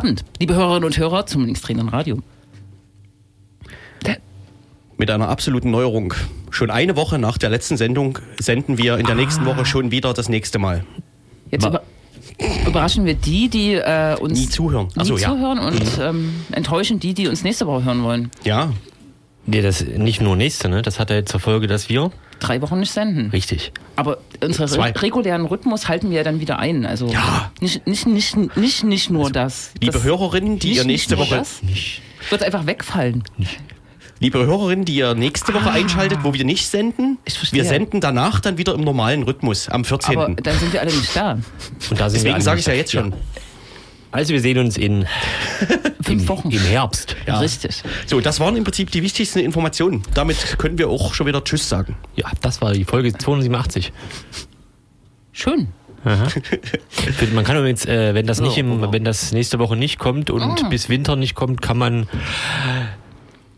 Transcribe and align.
Abend, 0.00 0.24
liebe 0.38 0.54
Hörerinnen 0.54 0.84
und 0.84 0.96
Hörer 0.96 1.26
zum 1.26 1.44
Linkstrainern 1.44 1.90
Radio. 1.90 2.20
Mit 4.96 5.10
einer 5.10 5.28
absoluten 5.28 5.70
Neuerung. 5.70 6.14
Schon 6.48 6.70
eine 6.70 6.96
Woche 6.96 7.18
nach 7.18 7.36
der 7.36 7.50
letzten 7.50 7.76
Sendung 7.76 8.18
senden 8.38 8.78
wir 8.78 8.96
in 8.96 9.04
der 9.04 9.14
nächsten 9.14 9.44
Woche 9.44 9.66
schon 9.66 9.90
wieder 9.90 10.14
das 10.14 10.30
nächste 10.30 10.58
Mal. 10.58 10.86
Jetzt 11.50 11.66
über, 11.66 11.82
überraschen 12.66 13.04
wir 13.04 13.12
die, 13.12 13.50
die 13.50 13.74
äh, 13.74 14.16
uns 14.18 14.38
Nie 14.38 14.48
zuhören. 14.48 14.88
Nie 14.96 15.04
so, 15.04 15.18
ja. 15.18 15.28
zuhören 15.28 15.58
und 15.58 15.98
ähm, 16.00 16.32
enttäuschen 16.52 16.98
die, 16.98 17.12
die 17.12 17.28
uns 17.28 17.44
nächste 17.44 17.66
Woche 17.66 17.84
hören 17.84 18.02
wollen. 18.02 18.30
Ja, 18.42 18.72
Nee, 19.50 19.62
das 19.62 19.84
nicht 19.84 20.20
nur 20.20 20.36
nächste, 20.36 20.68
ne? 20.68 20.82
Das 20.82 20.98
hat 21.00 21.10
ja 21.10 21.24
zur 21.24 21.40
Folge, 21.40 21.66
dass 21.66 21.88
wir. 21.88 22.10
Drei 22.38 22.62
Wochen 22.62 22.78
nicht 22.80 22.92
senden. 22.92 23.30
Richtig. 23.30 23.72
Aber 23.96 24.18
unseren 24.42 24.68
Zwei. 24.68 24.90
re 24.90 25.02
regulären 25.02 25.44
Rhythmus 25.44 25.88
halten 25.88 26.10
wir 26.10 26.18
ja 26.18 26.22
dann 26.24 26.40
wieder 26.40 26.58
ein. 26.58 26.86
Also 26.86 27.08
Ja. 27.08 27.50
nicht, 27.60 27.86
nicht, 27.86 28.06
nicht, 28.06 28.56
nicht, 28.56 28.84
nicht 28.84 29.10
nur 29.10 29.30
das. 29.30 29.72
liebe 29.80 29.92
das, 29.92 30.04
Hörerinnen, 30.04 30.58
die 30.58 30.68
nicht, 30.68 30.76
ihr 30.78 30.84
nächste 30.84 31.16
nicht 31.16 31.30
Woche, 31.30 31.38
Das 31.38 31.60
wird 32.30 32.42
einfach 32.44 32.66
wegfallen. 32.66 33.24
liebe 34.20 34.38
Hörerinnen, 34.46 34.84
die 34.84 34.94
ihr 34.94 35.14
nächste 35.14 35.52
Woche 35.52 35.70
einschaltet, 35.70 36.20
wo 36.22 36.32
wir 36.32 36.44
nicht 36.44 36.66
senden, 36.68 37.18
Ich 37.24 37.34
verstehe. 37.36 37.62
wir 37.62 37.68
senden 37.68 38.00
danach 38.00 38.40
dann 38.40 38.56
wieder 38.56 38.74
im 38.74 38.82
normalen 38.82 39.22
Rhythmus 39.24 39.68
am 39.68 39.84
14. 39.84 40.16
Aber 40.16 40.34
dann 40.34 40.58
sind 40.58 40.72
wir 40.72 40.80
alle 40.80 40.92
nicht 40.92 41.14
da. 41.16 41.32
Und 41.90 42.00
da 42.00 42.08
Deswegen 42.08 42.40
sage 42.40 42.60
ich 42.60 42.66
nicht- 42.66 42.72
ja 42.74 42.78
jetzt 42.80 42.92
schon. 42.92 43.12
Also 44.12 44.32
wir 44.32 44.40
sehen 44.40 44.58
uns 44.58 44.76
in 44.76 45.06
Fünf 46.02 46.22
im, 46.22 46.28
Wochen. 46.28 46.50
im 46.50 46.60
Herbst. 46.60 47.16
Ja. 47.26 47.38
Richtig. 47.38 47.82
So, 48.06 48.20
das 48.20 48.40
waren 48.40 48.56
im 48.56 48.64
Prinzip 48.64 48.90
die 48.90 49.02
wichtigsten 49.02 49.38
Informationen. 49.38 50.02
Damit 50.14 50.58
können 50.58 50.78
wir 50.78 50.88
auch 50.88 51.14
schon 51.14 51.26
wieder 51.26 51.44
Tschüss 51.44 51.68
sagen. 51.68 51.96
Ja, 52.16 52.30
das 52.40 52.60
war 52.60 52.72
die 52.72 52.84
Folge 52.84 53.12
287. 53.12 53.92
Schön. 55.32 55.68
Man 56.02 57.44
kann 57.44 57.58
übrigens, 57.58 57.84
äh, 57.84 58.14
wenn 58.14 58.26
das 58.26 58.40
nicht 58.40 58.56
im, 58.56 58.90
wenn 58.90 59.04
das 59.04 59.32
nächste 59.32 59.58
Woche 59.58 59.76
nicht 59.76 59.98
kommt 59.98 60.30
und 60.30 60.64
Ah. 60.64 60.68
bis 60.70 60.88
Winter 60.88 61.14
nicht 61.14 61.34
kommt, 61.34 61.60
kann 61.60 61.76
man 61.76 62.08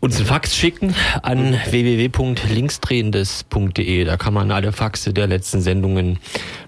uns 0.01 0.17
einen 0.17 0.25
Fax 0.25 0.53
schicken 0.55 0.93
an 1.21 1.57
www.linksdrehendes.de. 1.69 4.03
Da 4.03 4.17
kann 4.17 4.33
man 4.33 4.51
alle 4.51 4.73
Faxe 4.73 5.13
der 5.13 5.27
letzten 5.27 5.61
Sendungen 5.61 6.19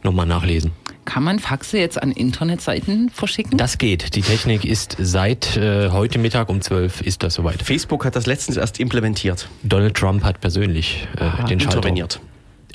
nochmal 0.03 0.25
nachlesen. 0.25 0.71
Kann 1.05 1.23
man 1.23 1.39
Faxe 1.39 1.77
jetzt 1.77 2.01
an 2.01 2.11
Internetseiten 2.11 3.09
verschicken? 3.09 3.57
Das 3.57 3.77
geht. 3.77 4.15
Die 4.15 4.21
Technik 4.21 4.65
ist 4.65 4.97
seit 4.99 5.55
äh, 5.55 5.89
heute 5.91 6.17
Mittag 6.19 6.49
um 6.49 6.61
12 6.61 7.01
ist 7.01 7.23
das 7.23 7.35
soweit. 7.35 7.61
Facebook 7.61 8.05
hat 8.05 8.15
das 8.15 8.25
letztens 8.25 8.57
erst 8.57 8.79
implementiert, 8.79 9.47
Donald 9.63 9.95
Trump 9.95 10.23
hat 10.23 10.41
persönlich 10.41 11.07
äh, 11.17 11.45
den 11.47 11.59
Schalter. 11.59 11.77
interveniert. 11.77 12.19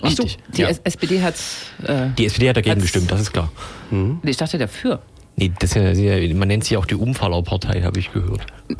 So, 0.01 0.07
Richtig. 0.07 0.39
die 0.57 0.63
Ja. 0.63 0.69
SPD 0.85 1.21
hat. 1.23 1.35
Äh, 1.85 2.09
Die 2.17 2.25
SPD 2.27 2.49
hat 2.49 2.57
dagegen 2.57 2.81
gestimmt, 2.81 3.11
das 3.11 3.21
ist 3.21 3.33
klar. 3.33 3.51
ich 4.23 4.37
dachte 4.37 4.57
dafür. 4.57 5.03
Nee, 5.41 5.51
das 5.59 5.75
ist 5.75 5.99
ja, 5.99 6.35
man 6.35 6.49
nennt 6.49 6.65
sie 6.65 6.77
auch 6.77 6.85
die 6.85 6.95
Umfallerpartei, 6.97 7.81
habe 7.83 7.99
ich 7.99 8.13
gehört. 8.13 8.43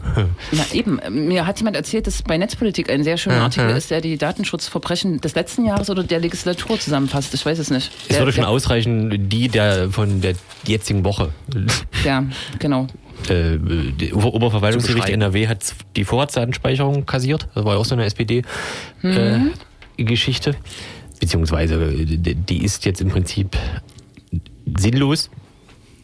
Na 0.53 0.63
eben, 0.75 1.01
mir 1.09 1.47
hat 1.47 1.57
jemand 1.59 1.75
erzählt, 1.75 2.07
dass 2.07 2.21
bei 2.23 2.37
Netzpolitik 2.37 2.91
ein 2.91 3.03
sehr 3.03 3.17
schöner. 3.17 3.41
Artikel 3.41 3.71
ist, 3.71 3.91
der 3.91 4.03
die 4.03 4.19
Datenschutzverbrechen 4.19 5.23
des 5.23 5.35
letzten 5.35 5.65
Jahres 5.65 5.89
oder 5.89 6.03
der 6.05 6.21
Legislatur 6.21 6.79
zusammenfasst. 6.79 7.33
Ich 7.33 7.47
weiß 7.47 7.59
es 7.59 7.71
nicht. 7.71 7.91
Es 8.09 8.19
würde 8.19 8.33
schon 8.33 8.43
der- 8.43 8.51
ausreichen, 8.51 9.31
die 9.31 9.49
der 9.49 9.89
von 9.91 10.21
der 10.21 10.35
jetzigen 10.67 11.03
Woche. 11.05 11.31
Ja, 12.05 12.25
genau. 12.59 12.87
Äh, 13.29 13.59
Oberverwaltungsgericht. 14.15 15.11
NRW 15.11 15.49
hat 15.49 15.75
die 15.97 16.05
Vorratsdatenspeicherung 16.05 17.05
kassiert. 17.05 17.47
Das 17.55 17.63
war 17.65 17.75
ja 17.75 17.79
auch 17.81 17.85
so 17.85 17.95
eine 17.95 18.07
SPD-Geschichte. 18.07 20.57
Beziehungsweise 21.21 21.75
äh, 21.75 22.35
die 22.35 22.65
ist 22.65 22.87
jetzt 22.87 23.03
im 23.03 23.11
Prinzip 23.11 23.55
sinnlos. 24.79 25.29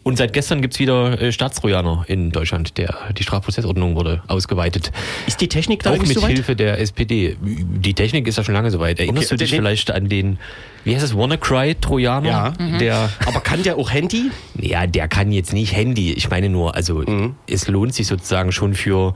Und 0.07 0.17
seit 0.19 0.33
gestern 0.33 0.63
gibt's 0.63 0.79
wieder 0.79 1.21
äh, 1.21 1.33
Staatstrojaner 1.33 2.05
in 2.07 2.31
Deutschland. 2.31 2.79
Der, 2.79 2.95
die 3.19 3.25
Strafprozessordnung 3.25 3.97
wurde 3.97 4.23
ausgeweitet. 4.29 4.93
Ist 5.27 5.41
die 5.41 5.49
Technik 5.49 5.83
da 5.83 5.91
Auch 5.91 5.99
mit 5.99 6.07
soweit? 6.07 6.31
Hilfe 6.31 6.55
der 6.55 6.79
SPD. 6.79 7.37
Die 7.43 7.93
Technik 7.93 8.29
ist 8.29 8.37
ja 8.39 8.45
schon 8.45 8.55
lange 8.55 8.71
soweit. 8.71 9.01
Erinnerst 9.01 9.27
Okay, 9.27 9.35
du 9.35 9.37
dich 9.39 9.51
den- 9.51 9.59
vielleicht 9.59 9.91
an 9.91 10.09
den, 10.09 10.39
wie 10.85 10.95
heißt 10.95 11.05
es, 11.05 11.17
WannaCry-Trojaner? 11.17 12.29
Ja. 12.57 12.79
Der, 12.79 13.11
Aber 13.27 13.41
kann 13.41 13.65
der 13.65 13.79
auch 13.79 13.91
Handy? 13.91 14.31
ja, 14.61 14.87
der 14.87 15.09
kann 15.09 15.33
jetzt 15.33 15.53
nicht 15.53 15.75
Handy. 15.75 16.13
Ich 16.13 16.31
meine 16.31 16.51
nur, 16.51 16.77
also 16.77 16.99
Mhm. 17.01 17.35
es 17.51 17.67
lohnt 17.67 17.93
sich 17.93 18.07
sozusagen 18.07 18.53
schon 18.53 18.75
für 18.75 19.13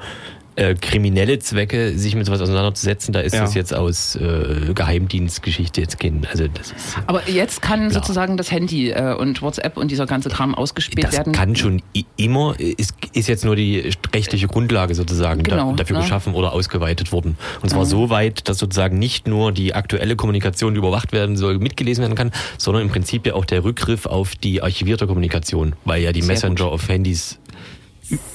äh, 0.56 0.74
kriminelle 0.74 1.38
Zwecke, 1.38 1.96
sich 1.98 2.14
mit 2.14 2.26
sowas 2.26 2.40
auseinanderzusetzen. 2.40 3.12
Da 3.12 3.20
ist 3.20 3.34
Ja. 3.34 3.42
das 3.42 3.54
jetzt 3.54 3.74
aus 3.74 4.16
äh, 4.16 4.72
Geheimdienstgeschichte 4.74 5.80
jetzt 5.80 5.98
gehen. 5.98 6.26
Also 6.30 6.46
das 6.48 6.72
ist. 6.72 6.98
Aber 7.06 7.28
jetzt 7.28 7.62
kann 7.62 7.84
Ja. 7.84 7.90
sozusagen 7.90 8.36
das 8.36 8.50
Handy 8.50 8.90
äh, 8.90 9.14
und 9.14 9.42
WhatsApp 9.42 9.76
und 9.76 9.90
dieser 9.90 10.06
ganze 10.06 10.28
Kram 10.28 10.54
ausgespielt 10.54 11.06
Das 11.06 11.16
werden. 11.16 11.32
kann 11.32 11.56
schon 11.56 11.82
immer, 12.16 12.54
ist, 12.58 12.94
ist 13.12 13.28
jetzt 13.28 13.44
nur 13.44 13.56
die 13.56 13.90
rechtliche 14.14 14.46
Grundlage 14.46 14.94
sozusagen 14.94 15.42
Genau, 15.42 15.70
da, 15.70 15.76
dafür 15.78 15.96
ne? 15.96 16.02
geschaffen 16.02 16.34
oder 16.34 16.52
ausgeweitet 16.52 17.12
worden. 17.12 17.36
Und 17.62 17.70
zwar 17.70 17.86
so 17.86 18.10
weit, 18.10 18.48
dass 18.48 18.58
sozusagen 18.58 18.98
nicht 18.98 19.26
nur 19.26 19.52
die 19.52 19.74
aktuelle 19.74 20.16
Kommunikation, 20.16 20.74
die 20.74 20.78
überwacht 20.78 21.12
werden 21.12 21.36
soll, 21.36 21.58
mitgelesen 21.58 22.02
werden 22.02 22.14
kann, 22.14 22.30
sondern 22.58 22.82
im 22.84 22.90
Prinzip 22.90 23.26
ja 23.26 23.34
auch 23.34 23.44
der 23.44 23.64
Rückgriff 23.64 24.06
auf 24.06 24.36
die 24.36 24.62
archivierte 24.62 25.06
Kommunikation, 25.06 25.74
weil 25.84 26.02
ja 26.02 26.12
die 26.12 26.20
Sehr 26.22 26.34
Messenger 26.34 26.66
auf 26.66 26.88
Handys 26.88 27.38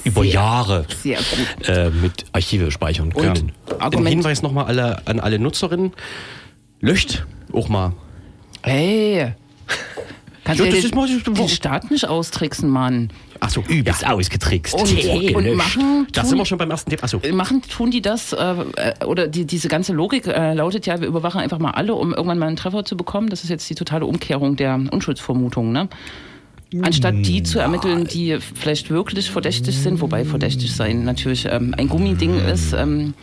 über 0.04 0.24
Jahre 0.24 0.86
Sehr 1.02 1.20
äh, 1.68 1.90
mit 1.90 2.26
Archive 2.32 2.72
speichern 2.72 3.12
Und 3.14 3.22
können. 3.22 3.52
Ein 3.70 3.82
Argument. 3.82 4.10
Hinweis 4.10 4.42
nochmal 4.42 4.66
alle, 4.66 5.08
an 5.08 5.20
alle 5.20 5.40
Nutzerinnen. 5.40 5.92
Löscht 6.82 7.26
auch 7.52 7.70
mal. 7.70 7.94
Hey. 8.64 9.34
Kannst 10.44 10.60
Ja, 10.60 10.68
du 10.68 10.72
das 10.76 10.84
ja 10.84 11.18
den, 11.18 11.34
den 11.34 11.50
Staat 11.50 11.90
nicht 11.90 12.08
austricksen, 12.08 12.70
Mann. 12.70 13.10
Ach 13.40 13.50
so, 13.50 13.62
Übelst 13.68 14.06
ausgetrickst. 14.06 14.76
Und, 14.76 14.88
Gelöscht. 14.88 15.36
und 15.36 15.56
machen, 15.56 16.08
tun, 16.12 16.26
sind 16.26 16.38
wir 16.38 16.46
schon 16.46 16.60
beim 16.60 16.70
ersten 16.70 16.92
Tipp. 16.92 17.04
Achso. 17.04 17.20
machen, 17.34 17.64
tun 17.64 17.90
die 17.90 18.02
das, 18.02 18.32
äh, 18.32 18.54
äh, 18.76 19.06
oder 19.06 19.28
die, 19.28 19.46
diese 19.46 19.68
ganze 19.68 19.92
Logik 19.94 20.28
äh, 20.28 20.54
lautet 20.54 20.86
ja, 20.86 21.02
wir 21.02 21.08
überwachen 21.08 21.42
einfach 21.42 21.58
mal 21.58 21.72
alle, 21.72 21.96
um 21.96 22.14
irgendwann 22.14 22.38
mal 22.38 22.48
einen 22.48 22.58
Treffer 22.58 22.86
zu 22.86 22.96
bekommen. 22.96 23.30
Das 23.30 23.44
ist 23.44 23.50
jetzt 23.50 23.68
die 23.70 23.76
totale 23.76 24.06
Umkehrung 24.06 24.56
der 24.56 24.76
Unschuldsvermutung, 24.76 25.72
ne? 25.72 25.90
Anstatt 26.82 27.16
die 27.16 27.44
zu 27.44 27.60
ermitteln, 27.60 28.06
die 28.06 28.38
vielleicht 28.40 28.90
wirklich 28.90 29.30
verdächtig 29.30 29.78
sind, 29.78 30.02
wobei 30.02 30.26
verdächtig 30.26 30.74
sein 30.76 31.04
natürlich 31.04 31.46
ähm, 31.50 31.74
ein 31.78 31.88
Gummiding 31.88 32.40
ist, 32.40 32.74
ähm, 32.74 33.14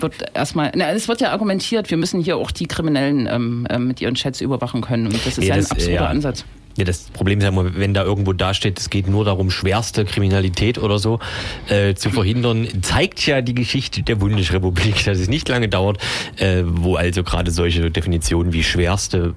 wird 0.00 0.14
erstmal, 0.34 0.72
na, 0.74 0.90
es 0.92 1.08
wird 1.08 1.20
ja 1.20 1.30
argumentiert, 1.32 1.90
wir 1.90 1.98
müssen 1.98 2.22
hier 2.22 2.36
auch 2.36 2.50
die 2.50 2.66
Kriminellen 2.66 3.26
ähm, 3.26 3.66
ähm, 3.68 3.88
mit 3.88 4.00
ihren 4.00 4.14
Chats 4.14 4.40
überwachen 4.40 4.80
können. 4.80 5.06
Und 5.06 5.14
das 5.26 5.38
ist 5.38 5.38
Nee, 5.38 5.46
ja 5.48 5.54
ein 5.54 5.60
das, 5.60 5.70
äh, 5.70 5.74
absurder 5.74 5.94
ja. 5.94 6.06
Ansatz. 6.06 6.44
Ja, 6.78 6.84
das 6.84 7.10
Problem 7.10 7.38
ist 7.38 7.42
ja 7.44 7.50
immer, 7.50 7.76
wenn 7.76 7.92
da 7.92 8.02
irgendwo 8.02 8.32
dasteht, 8.32 8.78
es 8.78 8.88
geht 8.88 9.06
nur 9.06 9.26
darum, 9.26 9.50
schwerste 9.50 10.06
Kriminalität 10.06 10.78
oder 10.78 10.98
so 10.98 11.18
äh, 11.68 11.94
zu 11.94 12.08
verhindern, 12.10 12.66
zeigt 12.80 13.26
ja 13.26 13.42
die 13.42 13.54
Geschichte 13.54 14.02
der 14.02 14.14
Bundesrepublik, 14.14 15.04
dass 15.04 15.18
es 15.18 15.28
nicht 15.28 15.48
lange 15.50 15.68
dauert, 15.68 15.98
äh, 16.36 16.62
wo 16.64 16.94
also 16.94 17.24
gerade 17.24 17.50
solche 17.50 17.90
Definitionen 17.90 18.54
wie 18.54 18.62
schwerste 18.62 19.34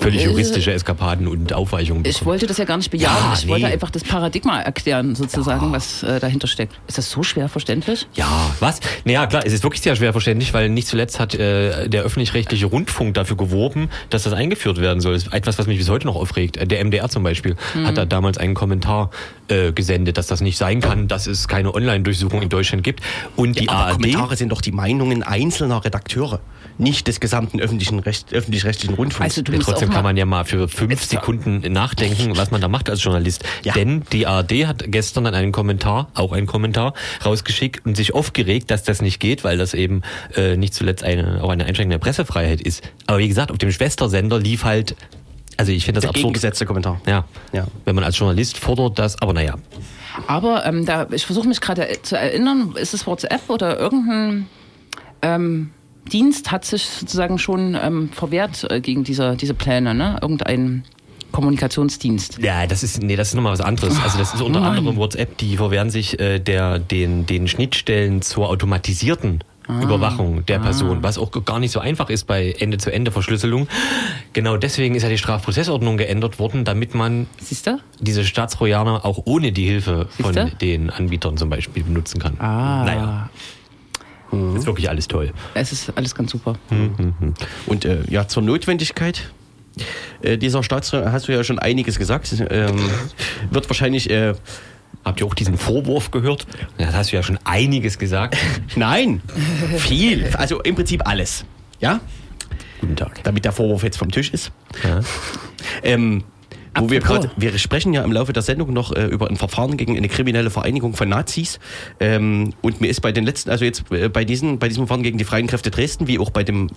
völlig 0.00 0.22
Äh, 0.22 0.26
juristische 0.26 0.72
Eskapaden 0.72 1.26
und 1.28 1.52
Aufweichungen 1.52 2.04
Ich 2.04 2.18
bekommen. 2.18 2.26
wollte 2.32 2.46
das 2.46 2.58
ja 2.58 2.64
gar 2.64 2.76
nicht 2.76 2.90
bejahen. 2.90 3.16
Ja, 3.16 3.34
ich 3.38 3.46
wollte 3.48 3.66
nee. 3.66 3.72
einfach 3.72 3.90
das 3.90 4.02
Paradigma 4.04 4.60
erklären, 4.60 5.14
sozusagen, 5.14 5.72
was 5.72 6.02
äh, 6.02 6.20
dahinter 6.20 6.46
steckt. 6.46 6.74
Ist 6.86 6.98
das 6.98 7.10
so 7.10 7.22
schwer 7.22 7.48
verständlich? 7.48 8.06
Ja, 8.14 8.50
was? 8.60 8.80
Naja, 9.04 9.26
klar, 9.26 9.42
es 9.46 9.52
ist 9.52 9.62
wirklich 9.62 9.82
sehr 9.82 9.94
schwer 9.96 10.12
verständlich, 10.12 10.54
weil 10.54 10.68
nicht 10.68 10.88
zuletzt 10.88 11.20
hat 11.20 11.34
äh, 11.34 11.88
der 11.88 12.02
öffentlich-rechtliche 12.02 12.66
Rundfunk 12.66 13.14
dafür 13.14 13.36
geworben, 13.36 13.88
dass 14.10 14.22
das 14.24 14.32
eingeführt 14.32 14.80
werden 14.80 15.00
soll. 15.00 15.14
Das 15.14 15.24
ist 15.24 15.32
etwas, 15.32 15.58
was 15.58 15.66
mich 15.66 15.78
bis 15.78 15.88
heute 15.88 16.06
noch 16.06 16.16
aufregt. 16.16 16.56
Äh, 16.56 16.66
Der 16.66 16.84
MDR 16.84 17.08
zum 17.08 17.22
Beispiel 17.22 17.56
hat 17.84 17.96
da 17.98 18.04
damals 18.04 18.38
einen 18.38 18.54
Kommentar 18.54 19.10
äh, 19.48 19.72
gesendet, 19.72 20.16
dass 20.18 20.26
das 20.26 20.40
nicht 20.40 20.56
sein 20.56 20.80
kann, 20.80 21.08
dass 21.08 21.26
es 21.26 21.46
keine 21.48 21.74
Online-Durchsuchung 21.74 22.42
in 22.42 22.48
Deutschland 22.48 22.82
gibt. 22.82 23.00
Und 23.36 23.58
die 23.60 23.68
Aber 23.68 23.78
ARD... 23.86 23.92
Kommentare 24.02 24.36
sind 24.36 24.50
doch 24.50 24.60
die 24.60 24.72
Meinungen 24.72 25.22
einzelner 25.22 25.84
Redakteure, 25.84 26.40
nicht 26.78 27.06
des 27.06 27.20
gesamten 27.20 27.60
öffentlichen 27.60 27.98
Recht, 27.98 28.32
öffentlich-rechtlichen 28.32 28.94
Rundfunks. 28.94 29.36
Also 29.36 29.42
du 29.42 29.52
Ja, 29.52 29.58
trotzdem 29.58 29.90
kann 29.90 30.04
man 30.04 30.16
ja 30.16 30.24
mal 30.24 30.44
für 30.44 30.68
fünf 30.68 31.04
Sekunden 31.04 31.60
nachdenken, 31.72 32.36
was 32.36 32.50
man 32.50 32.60
da 32.60 32.68
macht 32.68 32.90
als 32.90 33.02
Journalist. 33.02 33.44
Ja. 33.62 33.72
Denn 33.74 34.02
die 34.12 34.26
ARD 34.26 34.66
hat 34.66 34.84
gestern 34.88 35.24
dann 35.24 35.34
einen 35.34 35.52
Kommentar, 35.52 36.08
auch 36.14 36.32
einen 36.32 36.46
Kommentar, 36.46 36.94
rausgeschickt 37.24 37.84
und 37.86 37.96
sich 37.96 38.14
aufgeregt, 38.14 38.70
dass 38.70 38.82
das 38.82 39.02
nicht 39.02 39.20
geht, 39.20 39.44
weil 39.44 39.58
das 39.58 39.74
eben 39.74 40.02
äh, 40.36 40.56
nicht 40.56 40.74
zuletzt 40.74 41.04
eine, 41.04 41.42
auch 41.42 41.50
eine 41.50 41.64
Einschränkung 41.64 41.90
der 41.90 41.98
Pressefreiheit 41.98 42.60
ist. 42.60 42.82
Aber 43.06 43.18
wie 43.18 43.28
gesagt, 43.28 43.50
auf 43.50 43.58
dem 43.58 43.70
Schwestersender 43.70 44.38
lief 44.38 44.64
halt, 44.64 44.96
also 45.56 45.70
ich 45.70 45.84
finde 45.84 45.98
das 45.98 46.02
der 46.02 46.10
absurd. 46.10 46.22
gegengesetzte 46.22 46.66
Kommentar. 46.66 47.00
Ja. 47.06 47.24
Ja. 47.52 47.66
Wenn 47.84 47.94
man 47.94 48.04
als 48.04 48.18
Journalist 48.18 48.58
fordert 48.58 48.98
das, 48.98 49.20
aber 49.22 49.32
naja. 49.32 49.54
aber 50.26 50.66
ähm, 50.66 50.84
da, 50.84 51.06
ich 51.12 51.26
versuche 51.26 51.46
mich 51.46 51.60
gerade 51.60 51.86
zu 52.02 52.16
erinnern, 52.16 52.74
ist 52.76 52.94
es 52.94 53.06
WhatsApp 53.06 53.48
oder 53.48 53.78
irgendein 53.78 54.48
ähm, 55.22 55.70
Dienst 56.12 56.50
hat 56.50 56.64
sich 56.64 56.82
sozusagen 56.84 57.38
schon 57.38 57.76
ähm, 57.80 58.10
verwehrt 58.10 58.66
äh, 58.70 58.80
gegen 58.80 59.04
diese, 59.04 59.36
diese 59.36 59.54
Pläne, 59.54 59.94
ne? 59.94 60.18
Irgendein 60.20 60.84
Kommunikationsdienst. 61.32 62.38
Ja, 62.38 62.66
das 62.66 62.82
ist, 62.82 63.02
nee, 63.02 63.16
das 63.16 63.28
ist 63.28 63.34
nochmal 63.34 63.52
was 63.52 63.60
anderes. 63.60 64.00
Also 64.02 64.18
das 64.18 64.34
ist 64.34 64.40
unter 64.40 64.60
Mann. 64.60 64.76
anderem 64.76 64.96
WhatsApp, 64.96 65.36
die 65.38 65.56
verwehren 65.56 65.90
sich 65.90 66.20
äh, 66.20 66.38
der, 66.38 66.78
den, 66.78 67.26
den 67.26 67.48
Schnittstellen 67.48 68.22
zur 68.22 68.48
automatisierten 68.48 69.42
Überwachung 69.66 70.44
der 70.44 70.58
Person, 70.58 71.02
was 71.02 71.16
auch 71.16 71.30
gar 71.44 71.58
nicht 71.58 71.72
so 71.72 71.80
einfach 71.80 72.10
ist 72.10 72.24
bei 72.24 72.52
Ende-zu-Ende-Verschlüsselung. 72.58 73.66
Genau 74.34 74.58
deswegen 74.58 74.94
ist 74.94 75.04
ja 75.04 75.08
die 75.08 75.16
Strafprozessordnung 75.16 75.96
geändert 75.96 76.38
worden, 76.38 76.66
damit 76.66 76.94
man 76.94 77.26
Siehst 77.40 77.66
du? 77.66 77.78
diese 77.98 78.24
Staatstrojaner 78.26 79.06
auch 79.06 79.22
ohne 79.24 79.52
die 79.52 79.64
Hilfe 79.64 80.06
von 80.20 80.34
Siehste? 80.34 80.54
den 80.60 80.90
Anbietern 80.90 81.38
zum 81.38 81.48
Beispiel 81.48 81.82
benutzen 81.82 82.20
kann. 82.20 82.38
Ah. 82.40 82.84
Naja, 82.84 83.30
ist 84.56 84.66
wirklich 84.66 84.88
alles 84.88 85.08
toll. 85.08 85.32
Es 85.54 85.72
ist 85.72 85.92
alles 85.96 86.14
ganz 86.14 86.30
super. 86.30 86.54
Und 87.66 87.84
äh, 87.84 88.02
ja, 88.08 88.26
zur 88.28 88.42
Notwendigkeit 88.42 89.30
äh, 90.22 90.38
dieser 90.38 90.62
Staatsräume 90.62 91.12
hast 91.12 91.28
du 91.28 91.32
ja 91.32 91.44
schon 91.44 91.58
einiges 91.58 91.98
gesagt. 91.98 92.34
Ähm, 92.50 92.76
wird 93.50 93.68
wahrscheinlich. 93.68 94.10
Äh, 94.10 94.34
Habt 95.04 95.20
ihr 95.20 95.26
auch 95.26 95.34
diesen 95.34 95.58
Vorwurf 95.58 96.10
gehört? 96.10 96.46
Ja, 96.78 96.86
das 96.86 96.94
hast 96.94 97.12
du 97.12 97.16
ja 97.16 97.22
schon 97.22 97.38
einiges 97.44 97.98
gesagt. 97.98 98.38
nein, 98.76 99.20
viel. 99.76 100.30
Also 100.38 100.62
im 100.62 100.76
Prinzip 100.76 101.06
alles. 101.06 101.44
Ja? 101.78 102.00
Guten 102.80 102.96
Tag. 102.96 103.22
Damit 103.22 103.44
der 103.44 103.52
Vorwurf 103.52 103.82
jetzt 103.82 103.98
vom 103.98 104.10
Tisch 104.10 104.30
ist. 104.30 104.50
Ja. 104.82 105.00
Ähm, 105.82 106.24
wo 106.78 106.90
wir 106.90 107.00
gerade, 107.00 107.30
wir 107.36 107.56
sprechen 107.58 107.92
ja 107.92 108.02
im 108.02 108.12
Laufe 108.12 108.32
der 108.32 108.42
Sendung 108.42 108.72
noch 108.72 108.92
äh, 108.92 109.06
über 109.06 109.28
ein 109.28 109.36
Verfahren 109.36 109.76
gegen 109.76 109.96
eine 109.96 110.08
kriminelle 110.08 110.50
Vereinigung 110.50 110.94
von 110.94 111.08
Nazis. 111.08 111.60
Ähm, 112.00 112.52
und 112.62 112.80
mir 112.80 112.88
ist 112.88 113.00
bei 113.00 113.12
den 113.12 113.24
letzten, 113.24 113.50
also 113.50 113.64
jetzt 113.64 113.90
äh, 113.90 114.08
bei, 114.08 114.24
diesen, 114.24 114.58
bei 114.58 114.68
diesem 114.68 114.86
Verfahren 114.86 115.02
gegen 115.02 115.18
die 115.18 115.24
Freien 115.24 115.46
Kräfte 115.46 115.70
Dresden, 115.70 116.06
wie 116.06 116.18
auch 116.18 116.30
bei 116.30 116.44
dem 116.44 116.70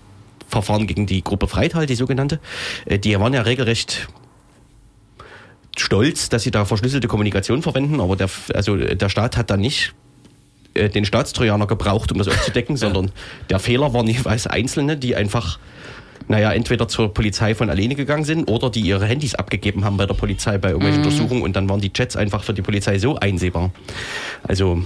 Verfahren 0.47 0.87
gegen 0.87 1.05
die 1.05 1.23
Gruppe 1.23 1.47
Freital, 1.47 1.85
die 1.85 1.95
sogenannte, 1.95 2.39
äh, 2.85 2.99
die 2.99 3.19
waren 3.19 3.33
ja 3.33 3.41
regelrecht 3.41 4.07
stolz, 5.77 6.29
dass 6.29 6.43
sie 6.43 6.51
da 6.51 6.65
verschlüsselte 6.65 7.07
Kommunikation 7.07 7.61
verwenden, 7.61 7.99
aber 8.01 8.15
der, 8.15 8.29
also 8.53 8.75
äh, 8.75 8.95
der 8.95 9.09
Staat 9.09 9.37
hat 9.37 9.49
da 9.49 9.57
nicht 9.57 9.93
äh, 10.73 10.89
den 10.89 11.05
Staatstrojaner 11.05 11.67
gebraucht, 11.67 12.11
um 12.11 12.17
das 12.17 12.27
aufzudecken, 12.27 12.77
sondern 12.77 13.11
der 13.49 13.59
Fehler 13.59 13.93
waren 13.93 14.07
jeweils 14.07 14.47
Einzelne, 14.47 14.97
die 14.97 15.15
einfach, 15.15 15.59
naja, 16.27 16.51
entweder 16.51 16.87
zur 16.87 17.13
Polizei 17.13 17.55
von 17.55 17.69
alleine 17.69 17.95
gegangen 17.95 18.25
sind 18.25 18.49
oder 18.49 18.69
die 18.69 18.81
ihre 18.81 19.05
Handys 19.05 19.35
abgegeben 19.35 19.85
haben 19.85 19.97
bei 19.97 20.05
der 20.05 20.13
Polizei 20.13 20.57
bei 20.57 20.69
irgendwelchen 20.69 21.03
Untersuchungen 21.03 21.41
und 21.41 21.55
dann 21.55 21.69
waren 21.69 21.79
die 21.79 21.91
Chats 21.91 22.15
einfach 22.15 22.43
für 22.43 22.53
die 22.53 22.61
Polizei 22.61 22.99
so 22.99 23.15
einsehbar. 23.15 23.71
Also, 24.43 24.81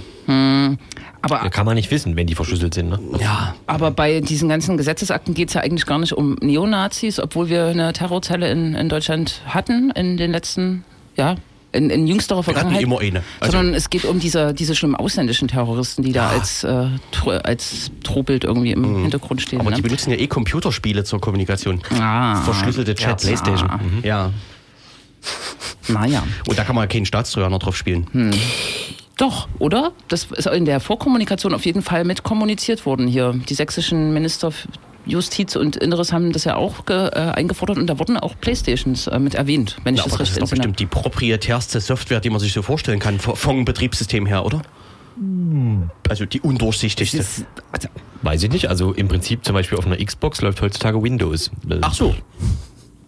Aber, 1.21 1.43
Ja, 1.43 1.49
kann 1.49 1.65
man 1.65 1.75
nicht 1.75 1.89
wissen, 1.89 2.15
wenn 2.15 2.27
die 2.27 2.35
verschlüsselt 2.35 2.73
sind. 2.73 2.89
Ne? 2.89 2.99
ja. 3.19 3.55
aber 3.65 3.91
bei 3.91 4.21
diesen 4.21 4.49
ganzen 4.49 4.77
Gesetzesakten 4.77 5.33
geht 5.33 5.49
es 5.49 5.55
ja 5.55 5.61
eigentlich 5.61 5.85
gar 5.85 5.99
nicht 5.99 6.13
um 6.13 6.35
Neonazis, 6.41 7.19
obwohl 7.19 7.49
wir 7.49 7.65
eine 7.65 7.91
Terrorzelle 7.93 8.49
in, 8.51 8.75
in 8.75 8.89
Deutschland 8.89 9.41
hatten 9.45 9.91
in 9.91 10.17
den 10.17 10.31
letzten, 10.31 10.83
ja, 11.15 11.35
in, 11.71 11.89
in 11.89 12.07
jüngsterer 12.07 12.43
Vergangenheit. 12.43 12.81
immer 12.81 12.99
eine. 12.99 13.23
Also, 13.39 13.57
sondern 13.57 13.73
es 13.73 13.89
geht 13.89 14.05
um 14.05 14.19
diese, 14.19 14.53
diese 14.53 14.75
schlimmen 14.75 14.95
ausländischen 14.95 15.47
Terroristen, 15.47 16.03
die 16.03 16.11
da 16.11 16.29
als, 16.29 16.63
äh, 16.63 16.87
als 17.43 17.91
Drohbild 18.03 18.43
irgendwie 18.43 18.71
im 18.71 19.01
Hintergrund 19.01 19.41
stehen. 19.41 19.59
Mhm. 19.59 19.67
aber 19.67 19.75
die 19.75 19.81
ne? 19.81 19.87
benutzen 19.87 20.11
ja 20.11 20.17
eh 20.17 20.27
Computerspiele 20.27 21.03
zur 21.03 21.21
Kommunikation. 21.21 21.81
Ah. 21.99 22.41
Verschlüsselte 22.41 22.95
Chats. 22.95 23.25
Playstation. 23.25 23.69
Ah. 23.69 23.77
Mhm. 23.77 24.03
Ja. 24.03 24.31
Naja. 25.87 26.23
Und 26.47 26.57
da 26.57 26.63
kann 26.63 26.75
man 26.75 26.83
ja 26.83 26.87
keinen 26.87 27.05
Staatstrojaner 27.05 27.59
drauf 27.59 27.77
spielen. 27.77 28.07
Hm. 28.11 28.31
Doch, 29.17 29.47
oder? 29.59 29.91
Das 30.07 30.27
ist 30.35 30.47
in 30.47 30.65
der 30.65 30.79
Vorkommunikation 30.79 31.53
auf 31.53 31.65
jeden 31.65 31.83
Fall 31.83 32.05
mit 32.05 32.23
kommuniziert 32.23 32.85
worden 32.85 33.07
hier. 33.07 33.39
Die 33.49 33.53
sächsischen 33.53 34.13
Minister 34.13 34.51
Justiz 35.05 35.55
und 35.55 35.75
Inneres 35.77 36.13
haben 36.13 36.31
das 36.31 36.43
ja 36.43 36.55
auch 36.55 36.85
ge, 36.85 37.07
äh, 37.07 37.31
eingefordert 37.33 37.77
und 37.77 37.87
da 37.87 37.99
wurden 37.99 38.17
auch 38.17 38.35
Playstations 38.39 39.07
äh, 39.07 39.19
mit 39.19 39.35
erwähnt, 39.35 39.77
wenn 39.83 39.95
ich 39.95 39.99
Ja, 39.99 40.05
aber 40.05 40.11
das 40.11 40.19
das 40.19 40.27
recht 40.27 40.31
ist 40.37 40.41
doch 40.41 40.49
bestimmt 40.57 40.79
die 40.79 40.85
proprietärste 40.85 41.79
Software, 41.81 42.19
die 42.19 42.29
man 42.29 42.39
sich 42.39 42.53
so 42.53 42.61
vorstellen 42.61 42.99
kann, 42.99 43.19
vom 43.19 43.65
Betriebssystem 43.65 44.25
her, 44.25 44.45
oder? 44.45 44.61
Also 46.09 46.25
die 46.25 46.41
undurchsichtigste. 46.41 47.17
Das- 47.17 47.43
also, 47.71 47.87
Weiß 48.23 48.43
ich 48.43 48.51
nicht. 48.51 48.69
Also 48.69 48.93
im 48.93 49.07
Prinzip 49.07 49.43
zum 49.43 49.53
Beispiel 49.53 49.77
auf 49.77 49.85
einer 49.87 49.97
Xbox 49.97 50.41
läuft 50.41 50.61
heutzutage 50.61 51.01
Windows. 51.01 51.49
Ach 51.81 51.93
so. 51.93 52.15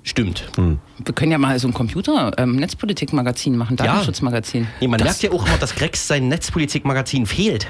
Stimmt. 0.06 0.44
wir 0.57 1.13
können 1.16 1.31
ja 1.31 1.38
mal 1.38 1.57
so 1.60 1.68
ein 1.69 1.74
Computer-Netzpolitik-Magazin 1.74 3.56
machen, 3.56 3.78
Ja. 3.80 3.86
Datenschutzmagazin. 3.86 4.68
Nee, 4.81 4.88
man 4.88 5.00
Das- 5.00 5.07
merkt 5.07 5.24
ja 5.24 5.31
auch 5.31 5.48
immer, 5.48 5.57
dass 5.57 5.75
Grex 5.75 6.07
sein 6.07 6.28
Netzpolitik-Magazin 6.28 7.25
fehlt. 7.25 7.68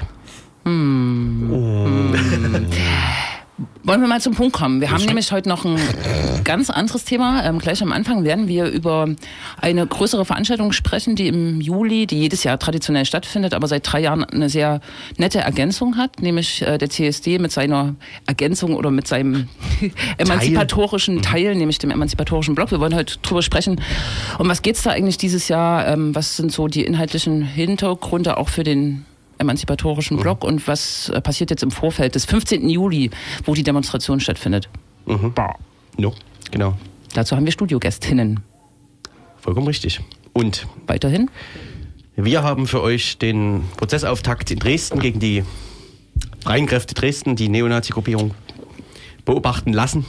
Wollen 3.84 4.00
wir 4.00 4.08
mal 4.08 4.20
zum 4.20 4.34
Punkt 4.34 4.52
kommen? 4.52 4.80
Wir 4.80 4.90
haben 4.90 5.04
nämlich 5.04 5.30
heute 5.30 5.48
noch 5.48 5.64
ein 5.64 5.78
ganz 6.42 6.70
anderes 6.70 7.04
Thema. 7.04 7.44
Ähm, 7.44 7.60
gleich 7.60 7.82
am 7.82 7.92
Anfang 7.92 8.24
werden 8.24 8.48
wir 8.48 8.66
über 8.66 9.08
eine 9.60 9.86
größere 9.86 10.24
Veranstaltung 10.24 10.72
sprechen, 10.72 11.14
die 11.14 11.28
im 11.28 11.60
Juli, 11.60 12.08
die 12.08 12.18
jedes 12.18 12.42
Jahr 12.42 12.58
traditionell 12.58 13.04
stattfindet, 13.04 13.54
aber 13.54 13.68
seit 13.68 13.90
drei 13.90 14.00
Jahren 14.00 14.24
eine 14.24 14.48
sehr 14.48 14.80
nette 15.18 15.38
Ergänzung 15.38 15.96
hat, 15.96 16.20
nämlich 16.20 16.62
äh, 16.62 16.78
der 16.78 16.90
CSD 16.90 17.38
mit 17.38 17.52
seiner 17.52 17.94
Ergänzung 18.26 18.74
oder 18.74 18.90
mit 18.90 19.06
seinem 19.06 19.48
emanzipatorischen 20.18 21.22
Teil, 21.22 21.54
nämlich 21.54 21.78
dem 21.78 21.92
emanzipatorischen 21.92 22.56
Block. 22.56 22.72
Wir 22.72 22.80
wollen 22.80 22.96
heute 22.96 23.18
drüber 23.18 23.42
sprechen. 23.42 23.80
Um 24.38 24.48
was 24.48 24.62
geht's 24.62 24.82
da 24.82 24.90
eigentlich 24.90 25.18
dieses 25.18 25.46
Jahr? 25.46 25.86
Ähm, 25.86 26.12
was 26.12 26.36
sind 26.36 26.50
so 26.50 26.66
die 26.66 26.84
inhaltlichen 26.84 27.42
Hintergründe 27.42 28.36
auch 28.36 28.48
für 28.48 28.64
den 28.64 29.04
emanzipatorischen 29.44 30.18
Block 30.18 30.44
und 30.44 30.66
was 30.66 31.08
äh, 31.10 31.20
passiert 31.20 31.50
jetzt 31.50 31.62
im 31.62 31.70
Vorfeld 31.70 32.14
des 32.14 32.24
15. 32.24 32.68
Juli, 32.68 33.10
wo 33.44 33.54
die 33.54 33.62
Demonstration 33.62 34.20
stattfindet. 34.20 34.68
No, 35.96 36.14
genau. 36.50 36.74
Dazu 37.14 37.36
haben 37.36 37.44
wir 37.44 37.52
Studiogästinnen. 37.52 38.40
Vollkommen 39.40 39.66
richtig. 39.66 40.00
Und 40.32 40.66
Weiterhin. 40.86 41.30
wir 42.16 42.42
haben 42.42 42.66
für 42.66 42.82
euch 42.82 43.18
den 43.18 43.62
Prozessauftakt 43.76 44.50
in 44.50 44.58
Dresden 44.58 44.98
gegen 44.98 45.20
die 45.20 45.44
Freien 46.42 46.66
Kräfte 46.66 46.94
Dresden, 46.94 47.36
die 47.36 47.48
Neonazi-Gruppierung, 47.48 48.34
beobachten 49.24 49.72
lassen. 49.72 50.04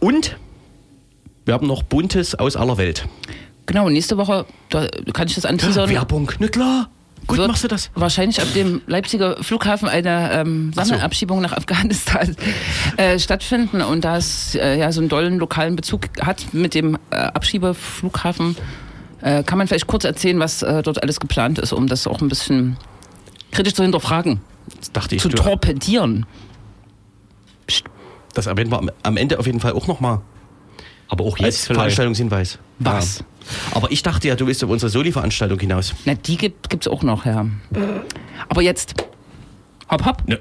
Und 0.00 0.38
wir 1.44 1.54
haben 1.54 1.66
noch 1.66 1.82
Buntes 1.82 2.34
aus 2.34 2.56
aller 2.56 2.78
Welt. 2.78 3.06
Genau, 3.66 3.90
nächste 3.90 4.16
Woche, 4.16 4.46
da 4.70 4.86
kann 5.12 5.28
ich 5.28 5.34
das 5.34 5.44
anteasern. 5.44 5.90
Werbung, 5.90 6.30
na 6.38 6.48
klar. 6.48 6.90
Gut, 7.28 7.38
wird 7.38 7.48
machst 7.48 7.62
du 7.64 7.68
das? 7.68 7.90
Wahrscheinlich 7.94 8.40
ab 8.40 8.48
dem 8.54 8.80
Leipziger 8.86 9.42
Flughafen 9.42 9.88
eine 9.88 10.32
ähm, 10.32 10.72
Ach 10.76 10.82
so. 10.84 10.88
Sammelabschiebung 10.90 11.40
nach 11.42 11.52
Afghanistan 11.52 12.34
äh, 12.96 13.18
stattfinden 13.18 13.80
und 13.82 14.04
da 14.04 14.16
es 14.16 14.54
äh, 14.56 14.78
ja 14.78 14.90
so 14.92 15.00
einen 15.00 15.08
dollen 15.08 15.38
lokalen 15.38 15.76
Bezug 15.76 16.08
hat 16.20 16.52
mit 16.52 16.74
dem 16.74 16.96
äh, 17.10 17.16
Abschiebeflughafen, 17.16 18.56
äh, 19.20 19.42
kann 19.44 19.58
man 19.58 19.68
vielleicht 19.68 19.86
kurz 19.86 20.04
erzählen, 20.04 20.38
was 20.40 20.62
äh, 20.62 20.82
dort 20.82 21.02
alles 21.02 21.20
geplant 21.20 21.58
ist, 21.58 21.72
um 21.72 21.86
das 21.86 22.06
auch 22.06 22.20
ein 22.20 22.28
bisschen 22.28 22.76
kritisch 23.52 23.74
zu 23.74 23.82
hinterfragen, 23.82 24.40
Das 24.80 24.92
dachte 24.92 25.14
ich. 25.16 25.22
zu 25.22 25.28
du- 25.28 25.36
torpedieren. 25.36 26.26
Das 28.34 28.46
erwähnen 28.46 28.70
wir 28.70 28.80
am- 29.02 29.16
Ende 29.16 29.38
auf 29.38 29.46
jeden 29.46 29.58
Fall 29.60 29.72
auch 29.72 29.86
nochmal 29.86 30.20
Aber 31.08 31.24
auch 31.24 31.32
als 31.38 31.40
jetzt 31.40 31.64
vielleicht. 31.66 31.78
Veranstaltungshinweis. 31.78 32.58
Was? 32.78 33.18
Ja. 33.18 33.24
Aber 33.76 33.90
ich 33.90 34.02
dachte 34.02 34.28
ja, 34.28 34.36
du 34.36 34.46
willst 34.46 34.62
auf 34.62 34.70
unsere 34.70 34.90
Soli-Veranstaltung 34.90 35.58
hinaus. 35.58 35.94
Na, 36.04 36.14
die 36.14 36.36
gibt 36.36 36.68
gibt's 36.70 36.86
auch 36.88 37.02
noch, 37.02 37.24
ja. 37.24 37.46
Aber 38.48 38.62
jetzt, 38.62 38.94
hopp, 39.90 40.04
hopp. 40.04 40.28
Ne. 40.28 40.38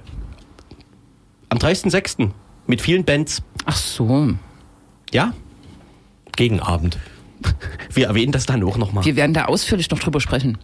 Am 1.50 1.58
30.06. 1.58 2.30
mit 2.68 2.82
vielen 2.82 3.06
Bands. 3.06 3.42
Ach 3.66 3.76
so. 3.78 4.34
Ja, 5.14 5.34
Gegenabend. 6.36 7.00
wir 7.94 8.08
erwähnen 8.08 8.32
das 8.32 8.46
dann 8.46 8.64
auch 8.64 8.78
nochmal. 8.78 9.04
Wir 9.06 9.16
werden 9.16 9.34
da 9.34 9.46
ausführlich 9.46 9.90
noch 9.90 10.00
drüber 10.00 10.22
sprechen. 10.22 10.58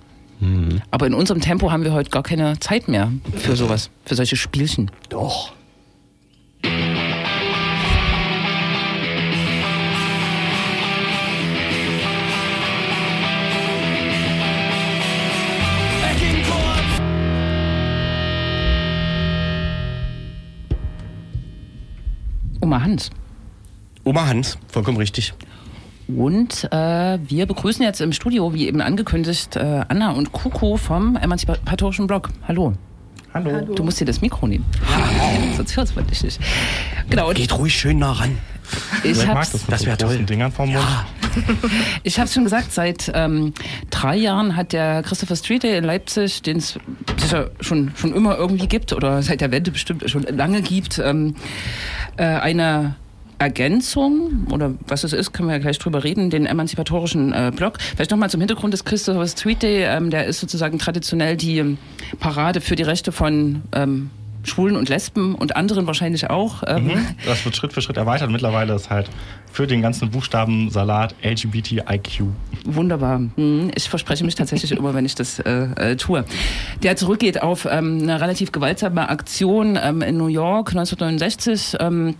Aber 0.92 1.08
in 1.08 1.13
unserem 1.13 1.39
Tempo 1.39 1.72
haben 1.72 1.86
wir 1.86 1.94
heute 1.94 2.10
gar 2.10 2.24
keine 2.24 2.60
Zeit 2.60 2.89
mehr 2.89 3.13
für 3.38 3.56
sowas, 3.56 3.89
für 4.03 4.15
solche 4.15 4.36
Spielchen. 4.36 4.92
Doch. 5.08 5.53
Oma 22.74 22.84
Hans. 22.86 23.12
Oma 24.03 24.25
Hans, 24.25 24.58
vollkommen 24.68 24.98
richtig. 24.98 25.36
Und 26.08 26.68
äh, 26.72 27.20
wir 27.22 27.46
begrüßen 27.46 27.84
jetzt 27.84 28.01
im 28.01 28.13
Studio, 28.13 28.56
wie 28.56 28.65
eben 28.65 28.82
angekündigt, 28.82 29.56
äh, 29.58 29.86
Anna 29.88 30.10
und 30.10 30.32
Kuku 30.32 30.77
vom 30.77 31.15
Emanzipatorischen 31.15 32.08
Blog. 32.08 32.30
Hallo. 32.48 32.74
Hallo. 33.32 33.62
Du 33.62 33.84
musst 33.84 34.00
dir 34.00 34.06
das 34.06 34.22
Mikro 34.22 34.48
nehmen. 34.48 34.65
Sonst 35.56 35.77
hört 35.77 35.96
man 35.96 36.08
dich 36.08 36.24
nicht. 36.24 36.39
Genau, 37.12 37.30
und 37.30 37.36
Geht 37.36 37.56
ruhig 37.56 37.75
schön 37.75 38.00
nah 38.00 38.13
ran. 38.13 38.39
ich 39.03 39.12
Ich 39.12 39.25
mag 39.25 39.38
hab's, 39.38 39.51
das 39.51 39.68
mit 39.68 39.92
das 39.92 39.98
toll. 40.00 40.18
Dingern 40.18 40.51
vom 40.51 40.72
Mund. 40.72 40.86
ich 42.03 42.20
hab's 42.20 42.34
schon 42.34 42.44
gesagt, 42.44 42.72
seit 42.72 43.12
ähm, 43.13 43.53
drei 43.89 44.15
Jahren 44.15 44.56
hat 44.56 44.74
der 44.74 45.03
Christopher 45.03 45.36
Street 45.36 45.63
Day 45.63 45.77
in 45.77 45.84
Leipzig, 45.84 46.42
den 46.42 46.58
es 46.58 46.80
sicher 47.20 47.51
schon, 47.60 47.92
schon 47.96 48.13
immer 48.13 48.38
irgendwie 48.38 48.68
gibt 48.68 48.94
oder 48.94 49.22
seit 49.22 49.42
der 49.42 49.51
Wende 49.51 49.72
bestimmt 49.72 50.08
schon 50.10 50.24
lange 50.24 50.62
gibt, 50.62 51.00
ähm, 51.00 51.36
äh, 52.17 52.24
eine 52.24 52.96
Ergänzung 53.39 54.48
oder 54.51 54.74
was 54.88 55.03
es 55.03 55.13
ist, 55.13 55.34
können 55.34 55.50
wir 55.50 55.55
ja 55.55 55.62
gleich 55.62 55.77
drüber 55.77 56.03
reden, 56.03 56.29
den 56.29 56.46
emanzipatorischen 56.46 57.34
äh, 57.34 57.51
Blog. 57.53 57.77
Vielleicht 57.79 58.12
nochmal 58.12 58.29
zum 58.29 58.39
Hintergrund 58.39 58.74
des 58.74 58.86
Christopher 58.86 59.27
Street 59.27 59.62
Day, 59.62 59.84
ähm, 59.84 60.10
der 60.10 60.25
ist 60.25 60.39
sozusagen 60.39 60.79
traditionell 60.79 61.36
die 61.36 61.77
Parade 62.20 62.62
für 62.62 62.75
die 62.75 62.84
Rechte 62.84 63.12
von 63.12 63.63
ähm, 63.74 64.10
Schwulen 64.43 64.75
und 64.75 64.89
Lesben 64.89 65.35
und 65.35 65.55
anderen 65.55 65.88
wahrscheinlich 65.88 66.29
auch. 66.29 66.63
Ähm, 66.67 66.83
Mhm. 66.88 67.05
Das 67.25 67.43
wird 67.45 67.55
Schritt 67.55 67.73
für 67.73 67.81
Schritt 67.81 67.97
erweitert. 67.97 68.29
Mittlerweile 68.29 68.73
ist 68.75 68.89
halt 68.89 69.09
für 69.51 69.67
den 69.67 69.81
ganzen 69.81 70.09
Buchstabensalat 70.12 71.15
LGBTIQ. 71.23 72.23
Wunderbar. 72.65 73.21
Hm, 73.35 73.71
Ich 73.75 73.88
verspreche 73.89 74.23
mich 74.25 74.35
tatsächlich 74.35 74.71
immer, 74.71 74.93
wenn 74.93 75.05
ich 75.05 75.15
das 75.15 75.39
äh, 75.39 75.51
äh, 75.91 75.95
tue. 75.95 76.25
Der 76.81 76.95
zurückgeht 76.95 77.41
auf 77.41 77.65
ähm, 77.69 78.00
eine 78.01 78.19
relativ 78.21 78.51
gewaltsame 78.51 79.09
Aktion 79.09 79.77
ähm, 79.81 80.01
in 80.01 80.17
New 80.17 80.27
York 80.27 80.69
1969. 80.69 81.77
Ähm, 81.79 82.15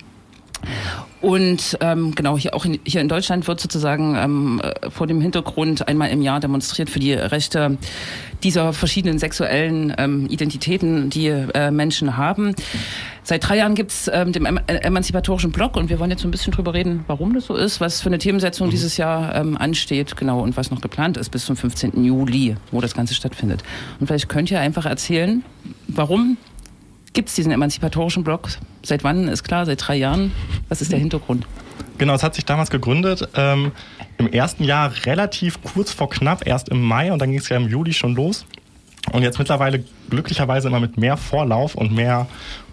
und 1.24 1.78
ähm, 1.80 2.14
genau, 2.16 2.38
hier 2.38 2.54
auch 2.54 2.66
in, 2.66 2.80
hier 2.86 3.00
in 3.00 3.08
Deutschland 3.08 3.48
wird 3.48 3.60
sozusagen 3.62 4.16
ähm, 4.18 4.62
äh, 4.62 4.90
vor 4.90 5.08
dem 5.08 5.22
Hintergrund 5.22 5.88
einmal 5.88 6.10
im 6.10 6.22
Jahr 6.22 6.42
demonstriert 6.42 6.90
für 6.90 7.00
die 7.00 7.14
Rechte 7.14 7.78
dieser 8.44 8.74
verschiedenen 8.74 9.20
sexuellen 9.20 9.94
ähm, 9.98 10.28
Identitäten, 10.28 11.10
die 11.10 11.28
äh, 11.28 11.72
Menschen 11.72 12.18
haben. 12.18 12.54
Seit 13.24 13.48
drei 13.48 13.56
Jahren 13.56 13.74
gibt's 13.74 14.12
ähm, 14.12 14.34
den 14.34 14.46
äh, 14.46 14.76
emanzipatorischen 14.80 15.54
Blog 15.54 15.78
und 15.78 15.90
wir 15.90 15.98
wollen 16.00 16.12
jetzt 16.12 16.24
so 16.24 16.28
ein 16.28 16.32
bisschen 16.32 16.52
drüber 16.52 16.74
reden, 16.74 17.06
warum 17.08 17.34
das 17.34 17.46
so 17.46 17.56
ist, 17.56 17.80
was 17.80 18.02
für 18.02 18.08
eine 18.08 18.18
Themensetzung 18.18 18.70
dieses 18.70 18.98
Jahr 18.98 19.34
ähm, 19.34 19.58
ansteht, 19.58 20.18
genau, 20.18 20.42
und 20.42 20.58
was 20.58 20.72
noch 20.72 20.82
geplant 20.82 21.16
ist 21.16 21.30
bis 21.30 21.46
zum 21.46 21.56
15. 21.56 22.04
Juli, 22.04 22.58
wo 22.72 22.82
das 22.82 22.94
Ganze 22.94 23.14
stattfindet. 23.14 23.64
Und 24.02 24.08
vielleicht 24.08 24.28
könnt 24.28 24.52
ihr 24.52 24.60
einfach 24.60 24.86
erzählen, 24.86 25.46
warum 25.88 26.36
gibt's 27.14 27.36
diesen 27.36 27.52
emanzipatorischen 27.52 28.24
Blog? 28.24 28.50
Seit 28.84 29.04
wann 29.04 29.28
ist 29.28 29.44
klar? 29.44 29.66
Seit 29.66 29.88
drei 29.88 29.96
Jahren? 29.96 30.32
Was 30.70 30.82
ist 30.82 30.92
der 30.92 31.00
Hintergrund? 31.00 31.46
Genau, 31.98 32.16
es 32.16 32.24
hat 32.24 32.36
sich 32.36 32.46
damals 32.46 32.70
gegründet. 32.70 33.28
Ähm, 33.36 33.72
Im 34.18 34.32
ersten 34.32 34.64
Jahr 34.64 34.92
relativ 35.06 35.62
kurz 35.62 35.92
vor 35.94 36.10
knapp, 36.10 36.46
erst 36.46 36.70
im 36.70 36.82
Mai 36.82 37.14
und 37.14 37.20
dann 37.20 37.30
ging 37.30 37.40
es 37.40 37.50
ja 37.50 37.58
im 37.58 37.68
Juli 37.68 37.94
schon 37.94 38.16
los. 38.16 38.46
Und 39.12 39.22
jetzt 39.22 39.38
mittlerweile 39.38 39.84
glücklicherweise 40.10 40.70
immer 40.70 40.80
mit 40.80 40.98
mehr 40.98 41.18
Vorlauf 41.18 41.76
und 41.76 41.94
mehr 41.94 42.28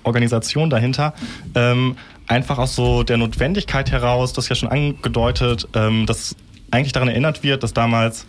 Organisation 0.04 0.70
dahinter. 0.70 1.12
Ähm, 1.54 1.96
einfach 2.26 2.58
aus 2.58 2.76
so 2.76 3.02
der 3.02 3.16
Notwendigkeit 3.18 3.90
heraus, 3.90 4.32
das 4.32 4.48
ja 4.48 4.54
schon 4.54 4.68
angedeutet, 4.68 5.68
ähm, 5.74 6.06
dass 6.06 6.36
eigentlich 6.70 6.92
daran 6.92 7.08
erinnert 7.08 7.42
wird, 7.42 7.62
dass 7.62 7.74
damals 7.74 8.26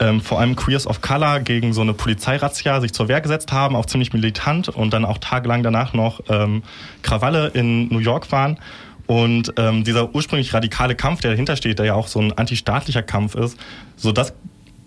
ähm, 0.00 0.20
vor 0.20 0.40
allem 0.40 0.56
Queers 0.56 0.86
of 0.86 1.00
Color 1.00 1.40
gegen 1.40 1.72
so 1.72 1.82
eine 1.82 1.92
Polizeirazzia 1.92 2.80
sich 2.80 2.92
zur 2.92 3.08
Wehr 3.08 3.20
gesetzt 3.20 3.52
haben, 3.52 3.76
auch 3.76 3.86
ziemlich 3.86 4.12
militant 4.12 4.68
und 4.68 4.92
dann 4.92 5.04
auch 5.04 5.18
tagelang 5.18 5.62
danach 5.62 5.92
noch 5.92 6.20
ähm, 6.28 6.62
Krawalle 7.02 7.48
in 7.48 7.88
New 7.88 7.98
York 7.98 8.32
waren. 8.32 8.58
Und 9.06 9.52
ähm, 9.56 9.84
dieser 9.84 10.14
ursprünglich 10.14 10.54
radikale 10.54 10.94
Kampf, 10.94 11.20
der 11.20 11.32
dahinter 11.32 11.56
steht, 11.56 11.78
der 11.78 11.86
ja 11.86 11.94
auch 11.94 12.08
so 12.08 12.20
ein 12.20 12.32
antistaatlicher 12.32 13.02
Kampf 13.02 13.34
ist, 13.34 13.58
so 13.96 14.12
dass 14.12 14.32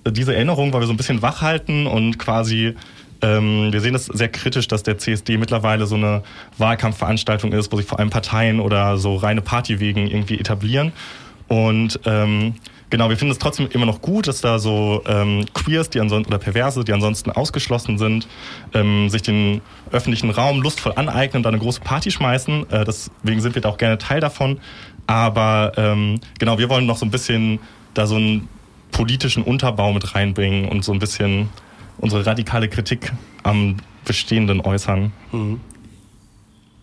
diese 0.09 0.35
Erinnerung, 0.35 0.73
weil 0.73 0.81
wir 0.81 0.87
so 0.87 0.93
ein 0.93 0.97
bisschen 0.97 1.21
wachhalten 1.21 1.87
und 1.87 2.17
quasi 2.19 2.75
ähm, 3.21 3.71
wir 3.71 3.79
sehen 3.79 3.93
das 3.93 4.05
sehr 4.05 4.27
kritisch, 4.27 4.67
dass 4.67 4.83
der 4.83 4.97
CSD 4.97 5.37
mittlerweile 5.37 5.85
so 5.85 5.95
eine 5.95 6.23
Wahlkampfveranstaltung 6.57 7.53
ist, 7.53 7.71
wo 7.71 7.77
sich 7.77 7.85
vor 7.85 7.99
allem 7.99 8.09
Parteien 8.09 8.59
oder 8.59 8.97
so 8.97 9.15
reine 9.15 9.41
Partywegen 9.41 10.07
irgendwie 10.07 10.37
etablieren. 10.39 10.91
Und 11.47 11.99
ähm, 12.05 12.55
genau, 12.93 13.09
wir 13.09 13.17
finden 13.17 13.31
es 13.31 13.39
trotzdem 13.39 13.67
immer 13.71 13.87
noch 13.87 14.01
gut, 14.01 14.27
dass 14.27 14.41
da 14.41 14.59
so 14.59 15.01
ähm, 15.07 15.45
Queers, 15.55 15.89
die 15.89 15.99
ansonsten 15.99 16.31
oder 16.31 16.37
Perverse, 16.37 16.83
die 16.83 16.93
ansonsten 16.93 17.31
ausgeschlossen 17.31 17.97
sind, 17.97 18.27
ähm, 18.75 19.09
sich 19.09 19.23
den 19.23 19.61
öffentlichen 19.91 20.29
Raum 20.29 20.61
lustvoll 20.61 20.93
aneignen 20.95 21.37
und 21.37 21.43
da 21.43 21.49
eine 21.49 21.57
große 21.57 21.81
Party 21.81 22.11
schmeißen. 22.11 22.69
Äh, 22.69 22.85
deswegen 22.85 23.41
sind 23.41 23.55
wir 23.55 23.63
da 23.63 23.69
auch 23.69 23.79
gerne 23.79 23.97
Teil 23.97 24.19
davon. 24.19 24.59
Aber 25.07 25.71
ähm, 25.75 26.19
genau, 26.37 26.59
wir 26.59 26.69
wollen 26.69 26.85
noch 26.85 26.97
so 26.97 27.05
ein 27.07 27.09
bisschen 27.09 27.57
da 27.95 28.05
so 28.05 28.15
einen 28.15 28.47
politischen 28.91 29.41
Unterbau 29.41 29.91
mit 29.91 30.13
reinbringen 30.13 30.69
und 30.69 30.85
so 30.85 30.93
ein 30.93 30.99
bisschen 30.99 31.49
unsere 31.97 32.23
radikale 32.27 32.69
Kritik 32.69 33.11
am 33.41 33.77
Bestehenden 34.05 34.61
äußern. 34.61 35.11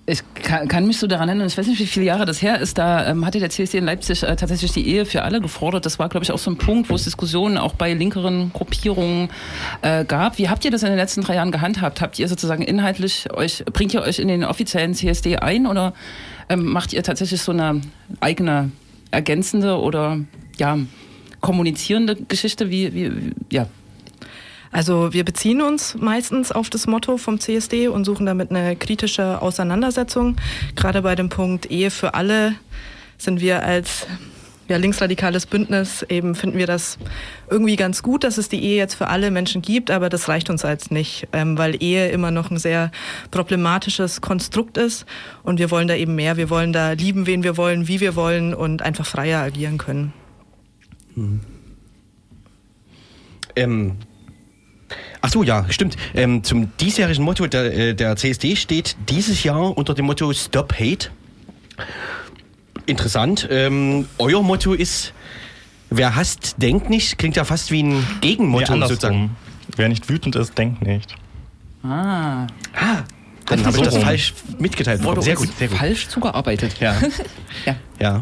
Ich 0.07 0.23
kann, 0.35 0.87
mich 0.87 0.99
so 0.99 1.07
daran 1.07 1.29
erinnern, 1.29 1.47
ich 1.47 1.57
weiß 1.57 1.67
nicht, 1.67 1.79
wie 1.79 1.87
viele 1.87 2.07
Jahre 2.07 2.25
das 2.25 2.43
her 2.43 2.59
ist, 2.59 2.79
da 2.79 3.07
ähm, 3.07 3.25
hatte 3.25 3.39
der 3.39 3.51
CSD 3.51 3.79
in 3.79 3.85
Leipzig 3.85 4.23
äh, 4.23 4.35
tatsächlich 4.35 4.73
die 4.73 4.89
Ehe 4.89 5.07
für 5.07 5.23
alle 5.23 5.41
gefordert. 5.41 5.87
Das 5.87 5.99
war, 5.99 6.09
glaube 6.09 6.25
ich, 6.25 6.33
auch 6.33 6.39
so 6.39 6.51
ein 6.51 6.57
Punkt, 6.57 6.91
wo 6.91 6.95
es 6.95 7.05
Diskussionen 7.05 7.59
auch 7.59 7.75
bei 7.75 7.93
linkeren 7.93 8.51
Gruppierungen 8.53 9.29
äh, 9.83 10.05
gab. 10.05 10.39
Wie 10.39 10.49
habt 10.49 10.65
ihr 10.65 10.71
das 10.71 10.83
in 10.83 10.89
den 10.89 10.97
letzten 10.97 11.21
drei 11.21 11.37
Jahren 11.37 11.53
gehandhabt? 11.53 12.01
Habt 12.01 12.19
ihr 12.19 12.27
sozusagen 12.29 12.63
inhaltlich 12.63 13.33
euch, 13.33 13.65
bringt 13.73 13.95
ihr 13.95 14.03
euch 14.03 14.19
in 14.19 14.27
den 14.27 14.43
offiziellen 14.43 14.95
CSD 14.95 15.37
ein 15.37 15.67
oder 15.67 15.93
ähm, 16.49 16.65
macht 16.65 16.93
ihr 16.93 17.03
tatsächlich 17.03 17.43
so 17.43 17.53
eine 17.53 17.81
eigene 18.19 18.73
ergänzende 19.13 19.79
oder 19.79 20.19
ja, 20.59 20.79
kommunizierende 21.41 22.17
Geschichte? 22.17 22.71
Wie, 22.71 22.95
wie, 22.95 23.17
wie 23.17 23.33
ja. 23.51 23.67
Also 24.73 25.13
wir 25.13 25.25
beziehen 25.25 25.63
uns 25.63 25.97
meistens 25.97 26.53
auf 26.53 26.71
das 26.71 26.87
Motto 26.87 27.17
vom 27.17 27.41
CSD 27.41 27.89
und 27.89 28.05
suchen 28.05 28.27
damit 28.27 28.51
eine 28.51 28.77
kritische 28.77 29.43
Auseinandersetzung. 29.43 30.37
Gerade 30.77 31.03
bei 31.03 31.17
dem 31.17 31.29
Punkt 31.29 31.71
Ehe 31.71 31.91
für 31.91 32.15
alle 32.15 32.55
sind 33.19 33.41
wir 33.41 33.65
als 33.65 34.07
ja, 34.71 34.77
linksradikales 34.77 35.47
Bündnis 35.47 36.07
eben 36.09 36.37
finden 36.37 36.57
wir 36.57 36.69
das 36.69 36.97
irgendwie 37.51 37.75
ganz 37.75 38.05
gut, 38.05 38.23
dass 38.23 38.39
es 38.39 38.49
die 38.49 38.63
Ehe 38.63 38.77
jetzt 38.77 38.95
für 38.95 39.09
alle 39.09 39.33
Menschen 39.33 39.63
gibt, 39.63 39.91
aber 39.91 40.09
das 40.09 40.29
reicht 40.29 40.49
uns 40.49 40.65
als 40.65 40.93
nicht, 40.93 41.27
ähm, 41.33 41.59
weil 41.59 41.83
Ehe 41.83 42.09
immer 42.11 42.31
noch 42.31 42.53
ein 42.53 42.57
sehr 42.57 42.93
problematisches 43.33 44.21
Konstrukt 44.21 44.77
ist 44.79 45.07
und 45.43 45.59
wir 45.59 45.73
wollen 45.73 45.89
da 45.89 45.97
eben 45.97 46.15
mehr. 46.15 46.37
Wir 46.37 46.51
wollen 46.51 46.73
da 46.73 46.93
lieben, 46.93 47.27
wen 47.27 47.43
wir 47.43 47.57
wollen, 47.57 47.89
wie 47.89 47.99
wir 47.99 48.15
wollen 48.15 48.55
und 48.55 48.83
einfach 48.83 49.07
freier 49.07 49.41
agieren 49.41 49.77
können. 49.77 50.13
Ähm, 53.57 53.97
ach 55.21 55.31
so, 55.31 55.43
ja, 55.43 55.67
stimmt. 55.71 55.97
Ähm, 56.15 56.43
zum 56.45 56.77
diesjährigen 56.79 57.25
Motto 57.25 57.47
der, 57.47 57.77
äh, 57.77 57.95
der 57.95 58.17
CSD 58.17 58.57
steht 58.57 58.97
dieses 59.09 59.43
Jahr 59.45 59.77
unter 59.77 59.95
dem 59.95 60.07
Motto 60.07 60.33
Stop 60.33 60.73
Hate. 60.75 61.09
Interessant. 62.87 63.47
Ähm, 63.51 64.07
euer 64.19 64.43
Motto 64.43 64.73
ist, 64.73 65.13
wer 65.91 66.17
hasst, 66.17 66.57
denkt 66.59 66.91
nicht. 66.91 67.19
Klingt 67.19 67.37
ja 67.37 67.45
fast 67.45 67.71
wie 67.71 67.83
ein 67.83 67.99
Nee, 67.99 68.05
Gegenmotto 68.21 68.73
andersrum. 68.73 68.95
sozusagen. 68.97 69.37
Wer 69.77 69.89
nicht 69.89 70.09
wütend 70.09 70.35
ist, 70.37 70.57
denkt 70.59 70.83
nicht. 70.83 71.15
Ah, 71.83 72.47
Ah, 72.75 73.03
dann 73.47 73.59
Das 73.63 73.67
habe 73.67 73.77
ich 73.79 73.83
das 73.85 73.97
falsch 73.99 74.35
mitgeteilt. 74.59 75.01
bekommen. 75.01 75.23
Sehr 75.23 75.35
gut, 75.37 75.49
sehr 75.59 75.69
gut. 75.69 75.79
falsch 75.79 76.09
zugearbeitet. 76.09 76.77
Ja. 76.81 76.95
Ja. 77.67 77.75
ja. 78.01 78.21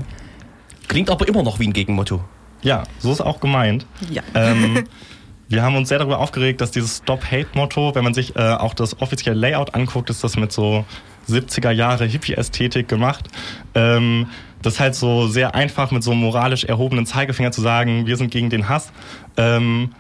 Klingt 0.88 1.10
aber 1.10 1.28
immer 1.28 1.42
noch 1.42 1.58
wie 1.60 1.66
ein 1.68 1.72
Gegenmotto. 1.72 2.22
Ja, 2.62 2.82
so 2.98 3.12
ist 3.12 3.20
auch 3.20 3.40
gemeint. 3.40 3.84
Ja. 4.10 4.22
Ähm, 4.34 4.84
wir 5.48 5.62
haben 5.62 5.76
uns 5.76 5.88
sehr 5.88 5.98
darüber 5.98 6.18
aufgeregt, 6.18 6.60
dass 6.60 6.70
dieses 6.70 6.98
Stop-Hate-Motto, 6.98 7.94
wenn 7.94 8.04
man 8.04 8.14
sich 8.14 8.36
äh, 8.36 8.40
auch 8.40 8.74
das 8.74 9.00
offizielle 9.00 9.38
Layout 9.38 9.74
anguckt, 9.74 10.10
ist 10.10 10.22
das 10.22 10.36
mit 10.36 10.52
so 10.52 10.84
70er 11.28 11.70
Jahre 11.70 12.04
Hippie-Ästhetik 12.04 12.88
gemacht. 12.88 13.28
Ähm, 13.74 14.26
das 14.62 14.74
ist 14.74 14.80
halt 14.80 14.94
so 14.94 15.28
sehr 15.28 15.54
einfach 15.54 15.90
mit 15.90 16.02
so 16.02 16.10
einem 16.10 16.20
moralisch 16.20 16.64
erhobenen 16.64 17.06
Zeigefinger 17.06 17.52
zu 17.52 17.60
sagen, 17.60 18.06
wir 18.06 18.16
sind 18.16 18.30
gegen 18.30 18.50
den 18.50 18.68
Hass. 18.68 18.92
Ähm, 19.36 19.92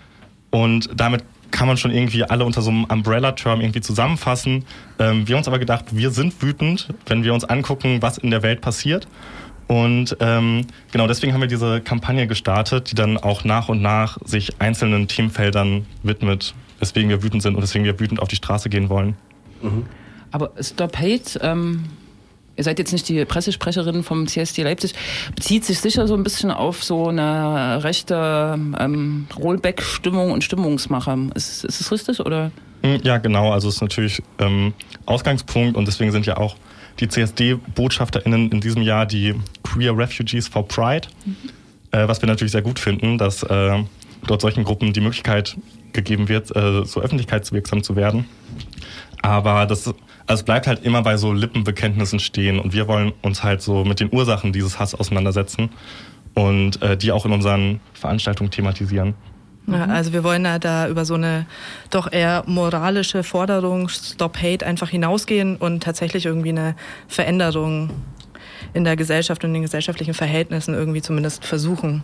und 0.50 0.90
damit 0.94 1.24
kann 1.50 1.66
man 1.66 1.76
schon 1.76 1.92
irgendwie 1.92 2.24
alle 2.24 2.44
unter 2.44 2.60
so 2.60 2.70
einem 2.70 2.84
Umbrella-Term 2.84 3.60
irgendwie 3.60 3.80
zusammenfassen. 3.80 4.64
Ähm, 4.98 5.26
wir 5.26 5.34
haben 5.34 5.40
uns 5.40 5.48
aber 5.48 5.58
gedacht, 5.58 5.86
wir 5.92 6.10
sind 6.10 6.42
wütend, 6.42 6.88
wenn 7.06 7.24
wir 7.24 7.32
uns 7.32 7.44
angucken, 7.44 8.02
was 8.02 8.18
in 8.18 8.30
der 8.30 8.42
Welt 8.42 8.60
passiert. 8.60 9.08
Und 9.68 10.16
ähm, 10.20 10.66
genau 10.90 11.06
deswegen 11.06 11.34
haben 11.34 11.42
wir 11.42 11.48
diese 11.48 11.80
Kampagne 11.82 12.26
gestartet, 12.26 12.90
die 12.90 12.94
dann 12.94 13.18
auch 13.18 13.44
nach 13.44 13.68
und 13.68 13.82
nach 13.82 14.18
sich 14.24 14.60
einzelnen 14.60 15.08
Themenfeldern 15.08 15.86
widmet, 16.02 16.54
weswegen 16.80 17.10
wir 17.10 17.22
wütend 17.22 17.42
sind 17.42 17.54
und 17.54 17.62
weswegen 17.62 17.84
wir 17.84 18.00
wütend 18.00 18.20
auf 18.20 18.28
die 18.28 18.36
Straße 18.36 18.70
gehen 18.70 18.88
wollen. 18.88 19.14
Aber 20.30 20.52
Stop 20.60 20.96
Hate, 20.96 21.38
ähm, 21.42 21.84
ihr 22.56 22.64
seid 22.64 22.78
jetzt 22.78 22.92
nicht 22.92 23.06
die 23.10 23.24
Pressesprecherin 23.26 24.02
vom 24.02 24.26
CSD 24.26 24.62
Leipzig, 24.62 24.94
bezieht 25.36 25.66
sich 25.66 25.80
sicher 25.80 26.06
so 26.06 26.14
ein 26.14 26.22
bisschen 26.22 26.50
auf 26.50 26.82
so 26.82 27.08
eine 27.08 27.84
rechte 27.84 28.58
ähm, 28.78 29.26
Rollback-Stimmung 29.38 30.30
und 30.30 30.44
Stimmungsmache. 30.44 31.16
Ist, 31.34 31.64
ist 31.64 31.80
es 31.80 31.92
richtig 31.92 32.20
oder? 32.20 32.52
Ja, 33.02 33.18
genau. 33.18 33.52
Also 33.52 33.68
es 33.68 33.76
ist 33.76 33.80
natürlich 33.82 34.22
ähm, 34.38 34.72
Ausgangspunkt 35.04 35.76
und 35.76 35.86
deswegen 35.86 36.10
sind 36.10 36.24
ja 36.24 36.38
auch 36.38 36.56
die 37.00 37.08
CSD-BotschafterInnen 37.08 38.50
in 38.50 38.60
diesem 38.60 38.82
Jahr 38.82 39.06
die 39.06 39.34
Queer 39.62 39.96
Refugees 39.96 40.48
for 40.48 40.66
Pride, 40.66 41.08
äh, 41.92 42.08
was 42.08 42.20
wir 42.22 42.26
natürlich 42.26 42.52
sehr 42.52 42.62
gut 42.62 42.78
finden, 42.78 43.18
dass 43.18 43.42
äh, 43.42 43.84
dort 44.26 44.40
solchen 44.40 44.64
Gruppen 44.64 44.92
die 44.92 45.00
Möglichkeit 45.00 45.56
gegeben 45.92 46.28
wird, 46.28 46.54
äh, 46.54 46.84
so 46.84 47.00
öffentlichkeitswirksam 47.00 47.82
zu 47.82 47.96
werden. 47.96 48.26
Aber 49.22 49.66
das 49.66 49.92
also 50.28 50.40
es 50.40 50.44
bleibt 50.44 50.66
halt 50.66 50.84
immer 50.84 51.00
bei 51.00 51.16
so 51.16 51.32
Lippenbekenntnissen 51.32 52.20
stehen 52.20 52.58
und 52.58 52.74
wir 52.74 52.86
wollen 52.86 53.14
uns 53.22 53.42
halt 53.42 53.62
so 53.62 53.82
mit 53.84 53.98
den 53.98 54.12
Ursachen 54.12 54.52
dieses 54.52 54.78
Hass 54.78 54.94
auseinandersetzen 54.94 55.70
und 56.34 56.82
äh, 56.82 56.98
die 56.98 57.12
auch 57.12 57.24
in 57.24 57.32
unseren 57.32 57.80
Veranstaltungen 57.94 58.50
thematisieren. 58.50 59.14
Ja, 59.70 59.84
also 59.84 60.12
wir 60.14 60.24
wollen 60.24 60.44
da, 60.44 60.58
da 60.58 60.88
über 60.88 61.04
so 61.04 61.14
eine 61.14 61.46
doch 61.90 62.10
eher 62.10 62.42
moralische 62.46 63.22
Forderung 63.22 63.88
Stop 63.88 64.38
Hate 64.38 64.64
einfach 64.64 64.88
hinausgehen 64.88 65.56
und 65.56 65.82
tatsächlich 65.82 66.24
irgendwie 66.24 66.48
eine 66.50 66.74
Veränderung 67.06 67.90
in 68.72 68.84
der 68.84 68.96
Gesellschaft 68.96 69.44
und 69.44 69.50
in 69.50 69.54
den 69.54 69.62
gesellschaftlichen 69.62 70.14
Verhältnissen 70.14 70.74
irgendwie 70.74 71.02
zumindest 71.02 71.44
versuchen. 71.44 72.02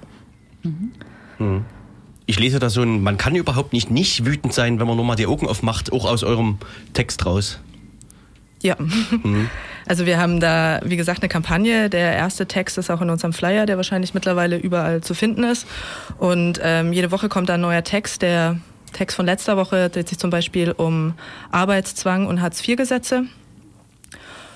Ich 2.27 2.39
lese 2.39 2.59
da 2.59 2.69
so 2.69 2.83
ein, 2.83 3.03
man 3.03 3.17
kann 3.17 3.35
überhaupt 3.35 3.73
nicht 3.73 3.91
nicht 3.91 4.27
wütend 4.27 4.53
sein, 4.53 4.79
wenn 4.79 4.87
man 4.87 4.97
nur 4.97 5.05
mal 5.05 5.17
die 5.17 5.27
Augen 5.27 5.49
aufmacht, 5.49 5.93
auch 5.93 6.05
aus 6.05 6.23
eurem 6.23 6.59
Text 6.93 7.25
raus. 7.25 7.61
Ja. 8.65 8.77
Mhm. 8.79 9.51
Also 9.87 10.07
wir 10.07 10.19
haben 10.19 10.41
da, 10.41 10.81
wie 10.83 10.97
gesagt, 10.97 11.21
eine 11.21 11.29
Kampagne. 11.29 11.91
Der 11.91 12.15
erste 12.15 12.47
Text 12.47 12.79
ist 12.79 12.89
auch 12.89 13.03
in 13.03 13.11
unserem 13.11 13.35
Flyer, 13.35 13.67
der 13.67 13.77
wahrscheinlich 13.77 14.15
mittlerweile 14.15 14.57
überall 14.57 15.03
zu 15.03 15.13
finden 15.13 15.45
ist. 15.45 15.67
Und 16.17 16.59
ähm, 16.63 16.95
jede 16.95 17.11
Woche 17.11 17.29
kommt 17.29 17.51
da 17.51 17.55
ein 17.55 17.61
neuer 17.61 17.85
Text. 17.85 18.23
Der 18.23 18.59
Text 18.95 19.15
von 19.15 19.27
letzter 19.27 19.59
Woche 19.59 19.91
dreht 19.91 20.09
sich 20.09 20.19
zum 20.19 20.31
Beispiel 20.31 20.73
um 20.73 21.13
Arbeitszwang 21.51 22.27
und 22.27 22.41
Hartz-IV-Gesetze. 22.41 23.25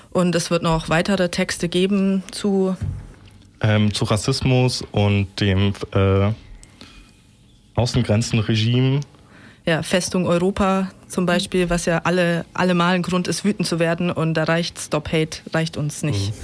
Und 0.09 0.33
es 0.33 0.49
wird 0.49 0.63
noch 0.63 0.89
weitere 0.89 1.29
Texte 1.29 1.69
geben 1.69 2.23
zu 2.31 2.75
ähm, 3.61 3.93
zu 3.93 4.05
Rassismus 4.05 4.83
und 4.91 5.27
dem 5.39 5.73
äh, 5.93 6.31
Außengrenzenregime. 7.75 9.01
Ja, 9.69 9.83
Festung 9.83 10.25
Europa 10.25 10.89
zum 11.07 11.27
Beispiel, 11.27 11.69
was 11.69 11.85
ja 11.85 11.99
alle, 12.03 12.43
allemal 12.55 12.95
ein 12.95 13.03
Grund 13.03 13.27
ist, 13.27 13.45
wütend 13.45 13.67
zu 13.67 13.77
werden. 13.77 14.09
Und 14.09 14.33
da 14.33 14.45
reicht 14.45 14.79
Stop 14.79 15.11
Hate, 15.11 15.41
reicht 15.53 15.77
uns 15.77 16.01
nicht. 16.01 16.31
Mhm. 16.31 16.39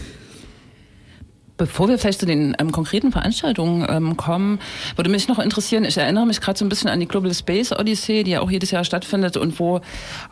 Bevor 1.57 1.89
wir 1.89 1.97
vielleicht 1.97 2.19
zu 2.19 2.27
den 2.27 2.55
ähm, 2.59 2.71
konkreten 2.71 3.11
Veranstaltungen 3.11 3.83
ähm, 3.89 4.15
kommen, 4.15 4.59
würde 4.95 5.09
mich 5.09 5.27
noch 5.27 5.39
interessieren, 5.39 5.85
ich 5.85 5.97
erinnere 5.97 6.27
mich 6.27 6.39
gerade 6.39 6.59
so 6.59 6.65
ein 6.65 6.69
bisschen 6.69 6.91
an 6.91 6.99
die 6.99 7.07
Global 7.07 7.33
Space 7.33 7.71
Odyssey, 7.71 8.23
die 8.23 8.29
ja 8.29 8.41
auch 8.41 8.51
jedes 8.51 8.69
Jahr 8.69 8.83
stattfindet 8.83 9.37
und 9.37 9.59
wo 9.59 9.81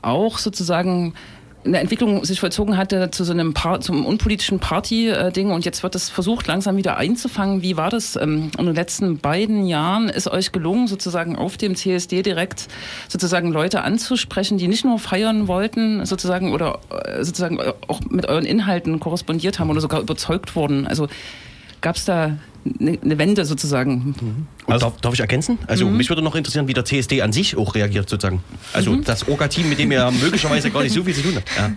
auch 0.03 0.37
sozusagen 0.37 1.15
eine 1.65 1.79
Entwicklung 1.79 2.25
sich 2.25 2.39
vollzogen 2.39 2.77
hatte 2.77 3.11
zu 3.11 3.23
so 3.23 3.31
einem 3.31 3.53
Par 3.53 3.79
zum 3.81 4.05
unpolitischen 4.05 4.59
Party-Ding 4.59 5.51
und 5.51 5.65
jetzt 5.65 5.83
wird 5.83 5.95
es 5.95 6.09
versucht, 6.09 6.47
langsam 6.47 6.77
wieder 6.77 6.97
einzufangen. 6.97 7.61
Wie 7.61 7.77
war 7.77 7.89
das 7.89 8.15
ähm, 8.15 8.51
in 8.57 8.65
den 8.65 8.75
letzten 8.75 9.17
beiden 9.19 9.65
Jahren? 9.65 10.09
Ist 10.09 10.27
euch 10.27 10.51
gelungen, 10.51 10.87
sozusagen 10.87 11.35
auf 11.35 11.57
dem 11.57 11.75
CSD 11.75 12.21
direkt 12.21 12.67
sozusagen 13.07 13.51
Leute 13.51 13.81
anzusprechen, 13.81 14.57
die 14.57 14.67
nicht 14.67 14.85
nur 14.85 14.99
feiern 14.99 15.47
wollten, 15.47 16.05
sozusagen 16.05 16.53
oder 16.53 16.79
äh, 16.89 17.23
sozusagen 17.23 17.59
auch 17.87 18.01
mit 18.09 18.27
euren 18.27 18.45
Inhalten 18.45 18.99
korrespondiert 18.99 19.59
haben 19.59 19.69
oder 19.69 19.81
sogar 19.81 20.01
überzeugt 20.01 20.55
wurden? 20.55 20.85
Also 20.87 21.07
gab 21.81 21.95
es 21.95 22.05
da 22.05 22.37
eine 22.79 23.17
Wende 23.17 23.45
sozusagen. 23.45 24.15
Mhm. 24.19 24.47
Also, 24.67 24.87
darf, 24.87 25.01
darf, 25.01 25.13
ich 25.13 25.19
ergänzen? 25.19 25.57
Also 25.67 25.85
mhm. 25.85 25.97
mich 25.97 26.09
würde 26.09 26.21
noch 26.21 26.35
interessieren, 26.35 26.67
wie 26.67 26.73
der 26.73 26.85
CSD 26.85 27.21
an 27.21 27.33
sich 27.33 27.57
auch 27.57 27.75
reagiert 27.75 28.09
sozusagen. 28.09 28.41
Also 28.71 28.91
mhm. 28.91 29.03
das 29.03 29.27
Orga-Team, 29.27 29.69
mit 29.69 29.79
dem 29.79 29.91
er 29.91 30.11
möglicherweise 30.23 30.71
gar 30.71 30.83
nicht 30.83 30.93
so 30.93 31.03
viel 31.03 31.13
zu 31.13 31.21
tun 31.21 31.35
hat. 31.35 31.43
Ja. 31.57 31.71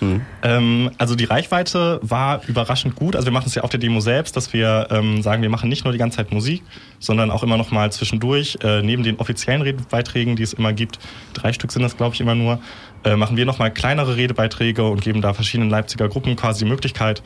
Mhm. 0.00 0.22
Ähm, 0.42 0.90
also 0.98 1.14
die 1.14 1.24
Reichweite 1.24 1.98
war 2.02 2.42
überraschend 2.46 2.94
gut. 2.94 3.16
Also 3.16 3.26
wir 3.26 3.32
machen 3.32 3.46
es 3.46 3.54
ja 3.54 3.62
auf 3.62 3.70
der 3.70 3.80
Demo 3.80 4.00
selbst, 4.00 4.36
dass 4.36 4.52
wir 4.52 4.88
ähm, 4.90 5.22
sagen, 5.22 5.42
wir 5.42 5.50
machen 5.50 5.68
nicht 5.68 5.84
nur 5.84 5.92
die 5.92 5.98
ganze 5.98 6.18
Zeit 6.18 6.32
Musik, 6.32 6.62
sondern 6.98 7.30
auch 7.30 7.42
immer 7.42 7.56
noch 7.56 7.70
mal 7.70 7.90
zwischendurch, 7.90 8.58
äh, 8.62 8.82
neben 8.82 9.02
den 9.02 9.16
offiziellen 9.16 9.62
Redebeiträgen, 9.62 10.36
die 10.36 10.42
es 10.42 10.52
immer 10.52 10.72
gibt, 10.72 10.98
drei 11.34 11.52
Stück 11.52 11.72
sind 11.72 11.82
das 11.82 11.96
glaube 11.96 12.14
ich 12.14 12.20
immer 12.20 12.34
nur, 12.34 12.60
äh, 13.04 13.16
machen 13.16 13.36
wir 13.36 13.46
noch 13.46 13.58
mal 13.58 13.70
kleinere 13.70 14.16
Redebeiträge 14.16 14.84
und 14.84 15.00
geben 15.00 15.22
da 15.22 15.32
verschiedenen 15.32 15.70
Leipziger 15.70 16.08
Gruppen 16.08 16.36
quasi 16.36 16.64
die 16.64 16.70
Möglichkeit, 16.70 17.22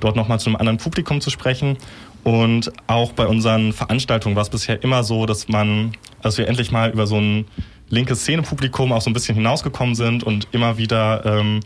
dort 0.00 0.16
noch 0.16 0.28
mal 0.28 0.38
zu 0.38 0.48
einem 0.48 0.56
anderen 0.56 0.78
Publikum 0.78 1.20
zu 1.20 1.30
sprechen. 1.30 1.76
Und 2.26 2.72
auch 2.88 3.12
bei 3.12 3.24
unseren 3.24 3.72
Veranstaltungen 3.72 4.34
war 4.34 4.42
es 4.42 4.50
bisher 4.50 4.82
immer 4.82 5.04
so, 5.04 5.26
dass 5.26 5.46
man, 5.46 5.92
als 6.24 6.36
wir 6.38 6.48
endlich 6.48 6.72
mal 6.72 6.90
über 6.90 7.06
so 7.06 7.18
ein 7.18 7.44
linkes 7.88 8.22
Szenepublikum 8.22 8.90
auch 8.90 9.00
so 9.00 9.08
ein 9.08 9.12
bisschen 9.12 9.36
hinausgekommen 9.36 9.94
sind 9.94 10.24
und 10.24 10.48
immer 10.50 10.76
wieder 10.76 11.24
ähm, 11.24 11.60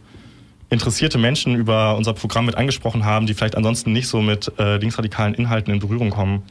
interessierte 0.69 1.17
Menschen 1.17 1.55
über 1.55 1.97
unser 1.97 2.13
Programm 2.13 2.45
mit 2.45 2.57
angesprochen 2.57 3.07
haben, 3.07 3.25
die 3.25 3.33
vielleicht 3.33 3.57
ansonsten 3.57 3.95
nicht 3.95 4.07
so 4.07 4.21
mit 4.21 4.53
äh, 4.59 4.77
linksradikalen 4.77 5.33
Inhalten 5.33 5.73
in 5.73 5.81
Berührung 5.81 6.11
kommen. 6.11 6.43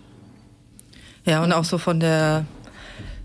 Ja, 1.26 1.44
und 1.44 1.54
auch 1.54 1.66
so 1.66 1.78
von 1.78 2.00
der, 2.00 2.46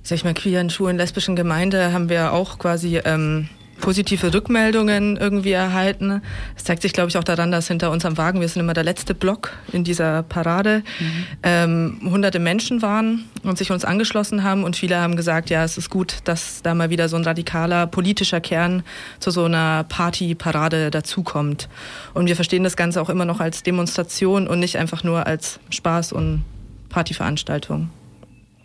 sag 0.02 0.16
ich 0.16 0.24
mal, 0.24 0.34
queeren, 0.34 0.68
schwulen, 0.68 0.98
lesbischen 0.98 1.34
Gemeinde 1.34 1.94
haben 1.94 2.10
wir 2.10 2.34
auch 2.34 2.58
quasi 2.58 2.98
ähm, 2.98 3.48
positive 3.80 4.32
Rückmeldungen 4.32 5.16
irgendwie 5.16 5.52
erhalten. 5.52 6.22
Es 6.56 6.64
zeigt 6.64 6.82
sich, 6.82 6.92
glaube 6.92 7.08
ich, 7.08 7.16
auch 7.16 7.24
daran, 7.24 7.50
dass 7.50 7.68
hinter 7.68 7.90
unserem 7.90 8.16
Wagen, 8.16 8.40
wir 8.40 8.48
sind 8.48 8.60
immer 8.60 8.74
der 8.74 8.84
letzte 8.84 9.14
Block 9.14 9.52
in 9.72 9.84
dieser 9.84 10.22
Parade, 10.22 10.82
mhm. 11.00 11.26
ähm, 11.42 12.00
hunderte 12.04 12.38
Menschen 12.38 12.82
waren 12.82 13.24
und 13.42 13.58
sich 13.58 13.70
uns 13.70 13.84
angeschlossen 13.84 14.42
haben 14.42 14.64
und 14.64 14.76
viele 14.76 14.98
haben 14.98 15.16
gesagt, 15.16 15.50
ja, 15.50 15.64
es 15.64 15.76
ist 15.76 15.90
gut, 15.90 16.18
dass 16.24 16.62
da 16.62 16.74
mal 16.74 16.90
wieder 16.90 17.08
so 17.08 17.16
ein 17.16 17.24
radikaler 17.24 17.86
politischer 17.86 18.40
Kern 18.40 18.82
zu 19.20 19.30
so 19.30 19.44
einer 19.44 19.84
Party-Parade 19.84 20.90
dazukommt. 20.90 21.68
Und 22.14 22.26
wir 22.26 22.36
verstehen 22.36 22.64
das 22.64 22.76
Ganze 22.76 23.00
auch 23.00 23.10
immer 23.10 23.24
noch 23.24 23.40
als 23.40 23.62
Demonstration 23.62 24.48
und 24.48 24.60
nicht 24.60 24.78
einfach 24.78 25.04
nur 25.04 25.26
als 25.26 25.60
Spaß 25.70 26.12
und 26.12 26.44
Partyveranstaltung. 26.88 27.90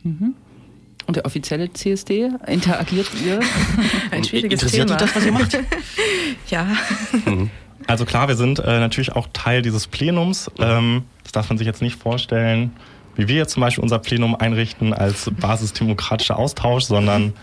Mhm. 0.04 0.36
Und 1.10 1.16
der 1.16 1.26
offizielle 1.26 1.74
CSD, 1.74 2.30
interagiert 2.46 3.08
ihr? 3.26 3.40
Ein 4.12 4.24
schwieriges 4.24 4.62
Interessiert 4.62 4.90
Thema. 4.90 5.00
das, 5.00 5.16
was 5.16 5.26
ihr 5.26 5.32
macht? 5.32 5.58
ja. 6.52 6.68
Mhm. 7.26 7.50
Also 7.88 8.06
klar, 8.06 8.28
wir 8.28 8.36
sind 8.36 8.60
äh, 8.60 8.80
natürlich 8.80 9.14
auch 9.14 9.28
Teil 9.34 9.64
dieses 9.64 9.88
Plenums. 9.88 10.52
Ähm, 10.60 11.06
das 11.24 11.32
darf 11.32 11.50
man 11.50 11.58
sich 11.58 11.66
jetzt 11.66 11.82
nicht 11.82 11.96
vorstellen, 11.96 12.74
wie 13.16 13.28
wir 13.28 13.38
jetzt 13.38 13.54
zum 13.54 13.62
Beispiel 13.62 13.82
unser 13.82 13.98
Plenum 13.98 14.36
einrichten 14.36 14.94
als 14.94 15.32
basisdemokratischer 15.40 16.38
Austausch, 16.38 16.84
sondern 16.84 17.34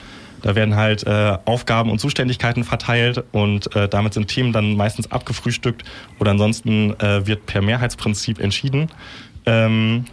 da 0.43 0.55
werden 0.55 0.77
halt 0.77 1.05
äh, 1.05 1.37
Aufgaben 1.45 1.91
und 1.91 1.99
Zuständigkeiten 1.99 2.63
verteilt 2.63 3.25
und 3.33 3.75
äh, 3.75 3.89
damit 3.89 4.15
sind 4.15 4.29
Themen 4.29 4.53
dann 4.53 4.77
meistens 4.77 5.11
abgefrühstückt 5.11 5.83
oder 6.21 6.31
ansonsten 6.31 6.95
äh, 7.01 7.27
wird 7.27 7.47
per 7.47 7.63
Mehrheitsprinzip 7.63 8.39
entschieden. 8.39 8.91
Ähm, 9.45 10.05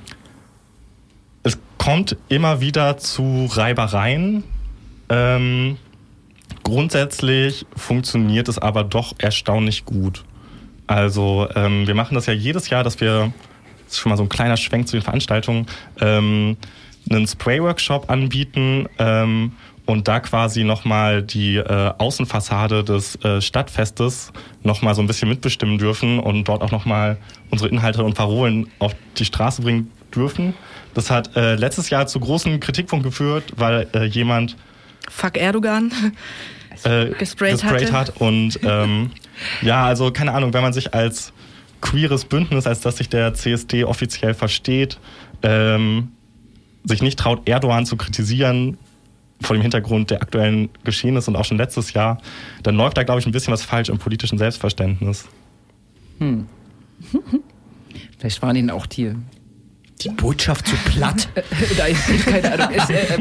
kommt 1.83 2.15
immer 2.29 2.61
wieder 2.61 2.97
zu 2.97 3.49
Reibereien. 3.51 4.45
Ähm, 5.09 5.77
grundsätzlich 6.63 7.65
funktioniert 7.75 8.47
es 8.47 8.57
aber 8.57 8.85
doch 8.85 9.13
erstaunlich 9.17 9.83
gut. 9.83 10.23
Also 10.87 11.49
ähm, 11.55 11.85
wir 11.85 11.93
machen 11.93 12.15
das 12.15 12.25
ja 12.25 12.31
jedes 12.31 12.69
Jahr, 12.69 12.85
dass 12.85 13.01
wir, 13.01 13.33
das 13.83 13.95
ist 13.95 13.99
schon 13.99 14.11
mal 14.11 14.15
so 14.15 14.23
ein 14.23 14.29
kleiner 14.29 14.55
Schwenk 14.55 14.87
zu 14.87 14.95
den 14.95 15.03
Veranstaltungen, 15.03 15.65
ähm, 15.99 16.55
einen 17.09 17.27
Spray-Workshop 17.27 18.09
anbieten 18.09 18.87
ähm, 18.97 19.51
und 19.85 20.07
da 20.07 20.21
quasi 20.21 20.63
nochmal 20.63 21.21
die 21.21 21.57
äh, 21.57 21.91
Außenfassade 21.97 22.85
des 22.85 23.21
äh, 23.25 23.41
Stadtfestes 23.41 24.31
nochmal 24.63 24.95
so 24.95 25.01
ein 25.01 25.07
bisschen 25.07 25.27
mitbestimmen 25.27 25.79
dürfen 25.79 26.19
und 26.19 26.45
dort 26.45 26.61
auch 26.61 26.71
nochmal 26.71 27.17
unsere 27.51 27.69
Inhalte 27.69 28.05
und 28.05 28.13
Parolen 28.13 28.71
auf 28.79 28.95
die 29.17 29.25
Straße 29.25 29.61
bringen 29.61 29.91
dürfen. 30.15 30.53
Das 30.93 31.09
hat 31.09 31.35
äh, 31.35 31.55
letztes 31.55 31.89
Jahr 31.89 32.07
zu 32.07 32.19
großen 32.19 32.59
Kritikpunkten 32.59 33.09
geführt, 33.09 33.53
weil 33.55 33.87
äh, 33.93 34.05
jemand 34.05 34.55
Fuck 35.09 35.37
Erdogan 35.37 35.91
äh, 36.83 37.09
gesprayt, 37.09 37.53
gesprayt 37.53 37.91
hat. 37.91 38.17
Und 38.17 38.59
ähm, 38.63 39.11
ja, 39.61 39.85
also 39.85 40.11
keine 40.11 40.33
Ahnung, 40.33 40.53
wenn 40.53 40.61
man 40.61 40.73
sich 40.73 40.93
als 40.93 41.33
queeres 41.81 42.25
Bündnis, 42.25 42.65
als 42.65 42.81
dass 42.81 42.97
sich 42.97 43.09
der 43.09 43.33
CSD 43.33 43.83
offiziell 43.83 44.33
versteht, 44.33 44.99
ähm, 45.41 46.11
sich 46.85 47.01
nicht 47.01 47.19
traut, 47.19 47.47
Erdogan 47.47 47.85
zu 47.85 47.97
kritisieren, 47.97 48.77
vor 49.41 49.55
dem 49.55 49.61
Hintergrund 49.61 50.09
der 50.09 50.21
aktuellen 50.21 50.69
Geschehnisse 50.83 51.29
und 51.29 51.35
auch 51.35 51.45
schon 51.45 51.57
letztes 51.57 51.93
Jahr, 51.93 52.19
dann 52.63 52.75
läuft 52.75 52.97
da, 52.97 53.03
glaube 53.03 53.19
ich, 53.19 53.25
ein 53.25 53.31
bisschen 53.31 53.51
was 53.51 53.63
falsch 53.63 53.89
im 53.89 53.97
politischen 53.97 54.37
Selbstverständnis. 54.37 55.27
Hm. 56.19 56.47
Vielleicht 58.17 58.41
waren 58.41 58.55
ihnen 58.55 58.69
auch 58.69 58.85
die 58.85 59.13
die 60.03 60.09
Botschaft 60.09 60.67
zu 60.67 60.75
platt? 60.85 61.27
Nein, 61.77 61.95
keine 62.25 62.53
Ahnung. 62.53 62.75
Ist, 62.75 62.89
äh, 62.89 63.17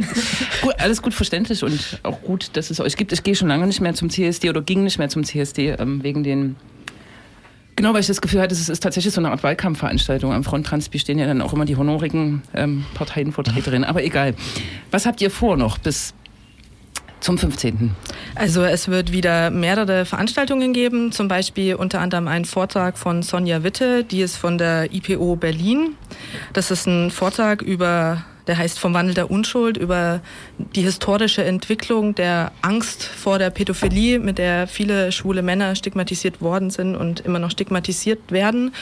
gut, 0.63 0.75
alles 0.79 1.03
gut 1.03 1.15
verständlich 1.15 1.63
und 1.63 2.01
auch 2.03 2.21
gut, 2.23 2.51
dass 2.55 2.71
es 2.71 2.81
euch 2.81 2.97
gibt. 2.97 3.13
Ich 3.13 3.23
gehe 3.23 3.35
schon 3.35 3.49
lange 3.49 3.67
nicht 3.67 3.81
mehr 3.81 3.95
zum 3.95 4.11
CSD 4.11 4.51
oder 4.51 4.63
ging 4.63 4.85
nicht 4.85 4.99
mehr 4.99 5.09
zum 5.09 5.25
CSD 5.25 5.71
ähm, 5.79 6.03
wegen 6.03 6.23
den 6.23 6.57
Genau, 7.75 7.95
weil 7.95 8.01
ich 8.01 8.07
das 8.07 8.21
Gefühl 8.21 8.41
hatte, 8.41 8.55
es 8.55 8.69
ist 8.69 8.83
tatsächlich 8.83 9.15
so 9.15 9.21
eine 9.21 9.31
Art 9.31 9.43
Wahlkampfveranstaltung. 9.43 10.33
Am 10.33 10.45
Fronttranspi 10.45 10.99
stehen 10.99 11.19
ja 11.19 11.27
dann 11.27 11.41
auch 11.41 11.53
immer 11.53 11.65
die 11.65 11.77
honorigen 11.77 12.43
ähm, 12.55 12.85
Parteienvertreterinnen. 12.95 13.89
Aber 13.89 14.05
egal. 14.05 14.35
Was 14.91 15.07
habt 15.07 15.21
ihr 15.23 15.31
vor 15.31 15.57
noch 15.57 15.79
bis 15.79 16.13
zum 17.23 17.39
15. 17.39 17.93
Also 18.35 18.65
es 18.65 18.89
wird 18.89 19.13
wieder 19.13 19.51
mehrere 19.51 20.05
Veranstaltungen 20.05 20.73
geben, 20.73 21.13
zum 21.13 21.29
Beispiel 21.29 21.77
unter 21.77 22.01
anderem 22.01 22.29
einen 22.29 22.45
Vortrag 22.45 22.99
von 22.99 23.23
Sonja 23.23 23.63
Witte, 23.63 24.05
die 24.05 24.21
ist 24.21 24.37
von 24.37 24.59
der 24.59 24.93
IPO 24.93 25.37
Berlin. 25.37 25.95
Das 26.53 26.71
ist 26.71 26.87
ein 26.87 27.11
Vortrag 27.11 27.63
über, 27.63 28.25
der 28.47 28.59
heißt 28.59 28.79
Vom 28.79 28.93
Wandel 28.93 29.15
der 29.15 29.31
Unschuld, 29.31 29.77
über 29.77 30.21
die 30.59 30.83
historische 30.83 31.45
Entwicklung 31.45 32.15
der 32.15 32.51
Angst 32.61 33.05
vor 33.05 33.39
der 33.39 33.51
Pädophilie, 33.51 34.19
mit 34.19 34.39
der 34.39 34.67
viele 34.67 35.13
schwule 35.13 35.43
Männer 35.43 35.77
stigmatisiert 35.77 36.41
worden 36.41 36.71
sind 36.71 36.97
und 36.97 37.21
immer 37.21 37.39
noch 37.39 37.51
stigmatisiert 37.51 38.33
werden. 38.33 38.75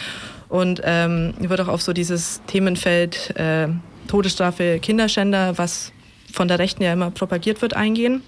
Und 0.49 0.81
ähm, 0.85 1.35
wird 1.39 1.61
auch 1.61 1.69
auf 1.69 1.83
so 1.83 1.93
dieses 1.93 2.41
Themenfeld 2.47 3.37
äh, 3.37 3.69
Todesstrafe 4.09 4.81
Kinderschänder, 4.81 5.57
was 5.59 5.93
von 6.33 6.49
der 6.49 6.59
Rechten 6.59 6.83
ja 6.83 6.93
immer 6.93 7.11
propagiert 7.11 7.63
wird, 7.63 7.75
eingehen. 7.75 8.23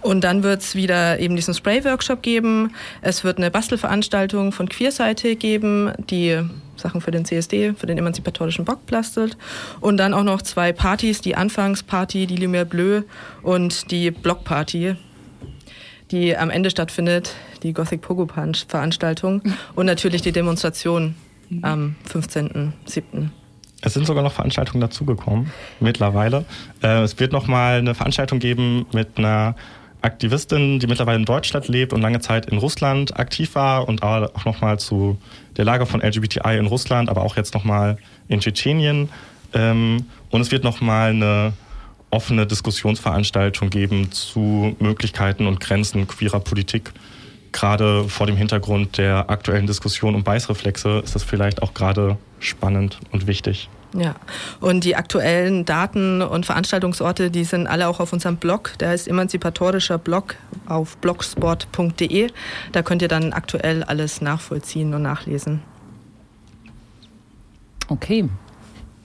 Und 0.00 0.24
dann 0.24 0.42
wird 0.42 0.62
es 0.62 0.74
wieder 0.74 1.18
eben 1.18 1.36
diesen 1.36 1.54
Spray-Workshop 1.54 2.22
geben. 2.22 2.74
Es 3.02 3.24
wird 3.24 3.38
eine 3.38 3.50
Bastelveranstaltung 3.50 4.52
von 4.52 4.68
Queerseite 4.68 5.36
geben, 5.36 5.92
die 6.10 6.40
Sachen 6.76 7.00
für 7.00 7.10
den 7.10 7.24
CSD, 7.24 7.74
für 7.74 7.86
den 7.86 7.98
emanzipatorischen 7.98 8.64
Bock 8.64 8.86
bastelt. 8.86 9.36
Und 9.80 9.98
dann 9.98 10.14
auch 10.14 10.24
noch 10.24 10.42
zwei 10.42 10.72
Partys, 10.72 11.20
die 11.20 11.36
Anfangsparty, 11.36 12.26
die 12.26 12.38
Lumière 12.38 12.64
Bleu 12.64 13.02
und 13.42 13.90
die 13.90 14.10
Blockparty, 14.10 14.96
die 16.10 16.36
am 16.36 16.50
Ende 16.50 16.70
stattfindet, 16.70 17.34
die 17.62 17.72
Gothic 17.72 18.00
Pogo 18.00 18.26
Punch 18.26 18.64
Veranstaltung 18.66 19.42
und 19.74 19.86
natürlich 19.86 20.22
die 20.22 20.32
Demonstration 20.32 21.14
am 21.62 21.94
15.07. 22.08 23.30
Es 23.82 23.94
sind 23.94 24.06
sogar 24.06 24.22
noch 24.22 24.32
Veranstaltungen 24.32 24.80
dazugekommen 24.80 25.52
mittlerweile. 25.80 26.44
Äh, 26.82 27.02
es 27.02 27.18
wird 27.18 27.32
noch 27.32 27.48
mal 27.48 27.78
eine 27.78 27.94
Veranstaltung 27.94 28.38
geben 28.38 28.86
mit 28.92 29.18
einer 29.18 29.56
Aktivistin, 30.00 30.78
die 30.78 30.86
mittlerweile 30.86 31.18
in 31.18 31.24
Deutschland 31.24 31.68
lebt 31.68 31.92
und 31.92 32.00
lange 32.00 32.20
Zeit 32.20 32.46
in 32.46 32.58
Russland 32.58 33.18
aktiv 33.18 33.54
war 33.54 33.88
und 33.88 34.02
auch 34.02 34.44
noch 34.44 34.60
mal 34.60 34.78
zu 34.78 35.18
der 35.56 35.64
Lage 35.64 35.86
von 35.86 36.00
LGBTI 36.00 36.58
in 36.58 36.66
Russland, 36.66 37.08
aber 37.08 37.22
auch 37.22 37.36
jetzt 37.36 37.54
noch 37.54 37.64
mal 37.64 37.98
in 38.28 38.40
Tschetschenien. 38.40 39.08
Ähm, 39.52 40.06
und 40.30 40.40
es 40.40 40.50
wird 40.50 40.64
noch 40.64 40.80
mal 40.80 41.10
eine 41.10 41.52
offene 42.10 42.46
Diskussionsveranstaltung 42.46 43.70
geben 43.70 44.12
zu 44.12 44.76
Möglichkeiten 44.78 45.46
und 45.46 45.60
Grenzen 45.60 46.06
queerer 46.06 46.40
Politik. 46.40 46.92
Gerade 47.52 48.08
vor 48.08 48.26
dem 48.26 48.36
Hintergrund 48.36 48.98
der 48.98 49.30
aktuellen 49.30 49.66
Diskussion 49.66 50.14
um 50.14 50.24
Beißreflexe 50.24 51.02
ist 51.04 51.14
das 51.14 51.22
vielleicht 51.22 51.62
auch 51.62 51.74
gerade 51.74 52.16
spannend 52.40 52.98
und 53.12 53.26
wichtig. 53.26 53.68
Ja, 53.94 54.14
und 54.60 54.84
die 54.84 54.96
aktuellen 54.96 55.66
Daten 55.66 56.22
und 56.22 56.46
Veranstaltungsorte, 56.46 57.30
die 57.30 57.44
sind 57.44 57.66
alle 57.66 57.88
auch 57.88 58.00
auf 58.00 58.12
unserem 58.12 58.36
Blog. 58.38 58.72
Der 58.80 58.88
heißt 58.88 59.06
emanzipatorischer 59.06 59.98
Blog 59.98 60.36
auf 60.66 60.96
blogsport.de. 60.96 62.28
Da 62.72 62.82
könnt 62.82 63.02
ihr 63.02 63.08
dann 63.08 63.34
aktuell 63.34 63.82
alles 63.82 64.22
nachvollziehen 64.22 64.94
und 64.94 65.02
nachlesen. 65.02 65.60
Okay, 67.88 68.28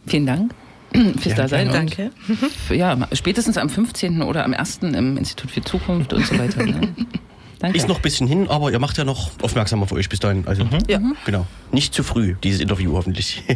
vielen 0.06 0.26
Dank 0.26 0.54
fürs 0.94 1.26
ja, 1.26 1.36
Dasein. 1.36 1.70
Danke. 1.70 2.12
Ja, 2.70 2.98
spätestens 3.12 3.58
am 3.58 3.70
15. 3.70 4.22
oder 4.22 4.46
am 4.46 4.54
1. 4.54 4.80
im 4.84 5.18
Institut 5.18 5.52
für 5.52 5.62
Zukunft 5.62 6.14
und 6.14 6.26
so 6.26 6.40
weiter. 6.40 6.66
Ne? 6.66 6.96
Danke. 7.60 7.78
Ist 7.78 7.88
noch 7.88 7.96
ein 7.96 8.02
bisschen 8.02 8.28
hin, 8.28 8.48
aber 8.50 8.72
ihr 8.72 8.80
macht 8.80 8.98
ja 8.98 9.04
noch 9.04 9.32
aufmerksamer 9.42 9.88
für 9.88 9.96
euch 9.96 10.10
bis 10.10 10.20
dahin. 10.20 10.48
Also, 10.48 10.64
mhm. 10.66 10.78
ja. 10.88 11.02
Genau. 11.26 11.48
Nicht 11.72 11.94
zu 11.94 12.04
früh, 12.04 12.36
dieses 12.44 12.62
Interview 12.62 12.94
hoffentlich. 12.94 13.44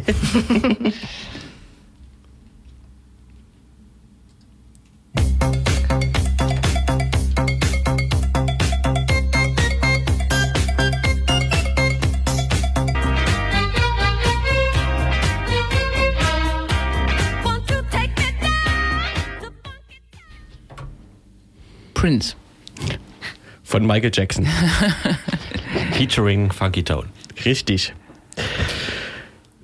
Prince. 22.02 22.34
Von 23.72 23.86
Michael 23.86 24.10
Jackson. 24.12 24.46
Featuring 25.92 26.50
Funky 26.52 26.82
Town. 26.82 27.08
Richtig. 27.46 27.94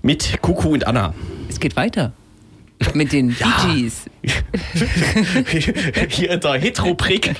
Mit 0.00 0.40
Kuku 0.40 0.72
und 0.72 0.86
Anna. 0.86 1.12
Es 1.50 1.60
geht 1.60 1.76
weiter. 1.76 2.14
Mit 2.94 3.12
den 3.12 3.36
ja. 3.38 3.66
Bee 3.66 3.82
Gees. 3.82 4.04
Hier 6.08 6.30
in 6.30 6.40
der 6.40 6.52
Heterobrick 6.54 7.34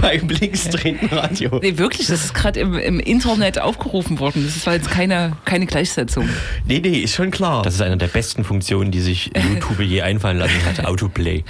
beim 0.00 0.28
linksdrehenden 0.28 1.08
Radio. 1.08 1.58
Nee, 1.60 1.76
wirklich, 1.78 2.06
das 2.06 2.24
ist 2.24 2.34
gerade 2.34 2.60
im, 2.60 2.74
im, 2.74 3.00
Internet 3.00 3.58
aufgerufen 3.58 4.20
worden. 4.20 4.44
Das 4.44 4.64
war 4.66 4.74
jetzt 4.74 4.90
keine, 4.90 5.36
keine 5.44 5.66
Gleichsetzung. 5.66 6.28
Nee, 6.66 6.80
nee, 6.80 6.98
ist 6.98 7.14
schon 7.14 7.30
klar. 7.30 7.62
Das 7.62 7.74
ist 7.74 7.82
eine 7.82 7.96
der 7.96 8.06
besten 8.08 8.44
Funktionen, 8.44 8.90
die 8.90 9.00
sich 9.00 9.32
YouTube 9.34 9.80
je 9.80 10.02
einfallen 10.02 10.38
lassen 10.38 10.64
hat, 10.66 10.84
Autoplay. 10.84 11.44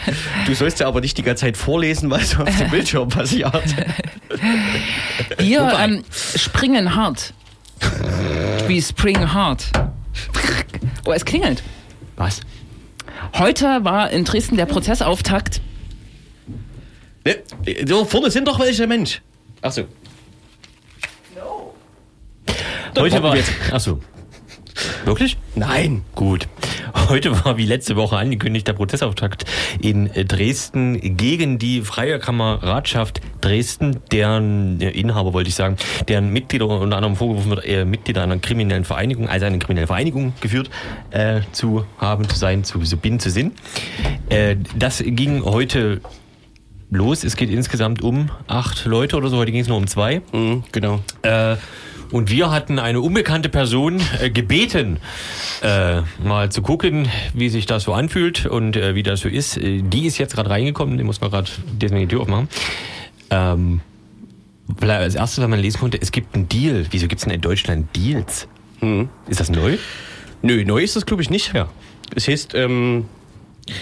Du 0.46 0.54
sollst 0.54 0.80
ja 0.80 0.88
aber 0.88 1.00
nicht 1.00 1.18
die 1.18 1.22
ganze 1.22 1.42
Zeit 1.42 1.56
vorlesen, 1.56 2.11
was 2.11 2.38
auf 2.38 2.56
dem 2.56 2.70
Bildschirm 2.70 3.08
passiert. 3.08 3.62
Wir 5.38 5.78
ähm, 5.78 6.04
springen 6.37 6.94
hart. 6.94 7.35
Wie 8.66 8.80
Spring 8.80 9.32
Hard. 9.32 9.70
Oh, 11.04 11.12
es 11.12 11.24
klingelt. 11.24 11.62
Was? 12.16 12.40
Heute 13.35 13.85
war 13.85 14.11
in 14.11 14.24
Dresden 14.24 14.56
der 14.56 14.66
Prozessauftakt. 14.66 15.61
Ne, 17.24 17.38
so 17.87 18.04
vorne 18.04 18.30
sind 18.30 18.48
doch 18.48 18.58
welche, 18.58 18.87
Mensch. 18.87 19.22
Achso. 19.61 19.85
No. 21.37 21.74
Heute 22.98 23.22
war. 23.22 23.37
Achso. 23.70 24.00
Wirklich? 25.04 25.37
Nein. 25.54 26.02
Gut. 26.14 26.48
Heute 27.08 27.44
war 27.44 27.56
wie 27.56 27.66
letzte 27.66 27.96
Woche 27.96 28.16
angekündigt 28.16 28.66
der 28.68 28.74
Prozessauftakt 28.74 29.44
in 29.80 30.11
Dresden 30.12 31.16
gegen 31.16 31.58
die 31.58 31.82
Freie 31.82 32.18
Kameradschaft 32.18 33.20
Dresden, 33.40 33.98
deren 34.12 34.80
Inhaber 34.80 35.32
wollte 35.32 35.48
ich 35.48 35.54
sagen, 35.54 35.76
deren 36.08 36.32
Mitglieder 36.32 36.68
unter 36.68 36.96
anderem 36.96 37.16
vorgeworfen 37.16 37.50
wird, 37.50 37.64
äh, 37.66 37.85
Mitglieder 37.85 38.22
einer 38.22 38.38
kriminellen 38.38 38.85
Vereinigung, 38.85 39.28
also 39.28 39.46
eine 39.46 39.58
kriminelle 39.58 39.87
Vereinigung 39.87 40.32
geführt 40.40 40.70
äh, 41.11 41.40
zu 41.52 41.85
haben, 41.98 42.28
zu 42.28 42.37
sein, 42.37 42.64
zu, 42.64 42.78
zu 42.80 42.96
bin, 42.96 43.18
zu 43.18 43.30
sind. 43.30 43.54
Äh, 44.28 44.56
das 44.76 45.02
ging 45.04 45.44
heute 45.44 46.00
los. 46.90 47.24
Es 47.24 47.37
geht 47.37 47.50
insgesamt 47.50 48.02
um 48.02 48.30
acht 48.46 48.85
Leute 48.85 49.16
oder 49.16 49.28
so. 49.28 49.38
Heute 49.38 49.50
ging 49.50 49.62
es 49.62 49.68
nur 49.68 49.76
um 49.76 49.87
zwei. 49.87 50.22
Mhm, 50.32 50.64
genau. 50.72 51.00
Äh, 51.22 51.56
und 52.12 52.31
wir 52.31 52.51
hatten 52.51 52.79
eine 52.79 53.01
unbekannte 53.01 53.48
Person 53.48 54.01
äh, 54.20 54.31
gebeten, 54.31 54.98
äh, 55.62 56.03
mal 56.22 56.53
zu 56.53 56.62
gucken, 56.62 57.09
wie 57.35 57.48
sich 57.48 57.66
das 57.66 57.85
so 57.85 57.94
anfühlt 57.94 58.46
und 58.46 58.77
äh, 58.77 58.94
wie 58.94 59.03
das 59.03 59.20
so 59.20 59.29
ist. 59.29 59.57
Äh, 59.57 59.83
die 59.83 60.07
ist 60.07 60.18
jetzt 60.18 60.35
gerade 60.35 60.51
reingekommen, 60.51 60.98
die 60.98 61.05
muss 61.05 61.20
man 61.20 61.31
gerade 61.31 61.51
deswegen 61.72 62.03
die 62.03 62.09
Tür 62.09 62.20
aufmachen. 62.20 62.48
Ähm, 63.31 63.81
als 64.81 65.14
erstes, 65.14 65.42
was 65.42 65.48
man 65.48 65.61
lesen 65.61 65.81
konnte, 65.81 66.01
es 66.01 66.12
gibt 66.12 66.35
einen 66.35 66.48
Deal. 66.48 66.87
Wieso 66.90 67.09
gibt 67.09 67.20
es 67.20 67.25
denn 67.25 67.35
in 67.35 67.40
Deutschland 67.40 67.94
Deals? 67.96 68.46
Hm. 68.81 69.09
Ist 69.29 69.40
das 69.40 69.51
neu? 69.51 69.79
Nö, 70.42 70.64
neu 70.64 70.83
ist 70.83 70.96
das 70.96 71.07
glaube 71.07 71.22
ich 71.22 71.31
nicht. 71.31 71.55
Ja. 71.55 71.68
Es 72.14 72.29
heißt, 72.29 72.55
ähm, 72.55 73.07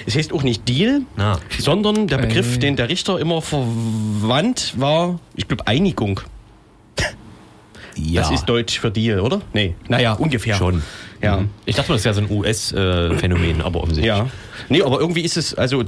es 0.06 0.14
heißt 0.14 0.32
auch 0.32 0.42
nicht 0.42 0.68
Deal, 0.68 1.02
ah. 1.16 1.38
sondern 1.58 2.06
der 2.06 2.18
Begriff, 2.18 2.56
äh. 2.56 2.58
den 2.58 2.76
der 2.76 2.88
Richter 2.88 3.18
immer 3.18 3.42
verwandt, 3.42 4.74
war, 4.76 5.18
ich 5.34 5.48
glaube, 5.48 5.66
Einigung. 5.66 6.20
Ja. 8.04 8.22
Das 8.22 8.30
ist 8.30 8.46
Deutsch 8.46 8.78
für 8.78 8.90
Deal, 8.90 9.20
oder? 9.20 9.40
Nee. 9.52 9.74
Naja, 9.88 10.14
ungefähr. 10.14 10.56
Schon. 10.56 10.82
Ja. 11.22 11.38
Mhm. 11.38 11.50
Ich 11.66 11.76
dachte, 11.76 11.92
das 11.92 12.04
wäre 12.04 12.14
so 12.14 12.22
ein 12.22 12.30
US-Phänomen, 12.30 13.60
aber 13.60 13.82
offensichtlich. 13.82 14.06
Ja. 14.06 14.28
Nee, 14.68 14.82
aber 14.82 15.00
irgendwie 15.00 15.22
ist 15.22 15.36
es, 15.36 15.54
also 15.54 15.84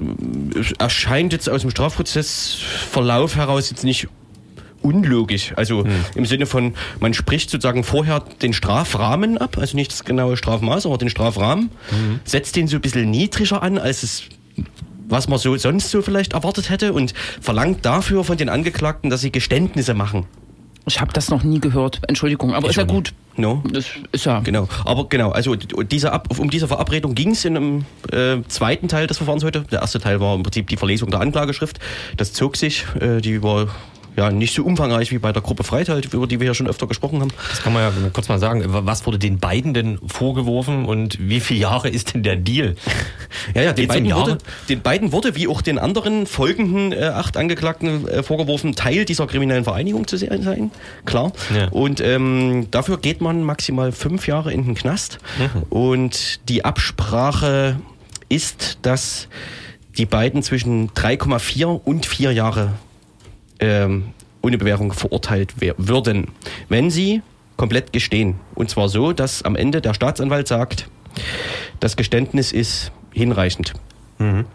erscheint 0.78 1.32
jetzt 1.32 1.48
aus 1.48 1.62
dem 1.62 1.70
Strafprozessverlauf 1.70 3.36
heraus 3.36 3.70
jetzt 3.70 3.84
nicht 3.84 4.08
unlogisch. 4.82 5.52
Also 5.56 5.84
hm. 5.84 5.90
im 6.14 6.26
Sinne 6.26 6.46
von, 6.46 6.74
man 7.00 7.14
spricht 7.14 7.50
sozusagen 7.50 7.84
vorher 7.84 8.20
den 8.42 8.52
Strafrahmen 8.52 9.38
ab, 9.38 9.56
also 9.58 9.76
nicht 9.76 9.92
das 9.92 10.04
genaue 10.04 10.36
Strafmaß, 10.36 10.86
aber 10.86 10.98
den 10.98 11.08
Strafrahmen, 11.08 11.70
mhm. 11.90 12.20
setzt 12.24 12.56
den 12.56 12.66
so 12.66 12.76
ein 12.76 12.80
bisschen 12.80 13.10
niedriger 13.10 13.62
an, 13.62 13.78
als 13.78 14.02
es 14.02 14.24
was 15.08 15.28
man 15.28 15.38
so 15.38 15.56
sonst 15.56 15.90
so 15.90 16.00
vielleicht 16.00 16.32
erwartet 16.32 16.70
hätte 16.70 16.92
und 16.94 17.12
verlangt 17.40 17.84
dafür 17.84 18.24
von 18.24 18.38
den 18.38 18.48
Angeklagten, 18.48 19.10
dass 19.10 19.20
sie 19.20 19.30
Geständnisse 19.30 19.92
machen. 19.94 20.26
Ich 20.86 21.00
habe 21.00 21.12
das 21.12 21.30
noch 21.30 21.44
nie 21.44 21.60
gehört. 21.60 22.00
Entschuldigung, 22.08 22.54
aber 22.54 22.66
ich 22.66 22.70
ist 22.70 22.76
ja 22.76 22.84
gut. 22.84 23.14
No. 23.36 23.62
Das 23.72 23.86
ist 24.10 24.26
ja. 24.26 24.40
Genau. 24.40 24.68
Aber 24.84 25.08
genau, 25.08 25.30
also 25.30 25.54
diese 25.54 26.12
Ab 26.12 26.28
um 26.38 26.50
diese 26.50 26.68
Verabredung 26.68 27.14
ging 27.14 27.30
es 27.30 27.44
in 27.44 27.56
einem 27.56 27.84
äh, 28.10 28.42
zweiten 28.48 28.88
Teil 28.88 29.06
des 29.06 29.16
Verfahrens 29.16 29.44
heute. 29.44 29.62
Der 29.70 29.80
erste 29.80 30.00
Teil 30.00 30.20
war 30.20 30.34
im 30.34 30.42
Prinzip 30.42 30.68
die 30.68 30.76
Verlesung 30.76 31.10
der 31.10 31.20
Anklageschrift. 31.20 31.78
Das 32.16 32.32
zog 32.32 32.56
sich, 32.56 32.84
äh, 33.00 33.20
die 33.20 33.42
war 33.42 33.68
ja, 34.16 34.30
nicht 34.30 34.54
so 34.54 34.64
umfangreich 34.64 35.10
wie 35.10 35.18
bei 35.18 35.32
der 35.32 35.42
Gruppe 35.42 35.64
Freitag, 35.64 36.04
über 36.12 36.26
die 36.26 36.40
wir 36.40 36.46
ja 36.46 36.54
schon 36.54 36.66
öfter 36.66 36.86
gesprochen 36.86 37.20
haben. 37.20 37.30
Das 37.50 37.62
kann 37.62 37.72
man 37.72 37.82
ja 37.82 37.92
kurz 38.12 38.28
mal 38.28 38.38
sagen. 38.38 38.62
Was 38.66 39.06
wurde 39.06 39.18
den 39.18 39.38
beiden 39.38 39.74
denn 39.74 39.98
vorgeworfen 40.06 40.84
und 40.84 41.18
wie 41.18 41.40
viele 41.40 41.60
Jahre 41.60 41.88
ist 41.88 42.14
denn 42.14 42.22
der 42.22 42.36
Deal? 42.36 42.76
ja, 43.54 43.62
ja, 43.62 43.72
den 43.72 43.88
beiden, 43.88 44.14
wurde, 44.14 44.38
den 44.68 44.82
beiden 44.82 45.12
wurde, 45.12 45.34
wie 45.34 45.48
auch 45.48 45.62
den 45.62 45.78
anderen 45.78 46.26
folgenden 46.26 46.92
äh, 46.92 47.04
acht 47.06 47.36
Angeklagten 47.36 48.06
äh, 48.06 48.22
vorgeworfen, 48.22 48.74
Teil 48.74 49.04
dieser 49.04 49.26
kriminellen 49.26 49.64
Vereinigung 49.64 50.06
zu 50.06 50.16
sein. 50.16 50.70
Klar. 51.04 51.32
Ja. 51.54 51.68
Und 51.68 52.00
ähm, 52.00 52.68
dafür 52.70 52.98
geht 52.98 53.20
man 53.20 53.42
maximal 53.42 53.92
fünf 53.92 54.26
Jahre 54.26 54.52
in 54.52 54.64
den 54.64 54.74
Knast. 54.74 55.18
Mhm. 55.38 55.62
Und 55.70 56.48
die 56.48 56.64
Absprache 56.64 57.80
ist, 58.28 58.78
dass 58.82 59.28
die 59.96 60.06
beiden 60.06 60.42
zwischen 60.42 60.90
3,4 60.90 61.64
und 61.64 62.06
4 62.06 62.32
Jahre 62.32 62.72
ähm, 63.62 64.08
ohne 64.42 64.58
Bewährung 64.58 64.92
verurteilt 64.92 65.54
würden, 65.78 66.28
wenn 66.68 66.90
sie 66.90 67.22
komplett 67.56 67.92
gestehen. 67.92 68.34
Und 68.54 68.68
zwar 68.68 68.88
so, 68.88 69.12
dass 69.12 69.42
am 69.42 69.56
Ende 69.56 69.80
der 69.80 69.94
Staatsanwalt 69.94 70.48
sagt, 70.48 70.88
das 71.80 71.96
Geständnis 71.96 72.52
ist 72.52 72.90
hinreichend. 73.12 73.72
Mhm. 74.18 74.46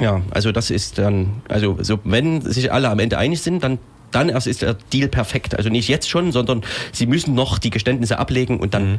Ja, 0.00 0.20
also 0.30 0.52
das 0.52 0.70
ist 0.70 0.98
dann, 0.98 1.42
also 1.48 1.78
so, 1.80 2.00
wenn 2.04 2.42
sich 2.42 2.72
alle 2.72 2.90
am 2.90 2.98
Ende 2.98 3.18
einig 3.18 3.40
sind, 3.40 3.62
dann 3.62 3.78
dann 4.12 4.28
erst 4.28 4.46
ist 4.46 4.62
der 4.62 4.74
Deal 4.92 5.08
perfekt. 5.08 5.56
Also 5.56 5.68
nicht 5.68 5.88
jetzt 5.88 6.08
schon, 6.08 6.32
sondern 6.32 6.62
sie 6.92 7.06
müssen 7.06 7.34
noch 7.34 7.58
die 7.58 7.70
Geständnisse 7.70 8.18
ablegen 8.18 8.58
und 8.60 8.72
dann 8.72 8.92
mhm. 8.92 8.98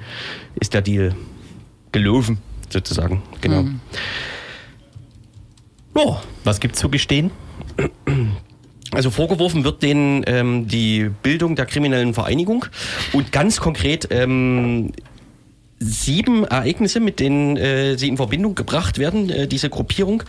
ist 0.59 0.73
der 0.73 0.81
Deal 0.81 1.15
gelaufen, 1.91 2.39
sozusagen. 2.69 3.23
Genau. 3.41 3.63
Mhm. 3.63 3.79
Oh, 5.95 6.17
was 6.43 6.59
gibt's 6.59 6.79
zu 6.79 6.89
gestehen? 6.89 7.31
Also 8.97 9.11
vorgeworfen 9.11 9.63
wird 9.63 9.83
denen 9.83 10.23
ähm, 10.25 10.67
die 10.67 11.11
Bildung 11.21 11.55
der 11.55 11.67
kriminellen 11.67 12.15
Vereinigung 12.15 12.65
und 13.13 13.31
ganz 13.31 13.59
konkret 13.59 14.07
ähm, 14.09 14.91
sieben 15.77 16.45
Ereignisse, 16.45 16.99
mit 16.99 17.19
denen 17.19 17.57
äh, 17.57 17.95
sie 17.95 18.07
in 18.07 18.17
Verbindung 18.17 18.55
gebracht 18.55 18.97
werden, 18.97 19.29
äh, 19.29 19.47
diese 19.47 19.69
Gruppierung. 19.69 20.23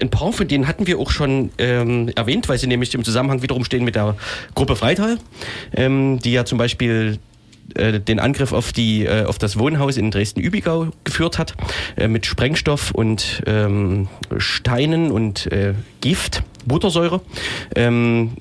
Ein 0.00 0.08
paar 0.08 0.32
von 0.32 0.48
denen 0.48 0.66
hatten 0.66 0.86
wir 0.86 1.00
auch 1.00 1.10
schon 1.10 1.50
ähm, 1.58 2.08
erwähnt, 2.16 2.48
weil 2.48 2.56
sie 2.56 2.66
nämlich 2.66 2.94
im 2.94 3.04
Zusammenhang 3.04 3.42
wiederum 3.42 3.62
stehen 3.62 3.84
mit 3.84 3.94
der 3.94 4.16
Gruppe 4.54 4.74
Freital, 4.74 5.18
ähm, 5.76 6.18
die 6.18 6.32
ja 6.32 6.46
zum 6.46 6.56
Beispiel 6.56 7.18
äh, 7.74 8.00
den 8.00 8.20
Angriff 8.20 8.52
auf 8.52 8.72
die 8.72 9.04
äh, 9.04 9.24
auf 9.24 9.38
das 9.38 9.58
Wohnhaus 9.58 9.96
in 9.96 10.10
Dresden-Übigau 10.10 10.88
geführt 11.04 11.38
hat 11.38 11.54
äh, 11.96 12.08
mit 12.08 12.26
Sprengstoff 12.26 12.90
und 12.90 13.42
ähm, 13.46 14.08
Steinen 14.36 15.10
und 15.10 15.50
äh, 15.52 15.74
Gift, 16.00 16.42
Buttersäure. 16.66 17.20
Ähm, 17.74 18.32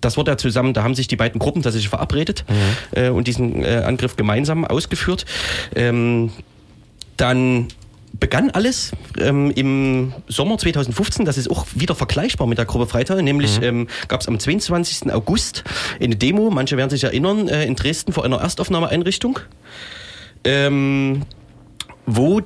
das 0.00 0.16
wurde 0.16 0.32
ja 0.32 0.36
zusammen, 0.36 0.74
da 0.74 0.82
haben 0.82 0.94
sich 0.94 1.08
die 1.08 1.16
beiden 1.16 1.38
Gruppen 1.38 1.62
tatsächlich 1.62 1.88
verabredet 1.88 2.44
mhm. 2.48 2.98
äh, 3.00 3.08
und 3.08 3.26
diesen 3.26 3.64
Angriff 3.64 4.14
gemeinsam 4.16 4.64
ausgeführt. 4.64 5.24
Ähm, 5.74 6.30
dann 7.16 7.68
begann 8.18 8.50
alles 8.50 8.92
ähm, 9.18 9.50
im 9.50 10.12
Sommer 10.28 10.58
2015, 10.58 11.24
das 11.24 11.38
ist 11.38 11.50
auch 11.50 11.66
wieder 11.74 11.94
vergleichbar 11.94 12.46
mit 12.46 12.58
der 12.58 12.64
Gruppe 12.64 12.86
Freital, 12.86 13.22
nämlich 13.22 13.58
mhm. 13.58 13.64
ähm, 13.64 13.88
gab 14.08 14.20
es 14.20 14.28
am 14.28 14.38
22. 14.38 15.12
August 15.12 15.64
eine 16.00 16.16
Demo, 16.16 16.50
manche 16.50 16.76
werden 16.76 16.90
sich 16.90 17.04
erinnern, 17.04 17.48
äh, 17.48 17.64
in 17.64 17.76
Dresden 17.76 18.12
vor 18.12 18.24
einer 18.24 18.38
Erstaufnahmeeinrichtung, 18.38 19.40
ähm, 20.44 21.22
wo 22.06 22.40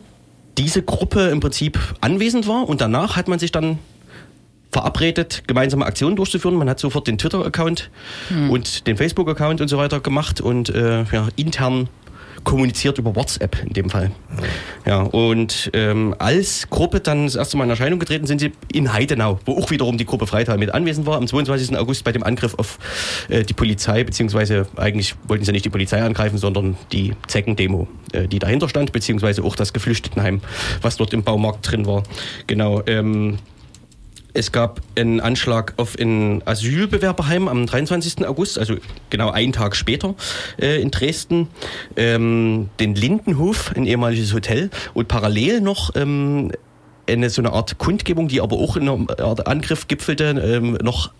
diese 0.59 0.83
Gruppe 0.83 1.29
im 1.29 1.41
Prinzip 1.41 1.79
anwesend 2.01 2.47
war 2.47 2.69
und 2.69 2.81
danach 2.81 3.17
hat 3.17 3.29
man 3.29 3.39
sich 3.39 3.53
dann 3.53 3.79
verabredet, 4.71 5.43
gemeinsame 5.47 5.85
Aktionen 5.85 6.17
durchzuführen. 6.17 6.57
Man 6.57 6.69
hat 6.69 6.79
sofort 6.79 7.09
den 7.09 7.19
Twitter-Account 7.19 7.91
mhm. 8.31 8.51
und 8.51 8.87
den 8.87 8.97
Facebook-Account 8.97 9.61
und 9.61 9.69
so 9.69 9.79
weiter 9.79 10.01
gemacht 10.01 10.41
und 10.41 10.69
äh, 10.71 11.05
ja, 11.11 11.29
intern 11.37 11.89
kommuniziert 12.45 12.99
über 12.99 13.15
WhatsApp 13.17 13.63
in 13.65 13.73
dem 13.73 13.91
Fall. 13.91 14.11
Ja, 14.87 15.03
und 15.03 15.71
ähm, 15.75 16.15
als 16.19 16.69
Gruppe 16.71 17.01
dann 17.01 17.27
das 17.27 17.37
erste 17.37 17.57
Mal 17.57 17.65
in 17.65 17.71
Erscheinung 17.71 17.99
getreten 17.99 18.27
sind 18.27 18.41
sie 18.41 18.53
in 18.73 18.93
Heidenau, 18.93 19.41
wo 19.45 19.59
auch 19.59 19.71
wiederum 19.71 19.99
die 19.99 20.07
Gruppe 20.07 20.27
Freital 20.27 20.59
mit 20.59 20.73
anwesend 20.73 21.07
war, 21.07 21.17
am 21.17 21.27
22. 21.27 21.77
August 21.77 22.05
bei 22.05 22.13
dem 22.13 22.23
Angriff 22.23 22.55
auf 22.57 22.79
äh, 23.29 23.43
die 23.43 23.55
Polizei, 23.55 24.05
beziehungsweise 24.05 24.67
eigentlich 24.77 25.15
wollten 25.29 25.45
sie 25.45 25.53
nicht 25.53 25.65
die 25.65 25.71
Polizei 25.71 26.03
angreifen, 26.03 26.39
sondern 26.39 26.77
die 26.93 27.15
Zeckendemo, 27.27 27.89
äh, 28.13 28.27
die 28.27 28.39
dahinter 28.39 28.69
stand, 28.69 28.93
beziehungsweise 28.93 29.43
auch 29.45 29.57
das 29.57 29.73
Geflüchtetenheim, 29.73 30.41
was 30.83 30.97
dort 30.97 31.13
im 31.13 31.23
Baumarkt 31.23 31.71
drin 31.71 31.87
war. 31.87 32.03
Genau. 32.47 32.83
Ähm, 32.87 33.39
es 34.33 34.53
gab 34.53 34.81
einen 34.97 35.21
Anschlag 35.21 35.75
auf 35.77 35.97
ein 35.99 36.47
Asylbewerberheim 36.47 37.49
am 37.49 37.67
23. 37.67 38.27
August, 38.27 38.59
also 38.59 38.77
genau 39.11 39.31
einen 39.31 39.53
Tag 39.53 39.77
später 39.77 40.15
äh, 40.61 40.81
in 40.81 40.91
Dresden. 40.91 41.49
Ähm, 41.97 42.71
den 42.79 42.95
Lindenhof, 42.95 43.73
ein 43.77 43.87
ehemaliges 43.87 44.33
Hotel 44.33 44.71
und 44.95 45.09
parallel 45.09 45.61
noch 45.61 45.95
ähm, 45.97 46.53
eine 47.09 47.31
so 47.31 47.43
eine 47.43 47.53
Art 47.53 47.79
Kundgebung, 47.79 48.29
die 48.29 48.41
aber 48.41 48.57
auch 48.57 48.77
in 48.77 48.89
einer 48.89 49.21
Art 49.21 49.47
Angriff 49.47 49.89
gipfelte, 49.89 50.25
ähm, 50.25 50.79
noch 50.83 51.11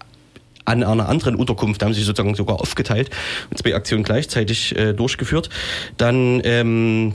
an 0.65 0.85
einer 0.85 1.09
anderen 1.09 1.35
Unterkunft, 1.35 1.83
da 1.83 1.87
haben 1.87 1.95
sie 1.95 2.03
sozusagen 2.03 2.35
sogar 2.35 2.61
aufgeteilt 2.61 3.11
und 3.51 3.59
zwei 3.59 3.75
Aktionen 3.75 4.05
gleichzeitig 4.05 4.77
äh, 4.77 4.93
durchgeführt. 4.93 5.49
Dann 5.97 6.41
ähm, 6.45 7.15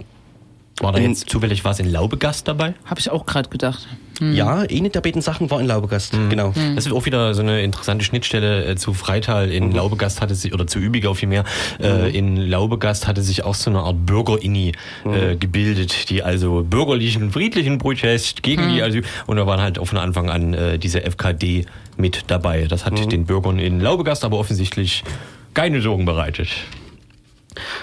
war 0.80 0.92
da 0.92 1.00
jetzt 1.00 1.30
zufällig 1.30 1.64
was 1.64 1.80
in 1.80 1.90
Laubegast 1.90 2.48
dabei? 2.48 2.74
Habe 2.86 3.00
ich 3.00 3.10
auch 3.10 3.26
gerade 3.26 3.50
gedacht. 3.50 3.88
Hm. 4.20 4.34
Ja, 4.34 4.66
eine 4.70 4.90
der 4.90 5.02
beiden 5.02 5.22
Sachen 5.22 5.50
war 5.52 5.60
in 5.60 5.68
Laubegast, 5.68 6.14
hm. 6.14 6.30
genau. 6.30 6.54
Hm. 6.56 6.76
Das 6.76 6.86
ist 6.86 6.92
auch 6.92 7.06
wieder 7.06 7.34
so 7.34 7.42
eine 7.42 7.62
interessante 7.62 8.06
Schnittstelle 8.06 8.66
äh, 8.66 8.76
zu 8.76 8.94
Freital. 8.94 9.52
In 9.52 9.70
mhm. 9.70 9.76
Laubegast 9.76 10.22
hatte 10.22 10.36
sich, 10.36 10.54
oder 10.54 10.68
zu 10.68 10.80
Übigau 10.80 11.14
vielmehr, 11.14 11.44
äh, 11.80 12.10
mhm. 12.10 12.16
in 12.16 12.38
Laubegast 12.38 13.08
hatte 13.08 13.22
sich 13.22 13.44
auch 13.44 13.56
so 13.56 13.70
eine 13.70 13.80
Art 13.80 14.06
Bürger-Inni 14.06 14.74
mhm. 15.04 15.14
äh, 15.14 15.36
gebildet, 15.36 16.10
die 16.10 16.24
also 16.24 16.64
bürgerlichen, 16.64 17.32
friedlichen 17.32 17.78
Protest 17.78 18.44
gegen 18.44 18.70
die 18.70 18.78
mhm. 18.78 18.84
Asyl. 18.84 19.04
Und 19.28 19.38
da 19.38 19.48
waren 19.48 19.62
halt 19.62 19.80
von 19.84 19.98
Anfang 19.98 20.30
an 20.30 20.54
äh, 20.54 20.80
diese 20.80 21.02
FKD 21.04 21.66
mit 21.98 22.24
dabei. 22.28 22.68
Das 22.68 22.86
hat 22.86 22.94
mhm. 22.94 23.10
den 23.10 23.26
Bürgern 23.26 23.60
in 23.60 23.80
Laubegast 23.80 24.24
aber 24.24 24.38
offensichtlich 24.38 25.04
keine 25.54 25.82
Sorgen 25.82 26.06
bereitet. 26.06 26.50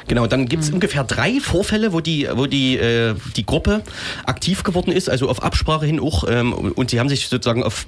Genau, 0.09 0.27
dann 0.27 0.47
gibt 0.47 0.63
es 0.63 0.69
mhm. 0.69 0.77
ungefähr 0.77 1.05
drei 1.05 1.41
Vorfälle, 1.41 1.93
wo 1.93 2.01
die, 2.01 2.29
wo 2.33 2.47
die, 2.47 2.77
äh, 2.77 3.15
die 3.37 3.47
Gruppe 3.47 3.83
aktiv 4.25 4.63
geworden 4.63 4.93
ist, 4.93 5.09
also 5.09 5.29
auf 5.29 5.43
Absprache 5.43 5.87
hin 5.87 6.01
auch, 6.01 6.25
ähm, 6.29 6.53
und 6.53 6.91
sie 6.91 7.01
haben 7.01 7.09
sich 7.09 7.29
sozusagen 7.29 7.63
auf 7.63 7.87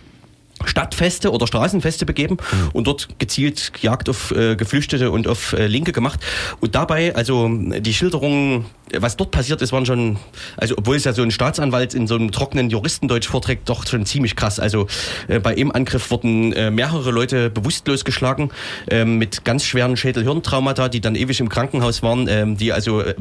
Stadtfeste 0.66 1.30
oder 1.30 1.46
Straßenfeste 1.46 2.06
begeben 2.06 2.36
mhm. 2.36 2.68
und 2.72 2.86
dort 2.86 3.08
gezielt 3.18 3.72
Jagd 3.80 4.08
auf 4.08 4.30
äh, 4.30 4.56
Geflüchtete 4.56 5.10
und 5.10 5.26
auf 5.26 5.52
äh, 5.52 5.66
Linke 5.66 5.92
gemacht. 5.92 6.20
Und 6.60 6.74
dabei, 6.74 7.14
also 7.14 7.48
die 7.48 7.94
Schilderungen, 7.94 8.66
was 8.98 9.16
dort 9.16 9.30
passiert 9.30 9.62
ist, 9.62 9.72
waren 9.72 9.86
schon, 9.86 10.18
also 10.56 10.76
obwohl 10.78 10.96
es 10.96 11.04
ja 11.04 11.12
so 11.12 11.22
ein 11.22 11.30
Staatsanwalt 11.30 11.94
in 11.94 12.06
so 12.06 12.14
einem 12.16 12.30
trockenen 12.30 12.70
Juristendeutsch 12.70 13.28
vorträgt, 13.28 13.68
doch 13.68 13.86
schon 13.86 14.06
ziemlich 14.06 14.36
krass. 14.36 14.60
Also 14.60 14.86
äh, 15.28 15.40
bei 15.40 15.54
dem 15.54 15.72
Angriff 15.72 16.10
wurden 16.10 16.52
äh, 16.52 16.70
mehrere 16.70 17.10
Leute 17.10 17.50
bewusstlos 17.50 18.04
geschlagen 18.04 18.50
äh, 18.88 19.04
mit 19.04 19.44
ganz 19.44 19.64
schweren 19.64 19.96
Schädel-Hirntraumata, 19.96 20.88
die 20.88 21.00
dann 21.00 21.14
ewig 21.14 21.40
im 21.40 21.48
Krankenhaus 21.48 22.02
waren, 22.02 22.28
äh, 22.28 22.46
die 22.54 22.72
also 22.72 23.00
äh, 23.00 23.14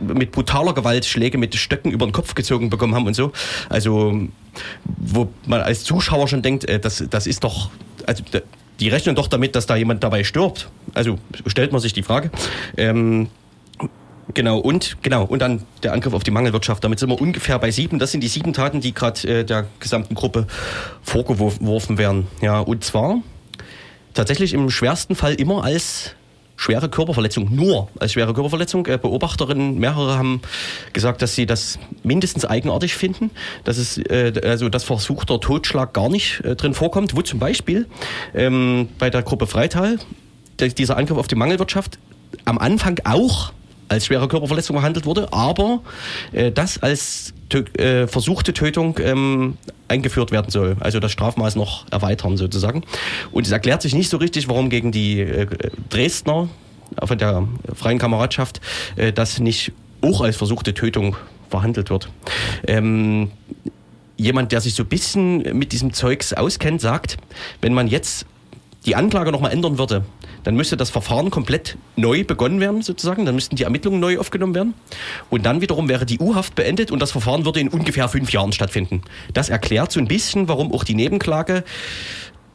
mit 0.00 0.32
brutaler 0.32 0.74
Gewalt 0.74 1.04
Schläge 1.04 1.38
mit 1.38 1.54
Stöcken 1.54 1.90
über 1.90 2.06
den 2.06 2.12
Kopf 2.12 2.34
gezogen 2.34 2.70
bekommen 2.70 2.94
haben 2.94 3.06
und 3.06 3.14
so. 3.14 3.32
Also 3.68 4.28
wo 4.84 5.28
man 5.46 5.60
als 5.60 5.84
Zuschauer 5.84 6.28
schon 6.28 6.42
denkt, 6.42 6.68
äh, 6.68 6.78
das, 6.78 7.04
das 7.10 7.26
ist 7.26 7.44
doch, 7.44 7.70
also 8.06 8.22
die 8.80 8.88
rechnen 8.88 9.14
doch 9.14 9.28
damit, 9.28 9.56
dass 9.56 9.66
da 9.66 9.76
jemand 9.76 10.04
dabei 10.04 10.24
stirbt. 10.24 10.70
Also 10.94 11.18
stellt 11.46 11.72
man 11.72 11.80
sich 11.80 11.92
die 11.92 12.02
Frage. 12.02 12.30
Ähm, 12.76 13.28
Genau, 14.34 14.58
und 14.58 14.98
genau, 15.02 15.24
und 15.24 15.40
dann 15.40 15.62
der 15.82 15.94
Angriff 15.94 16.12
auf 16.12 16.22
die 16.22 16.30
Mangelwirtschaft. 16.30 16.84
Damit 16.84 16.98
sind 16.98 17.08
wir 17.08 17.20
ungefähr 17.20 17.58
bei 17.58 17.70
sieben. 17.70 17.98
Das 17.98 18.12
sind 18.12 18.20
die 18.20 18.28
sieben 18.28 18.52
Taten, 18.52 18.80
die 18.80 18.92
gerade 18.92 19.26
äh, 19.26 19.44
der 19.44 19.66
gesamten 19.80 20.14
Gruppe 20.14 20.46
vorgeworfen 21.02 21.96
werden. 21.96 22.26
Ja, 22.42 22.60
und 22.60 22.84
zwar 22.84 23.22
tatsächlich 24.12 24.52
im 24.52 24.68
schwersten 24.68 25.14
Fall 25.14 25.34
immer 25.34 25.64
als 25.64 26.14
schwere 26.58 26.90
Körperverletzung, 26.90 27.54
nur 27.54 27.88
als 27.98 28.12
schwere 28.12 28.34
Körperverletzung. 28.34 28.84
Äh, 28.86 28.98
Beobachterinnen, 28.98 29.78
mehrere 29.78 30.18
haben 30.18 30.42
gesagt, 30.92 31.22
dass 31.22 31.34
sie 31.34 31.46
das 31.46 31.78
mindestens 32.02 32.44
eigenartig 32.44 32.94
finden, 32.94 33.30
dass 33.64 33.78
es 33.78 33.96
äh, 33.96 34.32
also 34.44 34.68
das 34.68 34.84
versuchter 34.84 35.40
Totschlag 35.40 35.94
gar 35.94 36.10
nicht 36.10 36.40
äh, 36.40 36.56
drin 36.56 36.74
vorkommt. 36.74 37.16
Wo 37.16 37.22
zum 37.22 37.38
Beispiel 37.38 37.86
ähm, 38.34 38.88
bei 38.98 39.08
der 39.08 39.22
Gruppe 39.22 39.46
Freital 39.46 39.98
dieser 40.60 40.96
Angriff 40.96 41.16
auf 41.16 41.28
die 41.28 41.36
Mangelwirtschaft 41.36 41.98
am 42.44 42.58
Anfang 42.58 42.98
auch 43.04 43.52
als 43.88 44.06
schwere 44.06 44.28
Körperverletzung 44.28 44.76
behandelt 44.76 45.06
wurde, 45.06 45.32
aber 45.32 45.80
äh, 46.32 46.52
das 46.52 46.82
als 46.82 47.32
äh, 47.78 48.06
versuchte 48.06 48.52
Tötung 48.52 48.98
ähm, 49.00 49.56
eingeführt 49.88 50.30
werden 50.30 50.50
soll. 50.50 50.76
Also 50.80 51.00
das 51.00 51.12
Strafmaß 51.12 51.56
noch 51.56 51.86
erweitern 51.90 52.36
sozusagen. 52.36 52.82
Und 53.32 53.46
es 53.46 53.52
erklärt 53.52 53.82
sich 53.82 53.94
nicht 53.94 54.10
so 54.10 54.18
richtig, 54.18 54.48
warum 54.48 54.68
gegen 54.70 54.92
die 54.92 55.20
äh, 55.20 55.46
Dresdner 55.88 56.48
von 57.02 57.18
der 57.18 57.46
Freien 57.74 57.98
Kameradschaft 57.98 58.60
äh, 58.96 59.12
das 59.12 59.38
nicht 59.38 59.72
auch 60.00 60.20
als 60.20 60.36
versuchte 60.36 60.74
Tötung 60.74 61.16
verhandelt 61.50 61.90
wird. 61.90 62.08
Ähm, 62.66 63.30
jemand, 64.16 64.52
der 64.52 64.60
sich 64.60 64.74
so 64.74 64.82
ein 64.82 64.88
bisschen 64.88 65.56
mit 65.56 65.72
diesem 65.72 65.92
Zeugs 65.92 66.32
auskennt, 66.32 66.80
sagt, 66.80 67.16
wenn 67.60 67.72
man 67.72 67.88
jetzt 67.88 68.26
die 68.84 68.94
Anklage 68.94 69.32
nochmal 69.32 69.52
ändern 69.52 69.78
würde, 69.78 70.04
dann 70.48 70.56
müsste 70.56 70.78
das 70.78 70.88
Verfahren 70.88 71.28
komplett 71.28 71.76
neu 71.96 72.24
begonnen 72.24 72.58
werden, 72.58 72.80
sozusagen. 72.80 73.26
Dann 73.26 73.34
müssten 73.34 73.56
die 73.56 73.64
Ermittlungen 73.64 74.00
neu 74.00 74.18
aufgenommen 74.18 74.54
werden. 74.54 74.72
Und 75.28 75.44
dann 75.44 75.60
wiederum 75.60 75.90
wäre 75.90 76.06
die 76.06 76.18
U-Haft 76.20 76.54
beendet 76.54 76.90
und 76.90 77.02
das 77.02 77.10
Verfahren 77.10 77.44
würde 77.44 77.60
in 77.60 77.68
ungefähr 77.68 78.08
fünf 78.08 78.32
Jahren 78.32 78.52
stattfinden. 78.52 79.02
Das 79.34 79.50
erklärt 79.50 79.92
so 79.92 80.00
ein 80.00 80.08
bisschen, 80.08 80.48
warum 80.48 80.72
auch 80.72 80.84
die 80.84 80.94
Nebenklage 80.94 81.64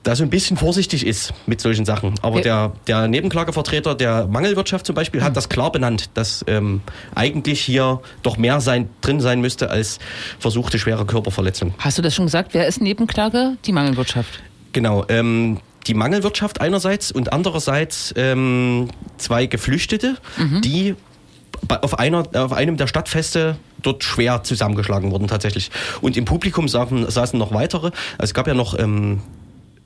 da 0.01 0.15
so 0.15 0.23
ein 0.23 0.32
bisschen 0.32 0.58
vorsichtig 0.58 1.06
ist 1.06 1.36
mit 1.45 1.62
solchen 1.62 1.86
Sachen. 1.86 2.15
Aber 2.23 2.41
der, 2.41 2.71
der 2.88 3.08
Nebenklagevertreter 3.08 3.93
der 3.93 4.25
Mangelwirtschaft 4.25 4.88
zum 4.88 4.95
Beispiel 4.95 5.21
hat 5.21 5.27
hm. 5.27 5.34
das 5.36 5.47
klar 5.47 5.71
benannt, 5.71 6.10
dass 6.15 6.43
ähm, 6.47 6.82
eigentlich 7.13 7.62
hier 7.62 8.01
doch 8.23 8.38
mehr 8.38 8.60
sein, 8.60 8.89
drin 9.01 9.21
sein 9.21 9.39
müsste 9.39 9.69
als 9.69 9.99
versuchte 10.39 10.79
schwere 10.79 11.06
Körperverletzung. 11.06 11.75
Hast 11.77 11.99
du 11.99 12.01
das 12.01 12.15
schon 12.15 12.25
gesagt? 12.25 12.56
Wer 12.56 12.65
ist 12.65 12.82
Nebenklage? 12.82 13.56
Die 13.65 13.71
Mangelwirtschaft. 13.71 14.41
Genau. 14.71 15.06
Ähm, 15.10 15.60
die 15.88 15.93
Mangelwirtschaft 15.93 16.62
einerseits 16.62 17.12
und 17.12 17.34
andererseits 17.34 18.13
ähm, 18.17 18.89
zwei 19.17 19.46
Geflüchtete, 19.46 20.17
mhm. 20.38 20.62
die 20.62 20.96
auf, 21.67 22.00
einer, 22.00 22.24
auf 22.34 22.54
einem 22.54 22.78
der 22.78 22.88
Stadtfeste 22.88 23.58
dort 23.82 24.04
schwer 24.04 24.43
zusammengeschlagen 24.43 25.12
wurden 25.12 25.28
tatsächlich. 25.28 25.72
Und 26.02 26.17
im 26.17 26.26
Publikum 26.26 26.67
saßen, 26.67 27.10
saßen 27.10 27.38
noch 27.38 27.54
weitere. 27.54 27.88
Also 28.17 28.32
es 28.32 28.34
gab 28.34 28.48
ja 28.48 28.54
noch 28.54 28.78
ähm, 28.78 29.22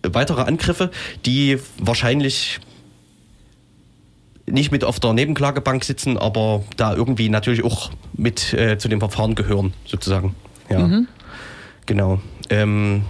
weitere 0.04 0.42
Angriffe, 0.42 0.92
die 1.26 1.60
wahrscheinlich 1.80 2.60
nicht 4.50 4.72
mit 4.72 4.84
auf 4.84 5.00
der 5.00 5.14
Nebenklagebank 5.14 5.84
sitzen, 5.84 6.18
aber 6.18 6.64
da 6.78 6.96
irgendwie 6.96 7.28
natürlich 7.30 7.64
auch 7.64 7.92
mit 8.14 8.54
äh, 8.54 8.78
zu 8.78 8.88
dem 8.88 9.00
Verfahren 9.00 9.36
gehören, 9.36 9.74
sozusagen. 9.86 10.36
Ja, 10.70 10.80
mhm. 10.80 11.08
genau. 11.86 12.22
Ähm, 12.50 13.04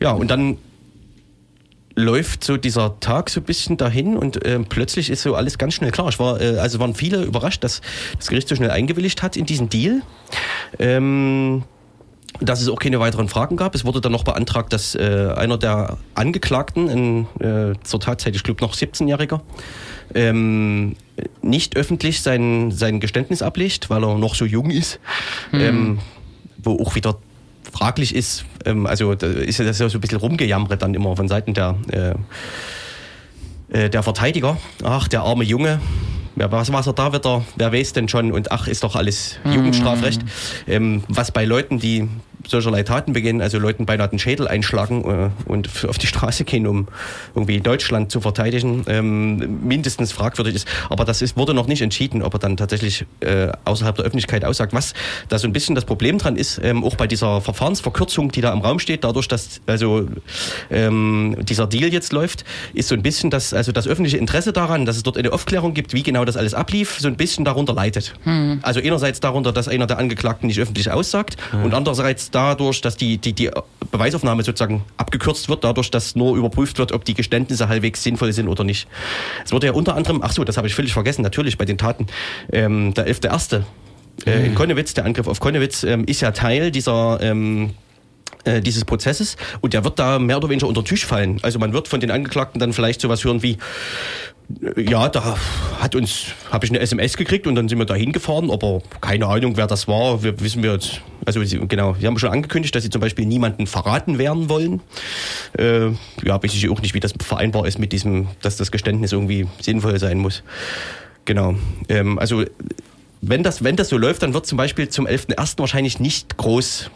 ja, 0.00 0.12
und 0.12 0.30
dann 0.30 0.56
läuft 1.94 2.44
so 2.44 2.56
dieser 2.56 2.98
Tag 3.00 3.30
so 3.30 3.40
ein 3.40 3.44
bisschen 3.44 3.76
dahin 3.76 4.16
und 4.16 4.44
äh, 4.44 4.58
plötzlich 4.60 5.10
ist 5.10 5.22
so 5.22 5.34
alles 5.34 5.58
ganz 5.58 5.74
schnell 5.74 5.90
klar. 5.90 6.08
Ich 6.08 6.18
war, 6.18 6.40
äh, 6.40 6.58
also 6.58 6.78
waren 6.78 6.94
viele 6.94 7.22
überrascht, 7.22 7.64
dass 7.64 7.80
das 8.16 8.28
Gericht 8.28 8.48
so 8.48 8.54
schnell 8.54 8.70
eingewilligt 8.70 9.22
hat 9.22 9.36
in 9.36 9.46
diesen 9.46 9.68
Deal. 9.68 10.02
Ähm, 10.78 11.64
dass 12.38 12.62
es 12.62 12.68
auch 12.68 12.78
keine 12.78 13.00
weiteren 13.00 13.28
Fragen 13.28 13.56
gab. 13.56 13.74
Es 13.74 13.84
wurde 13.84 14.00
dann 14.00 14.12
noch 14.12 14.24
beantragt, 14.24 14.72
dass 14.72 14.94
äh, 14.94 15.34
einer 15.36 15.58
der 15.58 15.98
Angeklagten, 16.14 16.88
ein 16.88 17.26
äh, 17.40 17.74
zur 17.82 18.00
Tatzeit, 18.00 18.34
ich 18.34 18.44
glaube 18.44 18.62
noch 18.62 18.74
17-Jähriger, 18.74 19.40
ähm, 20.14 20.96
nicht 21.42 21.76
öffentlich 21.76 22.22
sein, 22.22 22.70
sein 22.70 23.00
Geständnis 23.00 23.42
ablegt, 23.42 23.90
weil 23.90 24.04
er 24.04 24.16
noch 24.16 24.34
so 24.34 24.44
jung 24.44 24.70
ist. 24.70 25.00
Hm. 25.50 25.60
Ähm, 25.60 25.98
wo 26.62 26.80
auch 26.80 26.94
wieder 26.94 27.18
fraglich 27.72 28.14
ist, 28.14 28.44
ähm, 28.64 28.86
also 28.86 29.14
da 29.14 29.26
ist 29.26 29.58
ja 29.58 29.64
das 29.64 29.78
ja 29.78 29.88
so 29.88 29.98
ein 29.98 30.00
bisschen 30.00 30.18
rumgejammert 30.18 30.80
dann 30.82 30.94
immer 30.94 31.16
von 31.16 31.28
Seiten 31.28 31.54
der, 31.54 31.76
äh, 31.90 32.14
äh, 33.76 33.90
der 33.90 34.02
Verteidiger. 34.02 34.58
Ach, 34.82 35.08
der 35.08 35.22
arme 35.22 35.44
Junge. 35.44 35.80
Ja, 36.36 36.50
was, 36.50 36.72
was 36.72 36.86
er 36.86 36.92
da 36.92 37.12
wieder, 37.12 37.44
wer 37.56 37.72
weiß 37.72 37.92
denn 37.92 38.08
schon 38.08 38.32
und 38.32 38.50
ach, 38.52 38.66
ist 38.66 38.84
doch 38.84 38.96
alles 38.96 39.38
Jugendstrafrecht. 39.44 40.22
Ähm, 40.66 41.02
was 41.08 41.32
bei 41.32 41.44
Leuten, 41.44 41.78
die 41.78 42.08
solcherlei 42.46 42.82
Taten 42.82 43.12
begehen, 43.12 43.40
also 43.40 43.58
Leuten 43.58 43.86
beinahe 43.86 44.08
den 44.08 44.18
Schädel 44.18 44.48
einschlagen 44.48 45.04
äh, 45.04 45.50
und 45.50 45.68
auf 45.88 45.98
die 45.98 46.06
Straße 46.06 46.44
gehen, 46.44 46.66
um 46.66 46.88
irgendwie 47.34 47.60
Deutschland 47.60 48.10
zu 48.10 48.20
verteidigen, 48.20 48.84
ähm, 48.86 49.66
mindestens 49.66 50.12
fragwürdig 50.12 50.54
ist. 50.54 50.68
Aber 50.88 51.04
das 51.04 51.22
ist, 51.22 51.36
wurde 51.36 51.54
noch 51.54 51.66
nicht 51.66 51.82
entschieden, 51.82 52.22
ob 52.22 52.34
er 52.34 52.38
dann 52.38 52.56
tatsächlich 52.56 53.04
äh, 53.20 53.48
außerhalb 53.64 53.96
der 53.96 54.04
Öffentlichkeit 54.04 54.44
aussagt. 54.44 54.72
Was 54.72 54.94
da 55.28 55.38
so 55.38 55.46
ein 55.46 55.52
bisschen 55.52 55.74
das 55.74 55.84
Problem 55.84 56.18
dran 56.18 56.36
ist, 56.36 56.60
ähm, 56.62 56.84
auch 56.84 56.96
bei 56.96 57.06
dieser 57.06 57.40
Verfahrensverkürzung, 57.40 58.32
die 58.32 58.40
da 58.40 58.52
im 58.52 58.60
Raum 58.60 58.78
steht, 58.78 59.04
dadurch, 59.04 59.28
dass 59.28 59.60
also 59.66 60.06
ähm, 60.70 61.36
dieser 61.42 61.66
Deal 61.66 61.92
jetzt 61.92 62.12
läuft, 62.12 62.44
ist 62.74 62.88
so 62.88 62.94
ein 62.94 63.02
bisschen 63.02 63.30
das, 63.30 63.52
also 63.54 63.72
das 63.72 63.86
öffentliche 63.86 64.16
Interesse 64.16 64.52
daran, 64.52 64.86
dass 64.86 64.96
es 64.96 65.02
dort 65.02 65.16
eine 65.16 65.32
Aufklärung 65.32 65.74
gibt, 65.74 65.92
wie 65.94 66.02
genau 66.02 66.24
das 66.24 66.36
alles 66.36 66.54
ablief, 66.54 66.98
so 67.00 67.08
ein 67.08 67.16
bisschen 67.16 67.44
darunter 67.44 67.74
leidet. 67.74 68.14
Also 68.62 68.80
einerseits 68.80 69.20
darunter, 69.20 69.52
dass 69.52 69.68
einer 69.68 69.86
der 69.86 69.98
Angeklagten 69.98 70.46
nicht 70.46 70.60
öffentlich 70.60 70.90
aussagt 70.90 71.36
und 71.64 71.74
andererseits 71.74 72.29
dadurch, 72.30 72.80
dass 72.80 72.96
die, 72.96 73.18
die, 73.18 73.32
die 73.32 73.50
Beweisaufnahme 73.90 74.42
sozusagen 74.42 74.82
abgekürzt 74.96 75.48
wird, 75.48 75.64
dadurch, 75.64 75.90
dass 75.90 76.16
nur 76.16 76.36
überprüft 76.36 76.78
wird, 76.78 76.92
ob 76.92 77.04
die 77.04 77.14
Geständnisse 77.14 77.68
halbwegs 77.68 78.02
sinnvoll 78.02 78.32
sind 78.32 78.48
oder 78.48 78.64
nicht. 78.64 78.88
Es 79.44 79.52
wurde 79.52 79.66
ja 79.68 79.72
unter 79.72 79.94
anderem, 79.96 80.20
ach 80.22 80.32
so, 80.32 80.44
das 80.44 80.56
habe 80.56 80.66
ich 80.66 80.74
völlig 80.74 80.92
vergessen, 80.92 81.22
natürlich 81.22 81.58
bei 81.58 81.64
den 81.64 81.78
Taten, 81.78 82.06
ähm, 82.52 82.94
der 82.94 83.06
11.1. 83.08 83.62
Äh, 84.26 84.46
in 84.46 84.54
Konnewitz, 84.54 84.94
der 84.94 85.04
Angriff 85.04 85.26
auf 85.26 85.40
Konnewitz, 85.40 85.82
ähm, 85.82 86.04
ist 86.04 86.20
ja 86.20 86.30
Teil 86.32 86.70
dieser 86.70 87.18
ähm, 87.22 87.70
äh, 88.44 88.60
dieses 88.60 88.84
Prozesses 88.84 89.36
und 89.60 89.74
der 89.74 89.84
wird 89.84 89.98
da 89.98 90.18
mehr 90.18 90.38
oder 90.38 90.48
weniger 90.48 90.66
unter 90.66 90.82
den 90.82 90.86
Tisch 90.86 91.04
fallen. 91.04 91.38
Also 91.42 91.58
man 91.58 91.72
wird 91.72 91.88
von 91.88 92.00
den 92.00 92.10
Angeklagten 92.10 92.58
dann 92.58 92.72
vielleicht 92.72 93.00
sowas 93.00 93.22
hören 93.24 93.42
wie, 93.42 93.58
ja, 94.76 95.08
da 95.08 95.36
hat 95.78 95.94
uns, 95.94 96.26
habe 96.50 96.64
ich 96.64 96.70
eine 96.70 96.80
SMS 96.80 97.16
gekriegt 97.16 97.46
und 97.46 97.54
dann 97.54 97.68
sind 97.68 97.78
wir 97.78 97.84
da 97.84 97.94
hingefahren, 97.94 98.50
aber 98.50 98.82
keine 99.00 99.26
Ahnung, 99.26 99.56
wer 99.56 99.66
das 99.66 99.86
war, 99.86 100.22
wir 100.22 100.40
wissen 100.40 100.62
wir 100.62 100.72
jetzt, 100.72 101.00
also 101.24 101.42
sie, 101.44 101.58
genau, 101.68 101.94
sie 101.98 102.06
haben 102.06 102.18
schon 102.18 102.30
angekündigt, 102.30 102.74
dass 102.74 102.82
sie 102.82 102.90
zum 102.90 103.00
Beispiel 103.00 103.26
niemanden 103.26 103.66
verraten 103.66 104.18
werden 104.18 104.48
wollen. 104.48 104.80
Äh, 105.56 105.88
ja, 106.24 106.42
weiß 106.42 106.54
ich 106.54 106.68
auch 106.68 106.80
nicht, 106.80 106.94
wie 106.94 107.00
das 107.00 107.14
vereinbar 107.22 107.66
ist 107.66 107.78
mit 107.78 107.92
diesem, 107.92 108.28
dass 108.42 108.56
das 108.56 108.70
Geständnis 108.70 109.12
irgendwie 109.12 109.46
sinnvoll 109.60 109.98
sein 109.98 110.18
muss. 110.18 110.42
Genau. 111.24 111.54
Ähm, 111.88 112.18
also 112.18 112.44
wenn 113.22 113.42
das, 113.42 113.62
wenn 113.62 113.76
das 113.76 113.88
so 113.90 113.98
läuft, 113.98 114.22
dann 114.22 114.34
wird 114.34 114.46
zum 114.46 114.56
Beispiel 114.58 114.88
zum 114.88 115.06
11.01. 115.06 115.58
wahrscheinlich 115.58 116.00
nicht 116.00 116.36
groß 116.36 116.90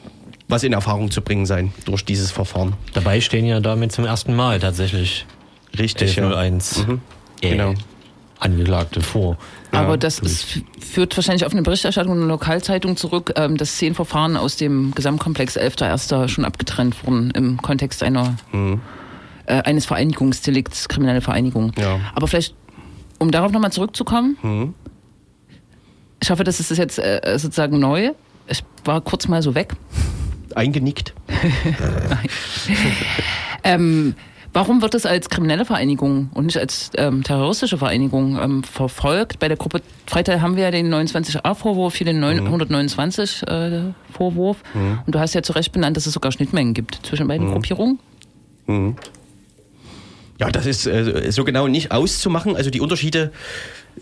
was 0.46 0.62
in 0.62 0.74
Erfahrung 0.74 1.10
zu 1.10 1.22
bringen 1.22 1.46
sein 1.46 1.72
durch 1.86 2.04
dieses 2.04 2.30
Verfahren. 2.30 2.74
Dabei 2.92 3.22
stehen 3.22 3.46
ja 3.46 3.60
damit 3.60 3.92
zum 3.92 4.04
ersten 4.04 4.34
Mal 4.34 4.60
tatsächlich 4.60 5.24
Richtig, 5.78 6.16
ja. 6.16 6.24
1101 6.24 6.86
Mhm. 6.86 7.00
Äh, 7.44 7.50
Genau. 7.50 7.74
Angeklagte 8.40 9.00
vor. 9.00 9.38
Aber 9.70 9.96
das 9.96 10.18
ist, 10.18 10.60
führt 10.78 11.16
wahrscheinlich 11.16 11.46
auf 11.46 11.52
eine 11.52 11.62
Berichterstattung 11.62 12.12
in 12.14 12.18
der 12.20 12.28
Lokalzeitung 12.28 12.96
zurück, 12.96 13.32
ähm, 13.36 13.56
dass 13.56 13.76
zehn 13.76 13.94
Verfahren 13.94 14.36
aus 14.36 14.56
dem 14.56 14.92
Gesamtkomplex 14.94 15.56
11.1. 15.56 16.28
schon 16.28 16.44
abgetrennt 16.44 17.06
wurden 17.06 17.30
im 17.30 17.56
Kontext 17.62 18.02
einer, 18.02 18.36
äh, 18.52 19.62
eines 19.62 19.86
Vereinigungsdelikts, 19.86 20.88
kriminelle 20.88 21.22
Vereinigung. 21.22 21.72
Ja. 21.78 22.00
Aber 22.14 22.28
vielleicht, 22.28 22.54
um 23.18 23.30
darauf 23.30 23.50
nochmal 23.50 23.72
zurückzukommen, 23.72 24.74
ich 26.20 26.30
hoffe, 26.30 26.44
das 26.44 26.60
ist 26.60 26.76
jetzt 26.76 26.98
äh, 26.98 27.38
sozusagen 27.38 27.78
neu. 27.78 28.10
Ich 28.46 28.62
war 28.84 29.00
kurz 29.00 29.26
mal 29.26 29.42
so 29.42 29.54
weg. 29.54 29.74
Eingenickt. 30.54 31.14
Ähm, 33.64 34.14
warum 34.54 34.80
wird 34.80 34.94
es 34.94 35.04
als 35.04 35.28
kriminelle 35.28 35.64
Vereinigung 35.64 36.30
und 36.32 36.46
nicht 36.46 36.58
als 36.58 36.90
ähm, 36.96 37.24
terroristische 37.24 37.76
Vereinigung 37.76 38.38
ähm, 38.40 38.62
verfolgt? 38.64 39.40
Bei 39.40 39.48
der 39.48 39.58
Gruppe 39.58 39.82
Freital 40.06 40.40
haben 40.40 40.56
wir 40.56 40.62
ja 40.62 40.70
den 40.70 40.94
29a-Vorwurf, 40.94 41.96
hier 41.96 42.06
den 42.06 42.24
129-Vorwurf. 42.24 44.62
Und 45.06 45.14
du 45.14 45.18
hast 45.18 45.34
ja 45.34 45.42
zu 45.42 45.52
Recht 45.52 45.72
benannt, 45.72 45.98
dass 45.98 46.06
es 46.06 46.14
sogar 46.14 46.32
Schnittmengen 46.32 46.72
gibt 46.72 47.00
zwischen 47.04 47.28
beiden 47.28 47.52
Gruppierungen. 47.52 47.98
Ja, 50.38 50.50
das 50.50 50.66
ist 50.66 50.86
äh, 50.86 51.30
so 51.30 51.44
genau 51.44 51.68
nicht 51.68 51.92
auszumachen. 51.92 52.56
Also 52.56 52.70
die 52.70 52.80
Unterschiede 52.80 53.30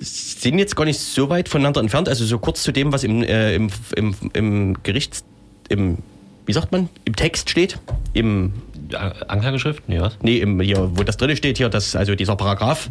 sind 0.01 0.59
jetzt 0.59 0.77
gar 0.77 0.85
nicht 0.85 1.01
so 1.01 1.29
weit 1.29 1.49
voneinander 1.49 1.81
entfernt. 1.81 2.09
Also 2.09 2.25
so 2.25 2.39
kurz 2.39 2.63
zu 2.63 2.71
dem, 2.73 2.93
was 2.93 3.05
im, 3.05 3.23
äh, 3.23 3.55
im, 3.55 3.71
im, 3.97 4.15
im 4.33 4.83
Gerichts... 4.83 5.25
Im, 5.69 5.99
wie 6.47 6.53
sagt 6.53 6.73
man? 6.73 6.89
Im 7.05 7.15
Text 7.15 7.51
steht. 7.51 7.79
Im 8.15 8.53
Anklageschrift? 8.95 9.89
Nee, 9.89 10.01
was? 10.01 10.19
Nee, 10.23 10.39
im, 10.39 10.61
hier, 10.61 10.91
wo 10.95 11.03
das 11.03 11.17
drin 11.17 11.35
steht, 11.37 11.59
hier, 11.59 11.69
das, 11.69 11.97
also 11.97 12.15
dieser 12.15 12.37
Paragraph. 12.37 12.91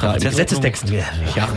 Ja, 0.00 0.14
Im 0.14 0.22
Gesetzestext. 0.22 0.90
Ja. 1.36 1.48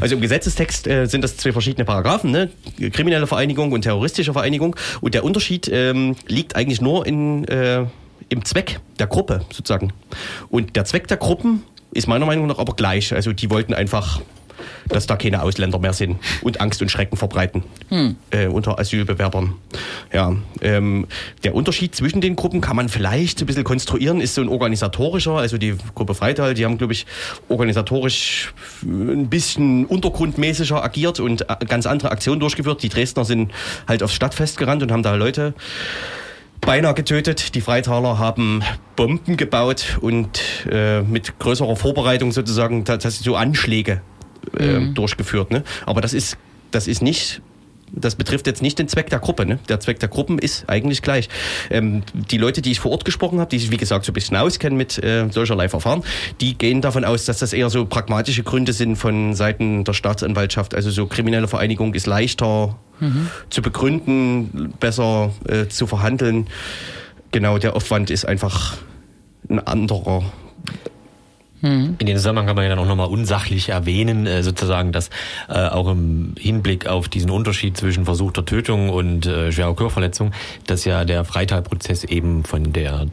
Also 0.00 0.14
im 0.14 0.20
Gesetzestext 0.20 0.86
äh, 0.86 1.06
sind 1.06 1.22
das 1.24 1.36
zwei 1.36 1.52
verschiedene 1.52 1.84
Paragraphen, 1.84 2.30
ne? 2.30 2.50
kriminelle 2.92 3.26
Vereinigung 3.26 3.72
und 3.72 3.82
terroristische 3.82 4.32
Vereinigung. 4.32 4.76
Und 5.00 5.14
der 5.14 5.24
Unterschied 5.24 5.68
ähm, 5.72 6.14
liegt 6.28 6.54
eigentlich 6.54 6.80
nur 6.80 7.06
in, 7.06 7.44
äh, 7.48 7.84
im 8.28 8.44
Zweck 8.44 8.78
der 8.98 9.08
Gruppe 9.08 9.44
sozusagen. 9.50 9.92
Und 10.48 10.76
der 10.76 10.84
Zweck 10.84 11.08
der 11.08 11.16
Gruppen 11.16 11.64
ist 11.92 12.06
meiner 12.06 12.26
Meinung 12.26 12.46
nach 12.46 12.58
aber 12.58 12.74
gleich. 12.74 13.12
Also 13.12 13.32
die 13.32 13.50
wollten 13.50 13.74
einfach, 13.74 14.20
dass 14.88 15.06
da 15.06 15.16
keine 15.16 15.42
Ausländer 15.42 15.78
mehr 15.78 15.92
sind 15.92 16.18
und 16.42 16.60
Angst 16.60 16.82
und 16.82 16.90
Schrecken 16.90 17.16
verbreiten 17.16 17.64
äh, 18.30 18.46
unter 18.46 18.78
Asylbewerbern. 18.78 19.54
Ja, 20.12 20.34
ähm, 20.60 21.06
der 21.44 21.54
Unterschied 21.54 21.94
zwischen 21.94 22.20
den 22.20 22.36
Gruppen 22.36 22.60
kann 22.60 22.76
man 22.76 22.88
vielleicht 22.88 23.40
ein 23.40 23.46
bisschen 23.46 23.64
konstruieren, 23.64 24.20
ist 24.20 24.34
so 24.34 24.42
ein 24.42 24.48
organisatorischer. 24.48 25.32
Also 25.32 25.58
die 25.58 25.76
Gruppe 25.94 26.14
Freital, 26.14 26.54
die 26.54 26.64
haben, 26.64 26.78
glaube 26.78 26.92
ich, 26.92 27.06
organisatorisch 27.48 28.52
ein 28.82 29.28
bisschen 29.28 29.86
untergrundmäßiger 29.86 30.82
agiert 30.82 31.20
und 31.20 31.42
äh, 31.42 31.56
ganz 31.66 31.86
andere 31.86 32.10
Aktionen 32.10 32.40
durchgeführt. 32.40 32.82
Die 32.82 32.88
Dresdner 32.88 33.24
sind 33.24 33.52
halt 33.88 34.02
aufs 34.02 34.14
Stadtfest 34.14 34.58
gerannt 34.58 34.82
und 34.82 34.92
haben 34.92 35.02
da 35.02 35.14
Leute 35.14 35.54
beinahe 36.60 36.94
getötet. 36.94 37.54
Die 37.54 37.60
Freitaler 37.60 38.18
haben 38.18 38.62
Bomben 38.96 39.36
gebaut 39.36 39.98
und 40.00 40.40
äh, 40.70 41.02
mit 41.02 41.38
größerer 41.38 41.76
Vorbereitung 41.76 42.32
sozusagen 42.32 42.84
tatsächlich 42.84 43.24
so 43.24 43.36
Anschläge 43.36 44.00
äh, 44.58 44.80
durchgeführt. 44.92 45.50
Ne? 45.50 45.62
Aber 45.86 46.00
das 46.00 46.12
ist, 46.12 46.36
das 46.70 46.88
ist 46.88 47.02
nicht. 47.02 47.40
Das 47.94 48.14
betrifft 48.14 48.46
jetzt 48.46 48.62
nicht 48.62 48.78
den 48.78 48.88
Zweck 48.88 49.10
der 49.10 49.18
Gruppe. 49.18 49.44
Ne? 49.44 49.58
Der 49.68 49.78
Zweck 49.78 50.00
der 50.00 50.08
Gruppen 50.08 50.38
ist 50.38 50.64
eigentlich 50.66 51.02
gleich. 51.02 51.28
Ähm, 51.68 52.02
die 52.14 52.38
Leute, 52.38 52.62
die 52.62 52.70
ich 52.70 52.80
vor 52.80 52.90
Ort 52.90 53.04
gesprochen 53.04 53.38
habe, 53.38 53.50
die 53.50 53.58
sich 53.58 53.70
wie 53.70 53.76
gesagt 53.76 54.06
so 54.06 54.12
ein 54.12 54.14
bisschen 54.14 54.38
auskennen 54.38 54.78
mit 54.78 55.02
äh, 55.02 55.28
solcherlei 55.30 55.68
Verfahren, 55.68 56.02
die 56.40 56.56
gehen 56.56 56.80
davon 56.80 57.04
aus, 57.04 57.26
dass 57.26 57.38
das 57.38 57.52
eher 57.52 57.68
so 57.68 57.84
pragmatische 57.84 58.44
Gründe 58.44 58.72
sind 58.72 58.96
von 58.96 59.34
Seiten 59.34 59.84
der 59.84 59.92
Staatsanwaltschaft. 59.92 60.74
Also 60.74 60.90
so 60.90 61.06
kriminelle 61.06 61.48
Vereinigung 61.48 61.92
ist 61.92 62.06
leichter 62.06 62.78
zu 63.50 63.62
begründen, 63.62 64.74
besser 64.78 65.32
äh, 65.48 65.66
zu 65.68 65.86
verhandeln. 65.86 66.46
Genau, 67.32 67.58
der 67.58 67.74
Aufwand 67.74 68.10
ist 68.10 68.24
einfach 68.26 68.76
ein 69.48 69.58
anderer. 69.58 70.22
In 71.98 72.06
dem 72.06 72.16
Zusammenhang 72.16 72.46
kann 72.46 72.56
man 72.56 72.64
ja 72.64 72.70
dann 72.70 72.78
auch 72.78 72.86
nochmal 72.86 73.08
unsachlich 73.08 73.68
erwähnen, 73.68 74.26
äh, 74.26 74.42
sozusagen, 74.42 74.92
dass 74.92 75.10
äh, 75.48 75.68
auch 75.68 75.88
im 75.88 76.34
Hinblick 76.38 76.86
auf 76.86 77.08
diesen 77.08 77.30
Unterschied 77.30 77.76
zwischen 77.76 78.04
versuchter 78.04 78.44
Tötung 78.44 78.88
und 78.88 79.26
äh, 79.26 79.52
schwerer 79.52 79.74
Körperverletzung, 79.74 80.32
dass 80.66 80.84
ja 80.84 81.04
der 81.04 81.24
Freitalprozess 81.24 82.04
eben 82.04 82.44
von 82.44 82.72
der 82.72 83.06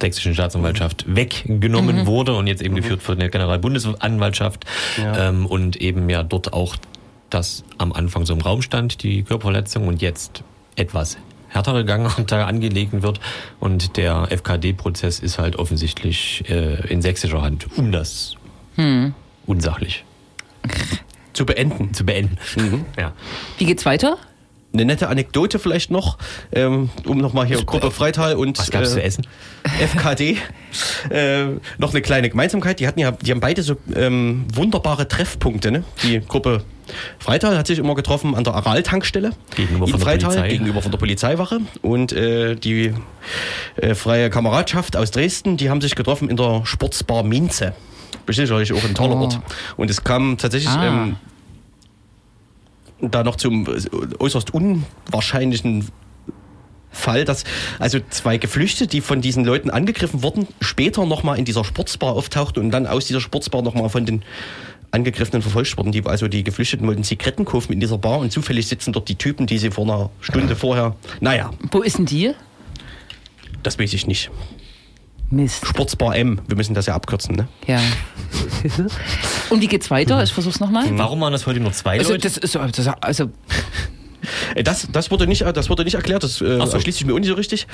sächsischen 0.00 0.34
Staatsanwaltschaft 0.34 1.04
weggenommen 1.14 2.06
wurde 2.06 2.34
und 2.34 2.48
jetzt 2.48 2.60
eben 2.60 2.74
geführt 2.74 3.02
von 3.02 3.18
der 3.20 3.28
Generalbundesanwaltschaft. 3.28 4.64
Ja. 4.98 5.28
ähm, 5.28 5.46
und 5.46 5.76
eben 5.76 6.10
ja 6.10 6.24
dort 6.24 6.52
auch 6.52 6.76
das 7.30 7.64
am 7.78 7.92
Anfang 7.92 8.26
so 8.26 8.34
im 8.34 8.40
Raum 8.40 8.62
stand, 8.62 9.02
die 9.04 9.22
Körperverletzung 9.22 9.86
und 9.86 10.02
jetzt 10.02 10.42
etwas 10.76 11.16
härtere 11.52 11.84
Gangart 11.84 12.32
angelegt 12.32 13.02
wird 13.02 13.20
und 13.60 13.96
der 13.96 14.28
FKD-Prozess 14.30 15.20
ist 15.20 15.38
halt 15.38 15.56
offensichtlich 15.56 16.44
äh, 16.48 16.86
in 16.88 17.02
sächsischer 17.02 17.42
Hand, 17.42 17.66
um 17.76 17.92
das 17.92 18.36
unsachlich 19.46 20.04
Zu 21.32 21.46
beenden. 21.46 21.94
zu 21.94 22.04
beenden. 22.04 22.38
Ja. 22.98 23.12
Wie 23.58 23.64
geht's 23.66 23.86
weiter? 23.86 24.18
eine 24.72 24.84
nette 24.84 25.08
Anekdote 25.08 25.58
vielleicht 25.58 25.90
noch, 25.90 26.18
ähm, 26.52 26.90
um 27.04 27.18
nochmal 27.18 27.46
hier 27.46 27.62
Gruppe 27.64 27.90
Freital 27.90 28.36
und 28.36 28.58
Was 28.58 28.70
gab's 28.70 28.90
äh, 28.90 28.94
zu 28.94 29.02
essen? 29.02 29.26
FKD 29.64 30.38
äh, 31.10 31.44
noch 31.78 31.90
eine 31.90 32.00
kleine 32.02 32.30
Gemeinsamkeit. 32.30 32.80
Die 32.80 32.86
hatten 32.86 33.00
ja, 33.00 33.10
die 33.12 33.30
haben 33.30 33.40
beide 33.40 33.62
so 33.62 33.76
ähm, 33.94 34.46
wunderbare 34.52 35.08
Treffpunkte. 35.08 35.70
Ne? 35.70 35.84
Die 36.02 36.20
Gruppe 36.20 36.64
Freital 37.18 37.56
hat 37.58 37.66
sich 37.66 37.78
immer 37.78 37.94
getroffen 37.94 38.34
an 38.34 38.44
der 38.44 38.54
Aral-Tankstelle 38.54 39.30
Gegenüber 39.56 39.86
in 39.86 39.90
von 39.90 40.00
der 40.00 40.06
Freital, 40.08 40.30
Polizei. 40.30 40.48
gegenüber 40.48 40.82
von 40.82 40.90
der 40.90 40.98
Polizeiwache. 40.98 41.60
Und 41.82 42.12
äh, 42.12 42.54
die 42.56 42.94
äh, 43.76 43.94
Freie 43.94 44.30
Kameradschaft 44.30 44.96
aus 44.96 45.10
Dresden, 45.10 45.56
die 45.56 45.70
haben 45.70 45.80
sich 45.80 45.94
getroffen 45.94 46.28
in 46.30 46.36
der 46.36 46.62
Sportsbar 46.64 47.22
Minze. 47.22 47.74
Sicherlich 48.28 48.72
auch 48.72 48.84
ein 48.84 48.94
toller 48.94 49.16
Oh. 49.16 49.22
Ort. 49.22 49.40
Und 49.76 49.90
es 49.90 50.04
kam 50.04 50.38
tatsächlich 50.38 50.70
Ah. 50.70 50.86
ähm, 50.86 51.16
da 53.00 53.24
noch 53.24 53.36
zum 53.36 53.66
äußerst 54.18 54.54
unwahrscheinlichen 54.54 55.88
Fall, 56.94 57.24
dass 57.24 57.44
also 57.78 57.98
zwei 58.10 58.36
Geflüchtete, 58.36 58.86
die 58.86 59.00
von 59.00 59.22
diesen 59.22 59.44
Leuten 59.44 59.70
angegriffen 59.70 60.22
wurden, 60.22 60.46
später 60.60 61.06
nochmal 61.06 61.38
in 61.38 61.44
dieser 61.44 61.64
Sportsbar 61.64 62.12
auftauchten 62.12 62.62
und 62.62 62.70
dann 62.70 62.86
aus 62.86 63.06
dieser 63.06 63.20
Sportsbar 63.20 63.62
nochmal 63.62 63.88
von 63.88 64.04
den 64.04 64.22
Angegriffenen 64.92 65.42
verfolgt 65.42 65.76
wurden. 65.76 65.90
Die, 65.90 66.04
also 66.06 66.28
die 66.28 66.44
Geflüchteten 66.44 66.86
wollten 66.86 67.02
Zigaretten 67.02 67.44
kaufen 67.44 67.72
in 67.72 67.80
dieser 67.80 67.98
Bar 67.98 68.18
und 68.18 68.30
zufällig 68.30 68.68
sitzen 68.68 68.92
dort 68.92 69.08
die 69.08 69.16
Typen, 69.16 69.46
die 69.46 69.58
sie 69.58 69.70
vor 69.70 69.84
einer 69.84 70.10
Stunde 70.20 70.54
vorher. 70.54 70.94
Naja, 71.20 71.50
Wo 71.72 71.80
ist 71.82 71.98
denn 71.98 72.06
die? 72.06 72.32
das 73.62 73.78
weiß 73.78 73.92
ich 73.94 74.06
nicht. 74.06 74.30
Mist. 75.30 75.66
Sportsbar 75.66 76.14
M, 76.16 76.40
wir 76.46 76.56
müssen 76.56 76.74
das 76.74 76.86
ja 76.86 76.94
abkürzen, 76.94 77.34
ne? 77.36 77.48
Ja. 77.66 77.80
Und 79.50 79.62
wie 79.62 79.66
geht's 79.66 79.90
weiter? 79.90 80.22
Ich 80.22 80.32
versuch's 80.32 80.60
nochmal. 80.60 80.86
Warum 80.98 81.20
waren 81.22 81.32
das 81.32 81.46
heute 81.46 81.58
nur 81.60 81.72
zwei 81.72 81.98
Also, 81.98 82.12
Leute? 82.12 82.28
das 82.28 82.36
ist, 82.36 82.54
also, 82.56 83.24
Äh, 83.24 83.28
Das, 84.64 84.88
das, 84.92 85.10
wurde 85.10 85.26
nicht, 85.26 85.42
das 85.42 85.68
wurde 85.70 85.84
nicht 85.84 85.94
erklärt, 85.94 86.22
das 86.22 86.40
äh, 86.40 86.58
so. 86.64 86.72
erschließt 86.72 86.98
sich 86.98 87.06
mir 87.06 87.14
auch 87.14 87.18
nicht 87.18 87.28
so 87.28 87.34
richtig. 87.34 87.66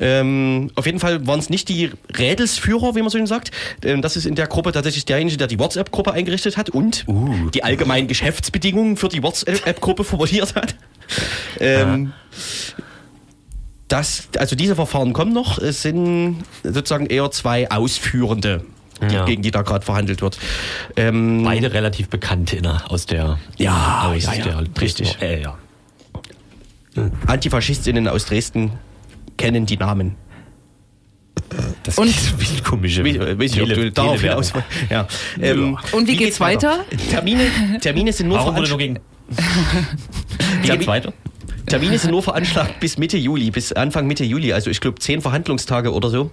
Ähm, 0.00 0.70
auf 0.74 0.86
jeden 0.86 1.00
Fall 1.00 1.26
waren 1.26 1.38
es 1.38 1.50
nicht 1.50 1.68
die 1.68 1.90
Rädelsführer, 2.16 2.94
wie 2.94 3.00
man 3.00 3.10
so 3.10 3.18
schön 3.18 3.26
sagt. 3.26 3.50
Ähm, 3.84 4.02
das 4.02 4.16
ist 4.16 4.26
in 4.26 4.34
der 4.34 4.46
Gruppe 4.46 4.72
tatsächlich 4.72 5.04
derjenige, 5.04 5.36
der 5.36 5.46
die 5.46 5.58
WhatsApp-Gruppe 5.58 6.12
eingerichtet 6.12 6.56
hat 6.56 6.70
und 6.70 7.04
Uh. 7.08 7.50
die 7.50 7.64
allgemeinen 7.64 8.06
Geschäftsbedingungen 8.08 8.96
für 8.96 9.08
die 9.08 9.22
WhatsApp-Gruppe 9.22 10.04
formuliert 10.04 10.54
hat. 10.54 10.74
Ähm, 11.60 12.12
das, 13.88 14.28
also 14.36 14.54
diese 14.54 14.74
Verfahren 14.74 15.12
kommen 15.12 15.32
noch. 15.32 15.58
Es 15.58 15.82
sind 15.82 16.44
sozusagen 16.62 17.06
eher 17.06 17.30
zwei 17.30 17.70
Ausführende, 17.70 18.64
die, 19.00 19.14
Ja. 19.14 19.24
gegen 19.24 19.42
die 19.42 19.50
da 19.50 19.62
gerade 19.62 19.84
verhandelt 19.84 20.20
wird. 20.20 20.38
Ähm, 20.96 21.42
Beide 21.44 21.72
relativ 21.72 22.08
bekannt 22.08 22.52
in 22.52 22.66
aus 22.66 23.06
der. 23.06 23.38
Ja, 23.56 24.10
aus 24.12 24.24
ja, 24.24 24.34
ja. 24.34 24.44
der 24.44 24.64
Richtig. 24.80 25.16
Äh, 25.22 25.42
ja. 25.42 25.56
Antifaschistinnen 27.26 28.08
aus 28.08 28.26
Dresden 28.26 28.72
kennen 29.36 29.66
die 29.66 29.76
Namen. 29.76 30.16
Das 31.82 31.96
Und- 31.98 32.08
ist 32.08 32.34
wie 32.38 32.60
komische. 32.62 33.04
Weiß 33.04 33.18
weiß 33.38 33.52
nicht, 33.52 33.62
ob 33.62 33.68
du 33.68 33.92
darauf 33.92 34.20
hinaus 34.20 34.52
ja. 34.90 35.06
ähm, 35.40 35.78
Und 35.92 36.06
wie 36.06 36.16
geht's 36.16 36.40
weiter? 36.40 36.84
Termine, 37.10 37.46
Termine 37.80 38.12
sind 38.12 38.28
nur 38.28 38.38
Warum 38.38 38.56
wurde 38.56 38.68
nur 38.68 38.78
gegen. 38.78 38.98
Wie 40.62 40.68
geht's 40.68 40.86
weiter? 40.86 41.12
Termine 41.68 41.98
sind 41.98 42.10
nur 42.10 42.22
veranschlagt 42.22 42.80
bis 42.80 42.98
Mitte 42.98 43.16
Juli, 43.16 43.50
bis 43.50 43.72
Anfang 43.72 44.06
Mitte 44.06 44.24
Juli. 44.24 44.52
Also 44.52 44.70
ich 44.70 44.80
glaube 44.80 44.98
zehn 44.98 45.20
Verhandlungstage 45.20 45.92
oder 45.92 46.10
so, 46.10 46.30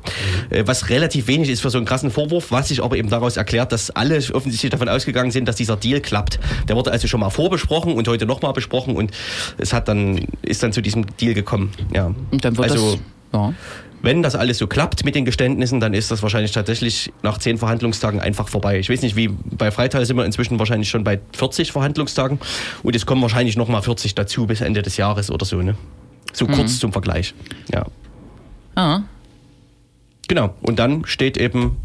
äh, 0.50 0.64
was 0.66 0.90
relativ 0.90 1.28
wenig 1.28 1.50
ist 1.50 1.62
für 1.62 1.70
so 1.70 1.78
einen 1.78 1.86
krassen 1.86 2.12
Vorwurf, 2.12 2.52
was 2.52 2.70
sich 2.70 2.84
aber 2.84 2.98
eben 2.98 3.10
daraus 3.10 3.38
erklärt, 3.38 3.72
dass 3.72 3.92
alle 3.92 4.18
offensichtlich 4.34 4.72
davon 4.72 4.90
ausgegangen 4.90 5.32
sind, 5.32 5.48
dass 5.48 5.56
dieser 5.56 5.76
Deal 5.76 6.02
klappt. 6.02 6.40
Der 6.68 6.76
wurde 6.76 6.92
also 6.92 7.08
schon 7.08 7.20
mal 7.20 7.30
vorbesprochen 7.30 7.94
und 7.94 8.08
heute 8.08 8.26
nochmal 8.26 8.54
besprochen 8.54 8.96
und 8.96 9.12
es 9.58 9.74
hat 9.74 9.88
dann 9.88 10.28
ist 10.42 10.64
dann 10.64 10.74
zu 10.74 10.82
diesem 10.82 11.06
Deal 11.18 11.34
gekommen. 11.34 11.72
Ja. 11.94 12.14
und 12.32 12.44
dann 12.46 12.58
wird 12.58 12.72
also 12.72 12.92
das. 12.92 13.00
Ja. 13.34 13.54
Wenn 14.06 14.24
das 14.24 14.36
alles 14.36 14.60
so 14.60 14.68
klappt 14.68 15.03
mit 15.03 15.16
den 15.16 15.26
Geständnissen, 15.26 15.80
dann 15.80 15.93
ist 15.93 16.12
das 16.12 16.22
wahrscheinlich 16.22 16.51
tatsächlich 16.51 17.12
nach 17.24 17.39
zehn 17.39 17.58
Verhandlungstagen 17.58 18.20
einfach 18.22 18.47
vorbei. 18.47 18.80
Ich 18.80 18.89
weiß 18.89 19.01
nicht, 19.01 19.16
wie 19.16 19.28
bei 19.28 19.72
Freital 19.72 20.06
sind 20.06 20.16
wir 20.16 20.24
inzwischen 20.26 20.60
wahrscheinlich 20.60 20.89
schon 20.89 21.03
bei 21.03 21.20
40 21.36 21.72
Verhandlungstagen 21.72 22.39
und 22.84 22.95
es 22.95 23.06
kommen 23.06 23.22
wahrscheinlich 23.22 23.58
nochmal 23.58 23.82
40 23.82 24.16
dazu 24.16 24.45
bis 24.45 24.62
Ende 24.62 24.82
des 24.84 24.97
Jahres 24.97 25.32
oder 25.32 25.45
so. 25.45 25.62
Ne? 25.62 25.76
So 26.34 26.45
kurz 26.47 26.80
zum 26.80 26.91
Vergleich. 26.93 27.34
Ja, 27.74 27.86
Ah. 28.76 29.01
genau. 30.28 30.53
Und 30.62 30.80
dann 30.80 31.06
steht 31.06 31.38
eben 31.38 31.78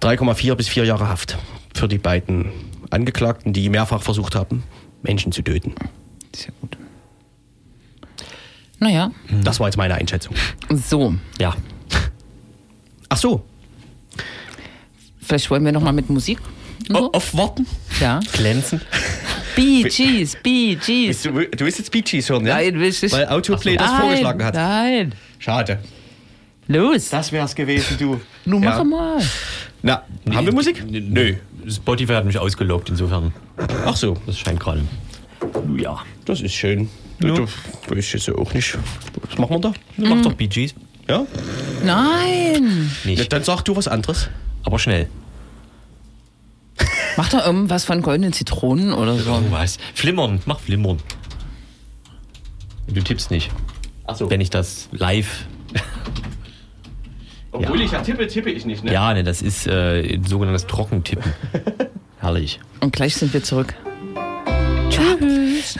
3,4 0.00 0.54
bis 0.54 0.68
4 0.68 0.84
Jahre 0.86 1.08
Haft 1.08 1.38
für 1.74 1.86
die 1.86 1.98
beiden 1.98 2.46
Angeklagten, 2.90 3.52
die 3.52 3.68
mehrfach 3.68 4.02
versucht 4.02 4.34
haben, 4.34 4.64
Menschen 5.02 5.32
zu 5.32 5.42
töten. 5.42 5.74
Sehr 6.34 6.52
gut. 6.60 6.78
Naja, 8.80 9.10
Das 9.42 9.58
war 9.60 9.66
jetzt 9.68 9.76
meine 9.76 9.94
Einschätzung. 9.94 10.34
so. 10.70 11.14
Ja. 11.40 11.54
Ach 13.08 13.16
so, 13.16 13.44
Vielleicht 15.20 15.50
wollen 15.50 15.64
wir 15.64 15.72
nochmal 15.72 15.92
mit 15.92 16.08
Musik. 16.08 16.38
o- 16.92 17.10
auf 17.12 17.34
Warten. 17.36 17.66
Ja. 18.00 18.20
Glänzen. 18.32 18.80
Bee 19.56 19.82
Gees, 19.82 20.36
Bee 20.42 20.74
Gees. 20.76 21.24
Willst 21.24 21.52
Du, 21.52 21.56
du 21.58 21.64
willst 21.66 21.78
jetzt 21.78 21.90
Bee 21.90 22.00
Gees 22.02 22.30
hören, 22.30 22.46
ja? 22.46 22.54
Nein, 22.54 22.74
will 22.78 22.88
ich 22.88 23.02
nicht. 23.02 23.12
Weil 23.12 23.26
Autoplay 23.28 23.76
das 23.76 23.90
Nein, 23.90 24.00
vorgeschlagen 24.00 24.44
hat. 24.44 24.54
Nein. 24.54 25.14
Schade. 25.38 25.80
Los. 26.68 27.10
Das 27.10 27.32
wär's 27.32 27.54
gewesen, 27.54 27.96
du. 27.98 28.20
Nun 28.46 28.62
Ja. 28.62 28.70
mach 28.70 28.84
mal. 28.84 29.22
Na, 29.82 30.02
haben 30.32 30.46
wir 30.46 30.54
Musik? 30.54 30.82
Nö. 30.88 31.34
Spotify 31.68 32.12
hat 32.14 32.24
mich 32.24 32.38
ausgelobt, 32.38 32.88
insofern. 32.88 33.32
Ach 33.84 33.96
so, 33.96 34.16
Das 34.26 34.38
scheint 34.38 34.60
gerade. 34.60 34.82
Ja. 35.76 35.98
das 36.24 36.40
ist 36.40 36.54
schön. 36.54 36.88
Ja. 37.20 37.34
Du, 37.34 37.46
du 37.88 37.96
weiß 37.96 38.12
jetzt 38.12 38.30
auch 38.30 38.52
nicht. 38.54 38.78
Was 39.28 39.38
machen 39.38 39.50
wir 39.50 39.60
da? 39.60 39.72
Mach 39.96 40.22
doch 40.22 40.34
Bee 40.34 40.46
Gees. 40.46 40.74
Ja? 41.08 41.26
Nein. 41.84 42.90
ja? 43.04 43.10
Nicht. 43.10 43.32
Dann 43.32 43.42
sag 43.42 43.62
du 43.62 43.74
was 43.76 43.88
anderes. 43.88 44.28
Aber 44.64 44.78
schnell. 44.78 45.08
Mach 47.16 47.28
doch 47.30 47.44
irgendwas 47.44 47.84
von 47.84 48.02
goldenen 48.02 48.32
Zitronen 48.32 48.92
oder 48.92 49.16
so. 49.18 49.32
Irgendwas. 49.32 49.78
Flimmern. 49.94 50.40
Mach 50.46 50.60
Flimmern. 50.60 50.98
Du 52.86 53.00
tippst 53.02 53.30
nicht. 53.30 53.50
Ach 54.06 54.14
so. 54.16 54.30
Wenn 54.30 54.40
ich 54.40 54.50
das 54.50 54.88
live. 54.92 55.46
Obwohl 57.52 57.78
Ja. 57.80 57.84
ich 57.86 57.92
ja 57.92 58.00
tippe, 58.02 58.26
tippe 58.28 58.50
ich 58.50 58.64
nicht, 58.66 58.84
ne? 58.84 58.92
Ja, 58.92 59.12
ne, 59.14 59.24
das 59.24 59.42
ist 59.42 59.66
äh, 59.66 60.18
sogenanntes 60.26 60.66
Trockentippen. 60.66 61.32
Herrlich. 62.20 62.60
Und 62.80 62.92
gleich 62.92 63.16
sind 63.16 63.32
wir 63.32 63.42
zurück. 63.42 63.74
Tschüss. 64.90 65.76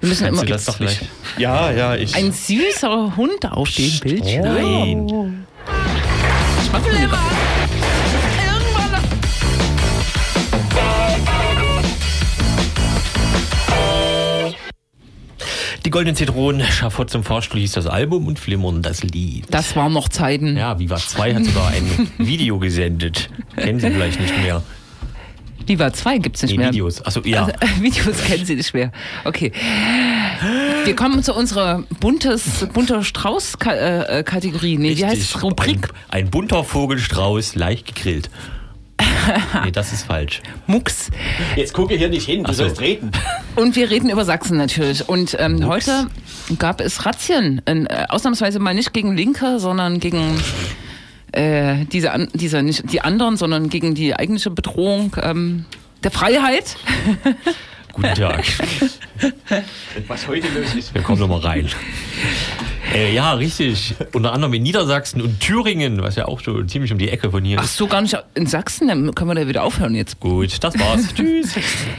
Wir 0.00 0.08
müssen 0.10 0.26
immer 0.28 0.44
das 0.44 0.64
doch 0.64 0.78
nicht? 0.80 1.00
Ja, 1.38 1.72
ja, 1.72 1.96
ich. 1.96 2.14
ein 2.14 2.32
süßer 2.32 3.16
Hund 3.16 3.44
auf 3.50 3.70
dem 3.70 3.98
Bildschirm. 4.00 4.42
Nein. 4.42 5.46
Ich 6.62 6.72
mach 6.72 6.82
mir 6.84 7.08
Die 15.84 15.90
goldenen 15.90 16.16
Zitronen, 16.16 16.66
Schafott 16.66 17.08
zum 17.08 17.24
Fahrstuhl 17.24 17.60
hieß 17.60 17.72
das 17.72 17.86
Album 17.86 18.26
und 18.26 18.38
Flimmern 18.38 18.82
das 18.82 19.02
Lied. 19.02 19.46
Das 19.48 19.74
waren 19.74 19.94
noch 19.94 20.10
Zeiten. 20.10 20.54
Ja, 20.54 20.78
Viva 20.78 20.96
2 20.96 21.34
hat 21.34 21.44
sogar 21.46 21.68
ein 21.68 22.10
Video 22.18 22.58
gesendet. 22.58 23.30
Kennen 23.56 23.80
Sie 23.80 23.90
vielleicht 23.90 24.20
nicht 24.20 24.36
mehr. 24.42 24.62
Viva 25.68 25.92
2 25.92 26.18
gibt's 26.18 26.42
nicht 26.42 26.52
Nee, 26.52 26.58
mehr. 26.58 26.68
Videos. 26.68 27.04
Achso, 27.04 27.20
ja. 27.24 27.44
Also, 27.44 27.52
äh, 27.60 27.80
Videos 27.82 28.24
kennen 28.24 28.44
Sie 28.44 28.54
nicht 28.56 28.74
mehr. 28.74 28.90
Okay. 29.24 29.52
Wir 30.84 30.96
kommen 30.96 31.22
zu 31.22 31.34
unserer 31.34 31.82
buntes, 32.00 32.66
bunter 32.72 33.02
Strauß-Kategorie. 33.02 34.78
Nee, 34.78 34.96
wie 34.96 35.04
heißt 35.06 35.20
es? 35.20 35.42
Rubrik 35.42 35.88
Ein, 36.08 36.24
ein 36.24 36.30
bunter 36.30 36.64
Vogelstrauß, 36.64 37.54
leicht 37.54 37.94
gegrillt. 37.94 38.30
nee, 39.64 39.70
das 39.70 39.92
ist 39.92 40.06
falsch. 40.06 40.40
Mux. 40.66 41.10
Jetzt 41.54 41.72
gucke 41.72 41.94
hier 41.94 42.08
nicht 42.08 42.26
hin, 42.26 42.42
du 42.44 42.52
so. 42.52 42.64
sollst 42.64 42.80
reden. 42.80 43.12
Und 43.56 43.76
wir 43.76 43.90
reden 43.90 44.10
über 44.10 44.24
Sachsen 44.24 44.56
natürlich. 44.56 45.08
Und 45.08 45.36
ähm, 45.38 45.66
heute 45.66 46.06
gab 46.58 46.80
es 46.80 47.04
Razzien. 47.06 47.60
Äh, 47.66 48.06
ausnahmsweise 48.08 48.58
mal 48.58 48.74
nicht 48.74 48.92
gegen 48.92 49.16
Linke, 49.16 49.58
sondern 49.60 50.00
gegen 50.00 50.40
äh, 51.32 51.84
diese, 51.86 52.12
an, 52.12 52.28
diese 52.34 52.62
nicht 52.62 52.90
die 52.92 53.00
anderen, 53.00 53.36
sondern 53.36 53.68
gegen 53.68 53.94
die 53.94 54.14
eigentliche 54.14 54.50
Bedrohung 54.50 55.16
ähm, 55.22 55.64
der 56.02 56.10
Freiheit. 56.10 56.76
Guten 57.92 58.14
Tag. 58.14 58.44
Was 60.06 60.28
heute 60.28 60.48
los 60.48 60.74
ist. 60.74 60.94
Wir 60.94 61.02
kommen 61.02 61.20
nochmal 61.20 61.40
rein. 61.40 61.68
Äh, 62.94 63.14
ja, 63.14 63.34
richtig. 63.34 63.94
Unter 64.12 64.32
anderem 64.32 64.54
in 64.54 64.62
Niedersachsen 64.62 65.20
und 65.20 65.40
Thüringen, 65.40 66.02
was 66.02 66.16
ja 66.16 66.26
auch 66.26 66.40
so 66.40 66.62
ziemlich 66.62 66.90
um 66.92 66.98
die 66.98 67.08
Ecke 67.10 67.30
von 67.30 67.44
hier 67.44 67.58
Ach 67.60 67.64
ist. 67.64 67.76
so, 67.76 67.86
gar 67.86 68.00
nicht 68.00 68.16
in 68.34 68.46
Sachsen, 68.46 68.88
dann 68.88 69.14
können 69.14 69.30
wir 69.30 69.34
da 69.34 69.48
wieder 69.48 69.62
aufhören 69.62 69.94
jetzt. 69.94 70.20
Gut, 70.20 70.62
das 70.62 70.78
war's. 70.78 71.08
Tschüss. 71.14 71.54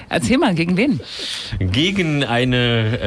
Erzähl 0.09 0.37
mal, 0.37 0.55
gegen 0.55 0.77
wen? 0.77 0.99
Gegen 1.59 2.23
eine 2.23 2.99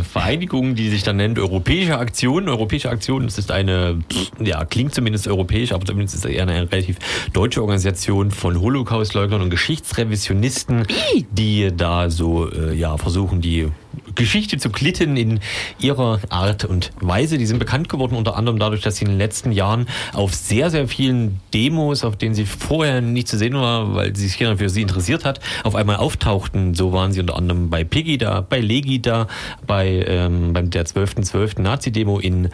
äh, 0.00 0.02
Vereinigung, 0.02 0.74
die 0.74 0.88
sich 0.88 1.02
dann 1.02 1.16
nennt 1.16 1.38
Europäische 1.38 1.98
Aktion. 1.98 2.48
Europäische 2.48 2.90
Aktion, 2.90 3.24
das 3.24 3.38
ist 3.38 3.50
eine, 3.50 3.98
ja, 4.40 4.64
klingt 4.64 4.94
zumindest 4.94 5.28
europäisch, 5.28 5.72
aber 5.72 5.84
zumindest 5.84 6.16
ist 6.16 6.24
es 6.24 6.30
eher 6.30 6.42
eine 6.42 6.70
relativ 6.70 6.96
deutsche 7.32 7.60
Organisation 7.60 8.30
von 8.30 8.60
Holocaustleugnern 8.60 9.42
und 9.42 9.50
Geschichtsrevisionisten, 9.50 10.86
die 11.30 11.70
da 11.76 12.10
so, 12.10 12.50
äh, 12.50 12.74
ja, 12.74 12.96
versuchen, 12.96 13.40
die 13.40 13.68
Geschichte 14.16 14.58
zu 14.58 14.70
Klitten 14.70 15.16
in 15.16 15.40
ihrer 15.78 16.20
Art 16.28 16.64
und 16.64 16.90
Weise. 17.00 17.38
Die 17.38 17.46
sind 17.46 17.58
bekannt 17.58 17.88
geworden 17.88 18.16
unter 18.16 18.36
anderem 18.36 18.58
dadurch, 18.58 18.82
dass 18.82 18.96
sie 18.96 19.04
in 19.04 19.12
den 19.12 19.18
letzten 19.18 19.52
Jahren 19.52 19.86
auf 20.12 20.34
sehr, 20.34 20.70
sehr 20.70 20.88
vielen 20.88 21.40
Demos, 21.54 22.02
auf 22.02 22.16
denen 22.16 22.34
sie 22.34 22.46
vorher 22.46 23.00
nicht 23.00 23.28
zu 23.28 23.38
sehen 23.38 23.54
war, 23.54 23.94
weil 23.94 24.16
sie 24.16 24.26
sich 24.26 24.36
für 24.36 24.68
sie 24.68 24.82
interessiert 24.82 25.24
hat, 25.24 25.40
auf 25.64 25.74
einmal 25.74 25.96
auftauchten. 25.96 26.74
So 26.74 26.92
waren 26.92 27.12
sie 27.12 27.20
unter 27.20 27.36
anderem 27.36 27.70
bei 27.70 27.84
Pegida, 27.84 28.40
bei 28.40 28.60
Legida, 28.60 29.28
bei 29.66 30.04
ähm, 30.06 30.52
beim 30.52 30.70
der 30.70 30.86
12.12. 30.86 31.36
.12. 31.36 31.62
Nazi-Demo 31.62 32.18
in 32.18 32.48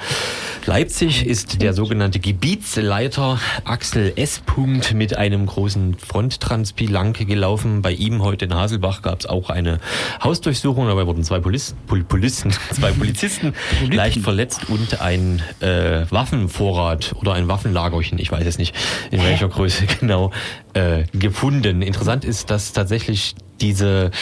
Leipzig 0.67 1.27
ist 1.27 1.63
der 1.63 1.73
sogenannte 1.73 2.19
Gebietsleiter 2.21 3.39
Axel 3.65 4.13
S. 4.17 4.41
Punkt 4.45 4.95
mit 4.95 5.17
einem 5.17 5.47
großen 5.47 5.95
Fronttranspil 5.95 6.91
lang 6.91 7.13
gelaufen. 7.13 7.83
Bei 7.83 7.93
ihm 7.93 8.23
heute 8.23 8.47
in 8.47 8.55
Haselbach 8.55 9.03
gab 9.03 9.21
es 9.21 9.27
auch 9.27 9.51
eine 9.51 9.81
Hausdurchsuchung. 10.23 10.87
Dabei 10.87 11.07
wurden 11.07 11.25
zwei 11.25 11.41
Polis 11.53 11.74
Pol 11.86 12.03
Polisten, 12.03 12.50
zwei 12.72 12.92
Polizisten 12.92 13.53
leicht 13.90 14.20
verletzt 14.20 14.70
und 14.70 15.03
ein 15.03 15.42
äh, 15.61 16.07
Waffenvorrat 16.09 17.14
oder 17.20 17.34
ein 17.34 17.46
Waffenlagerchen, 17.46 18.18
ich 18.18 18.32
weiß 18.32 18.46
es 18.46 18.57
nicht 18.57 18.74
in 19.11 19.22
welcher 19.22 19.48
Größe 19.48 19.84
genau, 20.00 20.30
äh, 20.72 21.05
gefunden. 21.12 21.82
Interessant 21.82 22.24
ist, 22.24 22.48
dass 22.48 22.72
tatsächlich 22.72 23.34
diese 23.61 24.12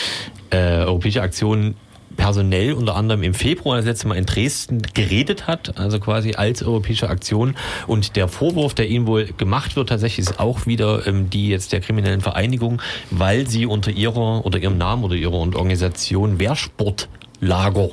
äh, 0.51 0.79
europäische 0.81 1.23
Aktion 1.23 1.77
personell 2.21 2.75
unter 2.75 2.97
anderem 2.97 3.23
im 3.23 3.35
Februar 3.35 3.77
das 3.77 3.87
letzte 3.87 4.09
Mal 4.09 4.17
in 4.17 4.27
Dresden 4.27 4.83
geredet 4.95 5.47
hat, 5.47 5.79
also 5.79 5.99
quasi 5.99 6.35
als 6.35 6.63
europäische 6.63 7.09
Aktion. 7.09 7.57
Und 7.87 8.15
der 8.15 8.29
Vorwurf, 8.29 8.75
der 8.75 8.89
ihnen 8.89 9.07
wohl 9.07 9.27
gemacht 9.27 9.75
wird, 9.77 9.89
tatsächlich 9.89 10.29
ist 10.29 10.39
auch 10.39 10.67
wieder 10.67 11.07
ähm, 11.07 11.31
die 11.31 11.49
jetzt 11.49 11.73
der 11.73 11.81
kriminellen 11.81 12.21
Vereinigung, 12.21 12.83
weil 13.11 13.49
sie 13.49 13.65
unter 13.65 13.91
ihrer 13.91 14.45
oder 14.45 14.59
ihrem 14.59 14.77
Namen 14.77 15.05
oder 15.05 15.15
ihrer 15.15 15.33
Organisation 15.33 16.39
Wehrsportlager 17.41 17.91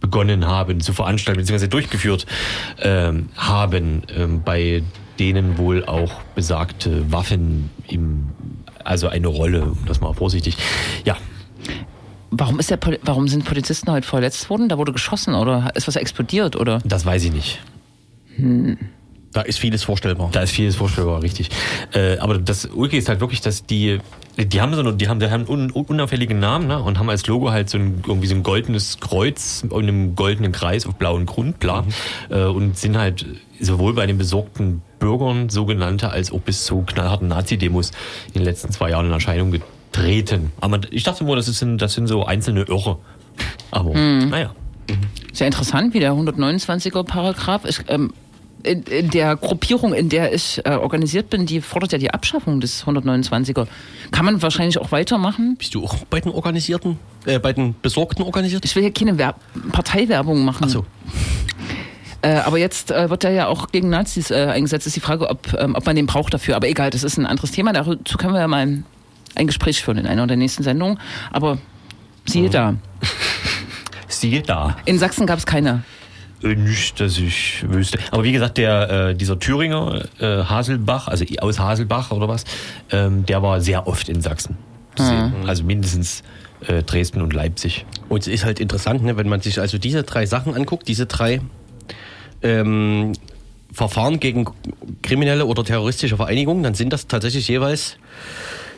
begonnen 0.00 0.46
haben 0.46 0.80
zu 0.80 0.92
veranstalten 0.92 1.40
bzw. 1.40 1.68
durchgeführt 1.68 2.26
ähm, 2.80 3.28
haben, 3.36 4.02
ähm, 4.16 4.42
bei 4.44 4.82
denen 5.18 5.58
wohl 5.58 5.84
auch 5.84 6.22
besagte 6.34 7.12
Waffen 7.12 7.70
im 7.86 8.30
also 8.82 9.06
eine 9.06 9.28
Rolle, 9.28 9.62
um 9.62 9.78
das 9.86 10.00
mal 10.00 10.12
vorsichtig. 10.12 10.56
Ja, 11.04 11.16
Warum, 12.34 12.58
ist 12.58 12.70
der, 12.70 12.78
warum 13.02 13.28
sind 13.28 13.44
Polizisten 13.44 13.92
heute 13.92 14.08
verletzt 14.08 14.48
worden? 14.48 14.70
Da 14.70 14.78
wurde 14.78 14.92
geschossen 14.92 15.34
oder 15.34 15.70
ist 15.74 15.86
was 15.86 15.96
explodiert 15.96 16.56
oder? 16.56 16.80
das 16.82 17.04
weiß 17.04 17.24
ich 17.24 17.32
nicht. 17.32 17.60
Da 19.32 19.40
ist 19.40 19.58
vieles 19.58 19.82
vorstellbar. 19.82 20.28
Da 20.32 20.40
ist 20.42 20.50
vieles 20.50 20.76
vorstellbar, 20.76 21.22
richtig. 21.22 21.48
Äh, 21.94 22.18
aber 22.18 22.38
das 22.38 22.66
Ulke 22.66 22.98
ist 22.98 23.08
halt 23.08 23.20
wirklich, 23.20 23.40
dass 23.40 23.64
die, 23.64 23.98
die 24.36 24.60
haben 24.60 24.74
so 24.74 24.80
eine, 24.80 24.92
die 24.92 25.08
haben, 25.08 25.20
die 25.20 25.30
haben 25.30 25.46
einen 25.48 25.70
un, 25.70 25.70
unauffälligen 25.70 26.38
Namen 26.38 26.66
ne? 26.66 26.82
und 26.82 26.98
haben 26.98 27.08
als 27.08 27.26
Logo 27.26 27.50
halt 27.50 27.70
so 27.70 27.78
ein, 27.78 28.02
irgendwie 28.06 28.26
so 28.26 28.34
ein 28.34 28.42
goldenes 28.42 29.00
Kreuz 29.00 29.64
und 29.68 29.82
einem 29.82 30.14
goldenen 30.16 30.52
Kreis 30.52 30.86
auf 30.86 30.96
blauem 30.96 31.24
Grund, 31.24 31.58
bla. 31.60 31.84
Äh, 32.28 32.44
und 32.44 32.76
sind 32.76 32.98
halt 32.98 33.24
sowohl 33.58 33.94
bei 33.94 34.04
den 34.04 34.18
besorgten 34.18 34.82
Bürgern 34.98 35.48
sogenannte 35.48 36.10
als 36.10 36.30
auch 36.30 36.40
bis 36.40 36.64
zu 36.64 36.82
knallharten 36.82 37.28
Nazi-Demos 37.28 37.92
in 38.28 38.34
den 38.34 38.44
letzten 38.44 38.70
zwei 38.70 38.90
Jahren 38.90 39.06
in 39.06 39.12
Erscheinung 39.12 39.50
getreten. 39.50 40.52
Aber 40.60 40.80
ich 40.90 41.04
dachte 41.04 41.24
nur, 41.24 41.36
das 41.36 41.46
sind, 41.46 41.78
das 41.78 41.94
sind 41.94 42.06
so 42.06 42.26
einzelne 42.26 42.62
Irre. 42.62 42.98
Aber 43.70 43.94
naja. 43.94 44.54
Sehr 45.32 45.46
interessant, 45.46 45.94
wie 45.94 46.00
der 46.00 46.12
129er 46.12 47.04
Paragraph 47.04 47.64
ist. 47.64 47.84
Ähm, 47.88 48.12
in, 48.62 48.82
in 48.84 49.10
der 49.10 49.36
Gruppierung, 49.36 49.92
in 49.92 50.08
der 50.08 50.32
ich 50.32 50.60
äh, 50.64 50.70
organisiert 50.70 51.30
bin, 51.30 51.46
die 51.46 51.60
fordert 51.60 51.92
ja 51.92 51.98
die 51.98 52.10
Abschaffung 52.10 52.60
des 52.60 52.84
129er. 52.84 53.66
Kann 54.10 54.24
man 54.24 54.42
wahrscheinlich 54.42 54.78
auch 54.78 54.92
weitermachen. 54.92 55.56
Bist 55.56 55.74
du 55.74 55.84
auch 55.84 55.96
bei 56.10 56.20
den 56.20 56.32
Organisierten, 56.32 56.98
äh, 57.26 57.38
bei 57.38 57.52
den 57.52 57.74
Besorgten 57.82 58.22
organisiert? 58.24 58.64
Ich 58.64 58.74
will 58.76 58.82
hier 58.82 58.92
keine 58.92 59.18
Werb 59.18 59.40
Parteiwerbung 59.72 60.44
machen. 60.44 60.64
Ach 60.66 60.70
so. 60.70 60.86
Äh, 62.22 62.36
aber 62.36 62.58
jetzt 62.58 62.92
äh, 62.92 63.10
wird 63.10 63.24
er 63.24 63.32
ja 63.32 63.46
auch 63.48 63.68
gegen 63.72 63.90
Nazis 63.90 64.30
äh, 64.30 64.46
eingesetzt. 64.46 64.86
Ist 64.86 64.94
die 64.94 65.00
Frage, 65.00 65.28
ob, 65.28 65.52
ähm, 65.58 65.74
ob 65.74 65.84
man 65.84 65.96
den 65.96 66.06
braucht 66.06 66.32
dafür. 66.32 66.54
Aber 66.54 66.68
egal, 66.68 66.90
das 66.90 67.02
ist 67.02 67.18
ein 67.18 67.26
anderes 67.26 67.50
Thema. 67.50 67.72
Dazu 67.72 68.16
können 68.16 68.32
wir 68.32 68.40
ja 68.40 68.48
mal 68.48 68.58
ein, 68.58 68.84
ein 69.34 69.48
Gespräch 69.48 69.82
führen 69.82 69.98
in 69.98 70.06
einer 70.06 70.26
der 70.28 70.36
nächsten 70.36 70.62
Sendungen. 70.62 71.00
Aber 71.32 71.58
siehe 72.24 72.48
da, 72.48 72.76
Siehe 74.08 74.42
da. 74.42 74.76
in 74.84 75.00
Sachsen 75.00 75.26
gab 75.26 75.38
es 75.38 75.46
keine. 75.46 75.82
Äh, 76.42 76.54
Nicht, 76.54 77.00
dass 77.00 77.18
ich 77.18 77.64
wüsste. 77.68 77.98
Aber 78.10 78.24
wie 78.24 78.32
gesagt, 78.32 78.58
der 78.58 79.08
äh, 79.08 79.14
dieser 79.14 79.38
Thüringer 79.38 80.04
äh, 80.18 80.44
Haselbach, 80.44 81.08
also 81.08 81.24
aus 81.40 81.58
Haselbach 81.58 82.10
oder 82.10 82.28
was, 82.28 82.44
ähm, 82.90 83.26
der 83.26 83.42
war 83.42 83.60
sehr 83.60 83.86
oft 83.86 84.08
in 84.08 84.20
Sachsen 84.20 84.56
zu 84.96 85.04
sehen. 85.04 85.32
Also 85.46 85.64
mindestens 85.64 86.22
äh, 86.66 86.82
Dresden 86.82 87.22
und 87.22 87.32
Leipzig. 87.32 87.86
Und 88.08 88.20
es 88.20 88.28
ist 88.28 88.44
halt 88.44 88.60
interessant, 88.60 89.02
ne, 89.02 89.16
wenn 89.16 89.28
man 89.28 89.40
sich 89.40 89.60
also 89.60 89.78
diese 89.78 90.02
drei 90.02 90.26
Sachen 90.26 90.54
anguckt, 90.54 90.88
diese 90.88 91.06
drei 91.06 91.40
ähm, 92.42 93.12
Verfahren 93.72 94.20
gegen 94.20 94.46
kriminelle 95.02 95.46
oder 95.46 95.64
terroristische 95.64 96.16
Vereinigungen, 96.16 96.62
dann 96.62 96.74
sind 96.74 96.92
das 96.92 97.06
tatsächlich 97.06 97.48
jeweils 97.48 97.96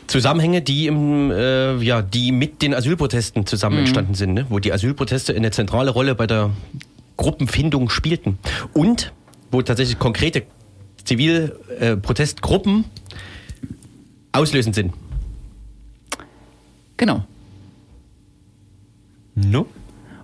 Zusammenhänge, 0.07 0.61
die 0.61 0.87
im, 0.87 1.31
äh, 1.31 1.77
ja, 1.79 2.03
die 2.03 2.31
mit 2.31 2.63
den 2.63 2.75
Asylprotesten 2.75 3.47
zusammen 3.47 3.79
entstanden 3.79 4.15
sind, 4.15 4.35
ne? 4.35 4.47
wo 4.51 4.59
die 4.59 4.73
Asylproteste 4.73 5.35
eine 5.35 5.51
zentrale 5.51 5.91
Rolle 5.91 6.15
bei 6.15 6.27
der 6.27 6.51
Gruppenfindung 7.17 7.91
spielten 7.91 8.39
und 8.73 9.13
wo 9.51 9.63
tatsächlich 9.63 9.99
konkrete 9.99 10.43
Zivilprotestgruppen 11.05 12.85
äh, 12.85 14.39
auslösend 14.39 14.75
sind. 14.75 14.93
Genau. 16.97 17.25
No? 19.35 19.67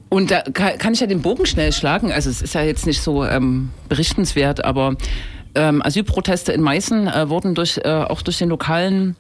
Und 0.09 0.31
da 0.31 0.43
kann, 0.43 0.79
kann 0.79 0.93
ich 0.93 1.01
ja 1.01 1.07
den 1.07 1.23
Bogen 1.23 1.47
schnell 1.47 1.73
schlagen. 1.73 2.13
Also 2.13 2.31
es 2.31 2.43
ist 2.43 2.55
ja 2.55 2.63
jetzt 2.63 2.87
nicht 2.87 3.01
so 3.01 3.25
ähm, 3.25 3.71
berichtenswert, 3.89 4.65
aber 4.65 4.97
ähm, 5.55 5.83
Asylproteste 5.83 6.53
in 6.53 6.63
Meißen 6.63 7.07
äh, 7.07 7.29
wurden 7.29 7.55
durch, 7.55 7.79
äh, 7.79 7.89
auch 7.89 8.23
durch 8.23 8.39
den 8.39 8.49
lokalen 8.49 9.17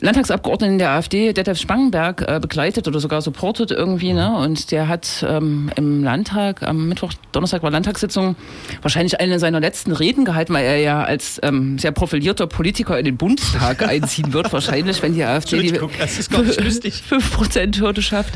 Landtagsabgeordneten 0.00 0.78
der 0.78 0.90
AfD, 0.90 1.32
Detlef 1.32 1.58
Spangenberg, 1.58 2.22
äh, 2.28 2.38
begleitet 2.40 2.86
oder 2.86 3.00
sogar 3.00 3.22
supportet 3.22 3.70
irgendwie. 3.70 4.12
Ne? 4.12 4.36
Und 4.36 4.70
der 4.70 4.88
hat 4.88 5.24
ähm, 5.26 5.70
im 5.76 6.04
Landtag, 6.04 6.62
am 6.62 6.88
Mittwoch, 6.88 7.12
Donnerstag 7.32 7.62
war 7.62 7.70
Landtagssitzung, 7.70 8.36
wahrscheinlich 8.82 9.18
eine 9.20 9.38
seiner 9.38 9.60
letzten 9.60 9.92
Reden 9.92 10.24
gehalten, 10.24 10.52
weil 10.52 10.66
er 10.66 10.78
ja 10.78 11.02
als 11.02 11.40
ähm, 11.42 11.78
sehr 11.78 11.92
profilierter 11.92 12.46
Politiker 12.46 12.98
in 12.98 13.06
den 13.06 13.16
Bundestag 13.16 13.82
einziehen 13.88 14.32
wird, 14.34 14.52
wahrscheinlich, 14.52 15.02
wenn 15.02 15.14
die 15.14 15.24
AfD 15.24 15.62
die 15.62 15.80
das 15.98 16.18
ist 16.18 16.30
gar 16.30 16.42
nicht 16.42 16.62
lustig. 16.62 17.02
5%-Hürde 17.08 18.02
schafft. 18.02 18.34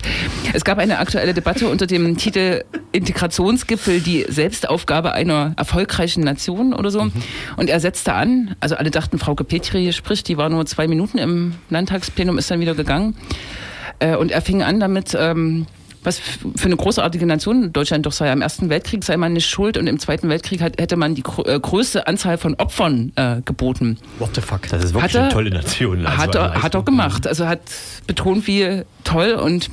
Es 0.55 0.65
gab 0.65 0.79
eine 0.79 0.99
aktuelle 0.99 1.35
Debatte 1.35 1.69
unter 1.69 1.87
dem 1.87 2.17
Titel 2.17 2.65
Integrationsgipfel, 2.93 4.01
die 4.01 4.25
Selbstaufgabe 4.29 5.13
einer 5.13 5.53
erfolgreichen 5.57 6.23
Nation 6.23 6.73
oder 6.75 6.91
so. 6.91 7.07
Und 7.57 7.69
er 7.71 7.81
setzte 7.81 8.15
an, 8.15 8.55
also 8.61 8.77
alle 8.77 8.91
dachten, 8.91 9.19
Frau 9.19 9.35
Petri 9.35 9.93
spricht, 9.93 10.29
die 10.29 10.37
war 10.37 10.49
nur 10.49 10.67
zwei 10.67 10.89
Minuten 10.89 11.19
im 11.19 11.55
Landtagsplenum, 11.71 12.39
ist 12.39 12.51
dann 12.51 12.61
wieder 12.61 12.75
gegangen. 12.75 13.17
Äh, 13.99 14.17
Und 14.17 14.31
er 14.31 14.43
fing 14.43 14.63
an 14.63 14.81
damit, 14.81 15.17
ähm, 15.19 15.67
was 16.03 16.19
für 16.19 16.65
eine 16.65 16.77
großartige 16.77 17.27
Nation 17.27 17.75
Deutschland 17.75 18.07
doch 18.07 18.13
sei. 18.13 18.33
Im 18.33 18.41
Ersten 18.41 18.71
Weltkrieg 18.71 19.05
sei 19.05 19.19
man 19.19 19.35
nicht 19.35 19.47
schuld 19.51 19.77
und 19.77 19.87
im 19.87 19.99
Zweiten 19.99 20.31
Weltkrieg 20.31 20.63
hat, 20.63 20.81
hätte 20.81 20.97
man 20.97 21.15
die 21.15 21.23
äh, 21.45 21.61
größte 21.61 22.07
Anzahl 22.07 22.39
von 22.39 22.55
Opfern 22.55 23.13
äh, 23.17 23.43
geboten. 23.45 23.99
What 24.19 24.31
the 24.35 24.41
fuck? 24.41 24.63
Das 24.71 24.83
ist 24.83 24.95
wirklich 24.95 25.13
Hat 25.13 25.15
er- 25.15 25.23
eine 25.25 25.33
tolle 25.33 25.51
Nation. 25.51 26.07
Also 26.07 26.19
hat, 26.23 26.35
er, 26.35 26.63
hat 26.63 26.75
er 26.75 26.83
gemacht. 26.85 27.27
Also 27.27 27.47
hat 27.47 27.61
betont, 28.07 28.47
wie 28.47 28.83
toll 29.05 29.33
und 29.33 29.69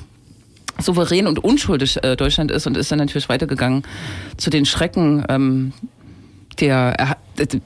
souverän 0.82 1.28
und 1.28 1.44
unschuldig 1.44 2.04
äh, 2.04 2.16
Deutschland 2.16 2.52
ist 2.52 2.68
und 2.68 2.78
ist 2.78 2.92
dann 2.92 3.00
natürlich 3.00 3.30
weitergegangen 3.30 3.84
zu 4.38 4.50
den 4.50 4.66
Schrecken 4.66 5.24
ähm, 5.30 5.74
der, 6.60 7.18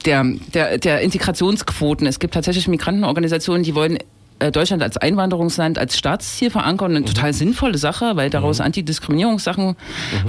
der, 0.04 0.24
der, 0.54 0.78
der 0.78 1.00
Integrationsquoten. 1.00 2.06
Es 2.06 2.18
gibt 2.18 2.34
tatsächlich 2.34 2.68
Migrantenorganisationen, 2.68 3.62
die 3.62 3.74
wollen 3.74 3.98
äh, 4.38 4.52
Deutschland 4.52 4.82
als 4.82 4.96
Einwanderungsland 4.96 5.78
als 5.78 5.96
Staatsziel 5.96 6.50
verankern. 6.50 6.96
Eine 6.96 7.04
total 7.04 7.32
sinnvolle 7.32 7.78
Sache, 7.78 8.16
weil 8.16 8.28
daraus 8.30 8.60
Antidiskriminierungssachen 8.60 9.76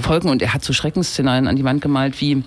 folgen. 0.00 0.30
Und 0.30 0.40
er 0.40 0.54
hat 0.54 0.64
so 0.64 0.72
Schreckensszenarien 0.72 1.46
an 1.46 1.56
die 1.56 1.64
Wand 1.64 1.82
gemalt 1.82 2.20
wie 2.20 2.42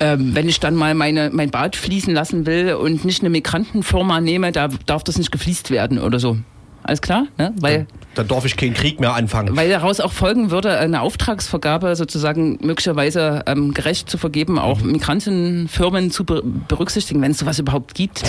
ähm, 0.00 0.34
wenn 0.34 0.48
ich 0.48 0.60
dann 0.60 0.74
mal 0.74 0.94
meine, 0.94 1.28
mein 1.30 1.50
Bad 1.50 1.76
fließen 1.76 2.12
lassen 2.12 2.46
will 2.46 2.72
und 2.72 3.04
nicht 3.04 3.20
eine 3.20 3.28
Migrantenfirma 3.28 4.20
nehme, 4.22 4.50
da 4.50 4.68
darf 4.86 5.04
das 5.04 5.18
nicht 5.18 5.30
gefliest 5.30 5.70
werden 5.70 5.98
oder 5.98 6.18
so. 6.18 6.38
Alles 6.82 7.02
klar? 7.02 7.26
Ne? 7.36 7.52
Weil, 7.60 7.86
Dann 8.14 8.26
darf 8.26 8.44
ich 8.44 8.56
keinen 8.56 8.74
Krieg 8.74 8.98
mehr 8.98 9.14
anfangen. 9.14 9.56
weil 9.56 9.68
daraus 9.68 10.00
auch 10.00 10.12
folgen 10.12 10.50
würde, 10.50 10.78
eine 10.78 11.00
Auftragsvergabe 11.00 11.94
sozusagen 11.94 12.58
möglicherweise 12.60 13.42
ähm, 13.46 13.72
gerecht 13.72 14.10
zu 14.10 14.18
vergeben, 14.18 14.58
auch 14.58 14.80
Migrantenfirmen 14.80 16.10
zu 16.10 16.24
be 16.24 16.42
berücksichtigen, 16.68 17.22
wenn 17.22 17.30
es 17.30 17.38
sowas 17.38 17.58
überhaupt 17.58 17.94
gibt. 17.94 18.22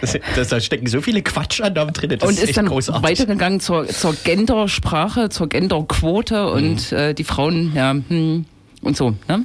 Das, 0.00 0.18
da 0.50 0.60
stecken 0.60 0.86
so 0.88 1.00
viele 1.00 1.22
Quatschannahmen 1.22 1.94
drin. 1.94 2.18
Das 2.18 2.28
und 2.28 2.38
ist, 2.38 2.48
ist 2.48 2.56
dann 2.56 2.66
großartig. 2.66 3.02
weitergegangen 3.02 3.60
zur, 3.60 3.86
zur 3.86 4.14
Gendersprache, 4.14 5.28
zur 5.28 5.48
Genderquote 5.48 6.50
und 6.50 6.92
äh, 6.92 7.14
die 7.14 7.24
Frauen, 7.24 7.72
ja, 7.74 7.92
hm, 7.92 8.46
und 8.82 8.96
so. 8.96 9.14
Ne? 9.28 9.44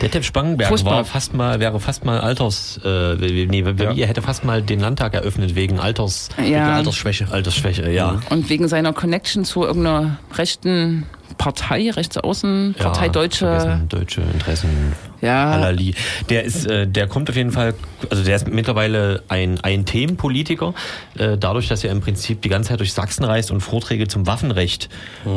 Detlef 0.00 0.24
Spangenberg 0.24 0.70
war 0.84 1.04
fast 1.04 1.34
mal, 1.34 1.60
wäre 1.60 1.78
fast 1.80 2.04
mal 2.04 2.20
Alters, 2.20 2.80
äh, 2.84 3.14
nee, 3.14 3.60
Ja. 3.62 3.92
er 3.92 4.06
hätte 4.06 4.22
fast 4.22 4.44
mal 4.44 4.62
den 4.62 4.80
Landtag 4.80 5.14
eröffnet 5.14 5.54
wegen 5.54 5.78
Alters, 5.78 6.28
Ja. 6.38 6.44
wegen 6.44 6.56
Altersschwäche. 6.60 7.26
Altersschwäche, 7.30 7.90
ja. 7.90 8.20
Und 8.30 8.48
wegen 8.48 8.68
seiner 8.68 8.92
Connection 8.92 9.44
zu 9.44 9.64
irgendeiner 9.64 10.18
rechten 10.34 11.06
Partei, 11.38 11.90
rechtsaußen, 11.90 12.74
Partei 12.78 13.06
Ja, 13.06 13.12
Deutsche. 13.12 13.80
Deutsche 13.88 14.20
Interessen. 14.22 14.92
Ja. 15.22 15.52
Halali. 15.52 15.94
Der 16.28 16.42
ist, 16.44 16.66
äh, 16.66 16.86
der 16.86 17.06
kommt 17.06 17.30
auf 17.30 17.36
jeden 17.36 17.52
Fall, 17.52 17.74
also 18.10 18.22
der 18.24 18.36
ist 18.36 18.48
mittlerweile 18.48 19.22
ein, 19.28 19.58
ein 19.60 19.86
Themenpolitiker, 19.86 20.74
äh, 21.16 21.38
dadurch, 21.38 21.68
dass 21.68 21.82
er 21.84 21.92
im 21.92 22.00
Prinzip 22.00 22.42
die 22.42 22.48
ganze 22.48 22.70
Zeit 22.70 22.80
durch 22.80 22.92
Sachsen 22.92 23.24
reist 23.24 23.50
und 23.50 23.60
Vorträge 23.60 24.08
zum 24.08 24.26
Waffenrecht 24.26 24.88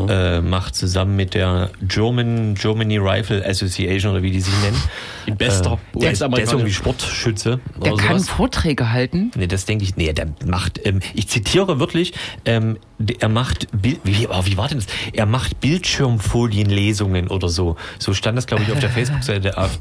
äh, 0.09 0.41
macht, 0.41 0.75
zusammen 0.75 1.15
mit 1.15 1.33
der 1.35 1.69
German 1.81 2.55
Germany 2.55 2.97
Rifle 2.97 3.45
Association 3.45 4.11
oder 4.13 4.23
wie 4.23 4.31
die 4.31 4.41
sich 4.41 4.53
nennen. 4.63 4.81
In 5.27 5.37
bester 5.37 5.79
äh, 5.95 5.99
der, 5.99 6.11
ist- 6.11 6.21
der 6.21 6.37
ist 6.39 6.51
irgendwie 6.51 6.73
Sportschütze. 6.73 7.59
Der 7.83 7.93
oder 7.93 8.03
kann 8.03 8.19
sowas. 8.19 8.29
Vorträge 8.35 8.91
halten. 8.91 9.31
Nee, 9.35 9.47
das 9.47 9.65
denke 9.65 9.83
ich, 9.83 9.95
nee, 9.95 10.11
der 10.13 10.27
macht, 10.45 10.79
ähm, 10.85 10.99
ich 11.13 11.27
zitiere 11.27 11.79
wirklich, 11.79 12.13
ähm, 12.45 12.77
er 13.19 13.29
macht, 13.29 13.67
Bild, 13.79 13.99
wie, 14.03 14.27
oh, 14.27 14.45
wie 14.45 14.57
war 14.57 14.67
denn 14.67 14.77
das? 14.79 14.87
Er 15.13 15.25
macht 15.25 15.59
Bildschirmfolienlesungen 15.59 17.27
oder 17.27 17.49
so. 17.49 17.75
So 17.99 18.13
stand 18.13 18.37
das, 18.37 18.47
glaube 18.47 18.63
ich, 18.63 18.71
auf 18.71 18.79
der 18.79 18.89
Facebook-Seite 18.95 19.41
der 19.41 19.57
AfD. 19.57 19.74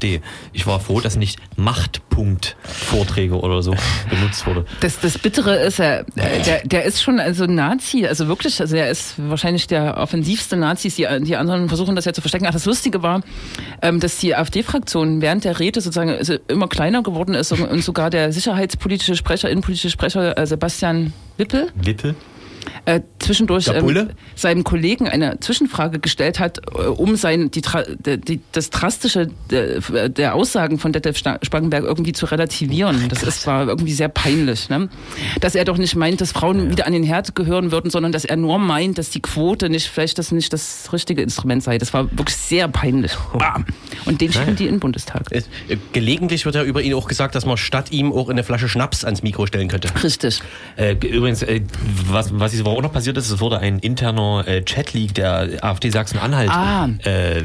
Ich 0.53 0.67
war 0.67 0.79
froh, 0.79 0.99
dass 0.99 1.15
nicht 1.15 1.39
Machtpunkt-Vorträge 1.57 3.35
oder 3.35 3.61
so 3.61 3.75
benutzt 4.09 4.45
wurde. 4.47 4.65
Das, 4.81 4.99
das 4.99 5.17
Bittere 5.17 5.55
ist, 5.57 5.79
er, 5.79 6.03
der, 6.15 6.61
der 6.65 6.83
ist 6.83 7.01
schon 7.01 7.19
also 7.19 7.45
Nazi, 7.45 8.05
also 8.05 8.27
wirklich, 8.27 8.59
also 8.61 8.75
er 8.75 8.89
ist 8.89 9.15
wahrscheinlich 9.17 9.67
der 9.67 9.97
offensivste 9.97 10.57
Nazi. 10.57 10.89
Die, 10.89 11.07
die 11.23 11.35
anderen 11.35 11.67
versuchen 11.67 11.95
das 11.95 12.05
ja 12.05 12.13
zu 12.13 12.21
verstecken. 12.21 12.45
Ach, 12.47 12.53
das 12.53 12.65
Lustige 12.65 13.03
war, 13.03 13.21
ähm, 13.81 13.99
dass 13.99 14.17
die 14.17 14.35
AfD-Fraktion 14.35 15.21
während 15.21 15.43
der 15.43 15.59
Rede 15.59 15.81
sozusagen 15.81 16.11
also 16.11 16.35
immer 16.47 16.67
kleiner 16.67 17.03
geworden 17.03 17.35
ist 17.35 17.51
und, 17.51 17.61
und 17.61 17.83
sogar 17.83 18.09
der 18.09 18.31
sicherheitspolitische 18.31 19.15
Sprecher, 19.15 19.49
innenpolitische 19.49 19.89
Sprecher 19.89 20.37
äh, 20.37 20.45
Sebastian 20.45 21.13
Wippel 21.37 21.71
Wippel? 21.75 22.15
Äh, 22.85 23.01
zwischendurch 23.19 23.67
ähm, 23.73 24.09
seinem 24.35 24.63
Kollegen 24.63 25.07
eine 25.07 25.39
Zwischenfrage 25.39 25.99
gestellt 25.99 26.39
hat, 26.39 26.59
äh, 26.73 26.87
um 26.87 27.15
sein, 27.15 27.49
die, 27.51 27.61
die, 28.17 28.41
das 28.51 28.69
Drastische 28.69 29.27
der, 29.49 30.09
der 30.09 30.35
Aussagen 30.35 30.77
von 30.79 30.91
Detlef 30.93 31.17
Spangenberg 31.17 31.83
irgendwie 31.83 32.13
zu 32.13 32.25
relativieren. 32.25 33.07
Das 33.09 33.23
ist, 33.23 33.47
war 33.47 33.67
irgendwie 33.67 33.93
sehr 33.93 34.09
peinlich. 34.09 34.69
Ne? 34.69 34.89
Dass 35.41 35.55
er 35.55 35.65
doch 35.65 35.77
nicht 35.77 35.95
meint, 35.95 36.21
dass 36.21 36.31
Frauen 36.31 36.69
wieder 36.69 36.85
an 36.87 36.93
den 36.93 37.03
Herd 37.03 37.35
gehören 37.35 37.71
würden, 37.71 37.89
sondern 37.89 38.11
dass 38.11 38.25
er 38.25 38.35
nur 38.37 38.59
meint, 38.59 38.97
dass 38.97 39.09
die 39.09 39.21
Quote 39.21 39.69
nicht 39.69 39.87
vielleicht 39.87 40.17
das 40.17 40.31
nicht 40.31 40.53
das 40.53 40.89
richtige 40.93 41.21
Instrument 41.21 41.63
sei. 41.63 41.77
Das 41.77 41.93
war 41.93 42.09
wirklich 42.17 42.35
sehr 42.37 42.67
peinlich. 42.67 43.13
Bam. 43.37 43.65
Und 44.05 44.21
den 44.21 44.31
schicken 44.31 44.55
die 44.55 44.65
in 44.67 44.75
den 44.75 44.79
Bundestag. 44.79 45.23
Es- 45.31 45.47
äh, 45.67 45.77
Gelegentlich 45.93 46.45
wird 46.45 46.55
ja 46.55 46.63
über 46.63 46.81
ihn 46.81 46.93
auch 46.93 47.07
gesagt, 47.07 47.35
dass 47.35 47.45
man 47.45 47.57
statt 47.57 47.91
ihm 47.91 48.11
auch 48.11 48.29
eine 48.29 48.43
Flasche 48.43 48.67
Schnaps 48.69 49.03
ans 49.05 49.23
Mikro 49.23 49.45
stellen 49.47 49.67
könnte. 49.67 49.89
Richtig. 50.03 50.41
Äh, 50.75 50.93
übrigens, 50.93 51.41
äh, 51.43 51.61
was, 52.07 52.37
was 52.37 52.51
diese 52.51 52.65
Woche 52.65 52.74
auch 52.75 52.81
noch 52.81 52.91
passiert 52.93 53.17
ist, 53.17 53.29
es 53.29 53.39
wurde 53.39 53.59
ein 53.59 53.79
interner 53.79 54.43
äh, 54.47 54.61
Chatleak 54.61 55.13
der 55.15 55.63
AfD 55.63 55.89
Sachsen-Anhalt 55.89 56.49
Ah. 56.49 56.89
äh, 57.03 57.43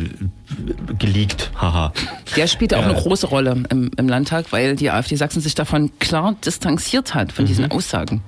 geleakt. 0.99 1.51
Haha. 1.61 1.93
Der 2.37 2.47
spielte 2.47 2.79
auch 2.79 2.85
eine 2.85 2.95
große 2.95 3.27
Rolle 3.27 3.63
im, 3.71 3.91
im 3.97 4.09
Landtag, 4.09 4.47
weil 4.53 4.77
die 4.77 4.91
AfD 4.91 5.17
Sachsen 5.17 5.41
sich 5.41 5.55
davon 5.55 5.91
klar 5.99 6.35
distanziert 6.45 7.15
hat, 7.15 7.33
von 7.33 7.47
diesen 7.47 7.71
Aussagen. 7.71 8.23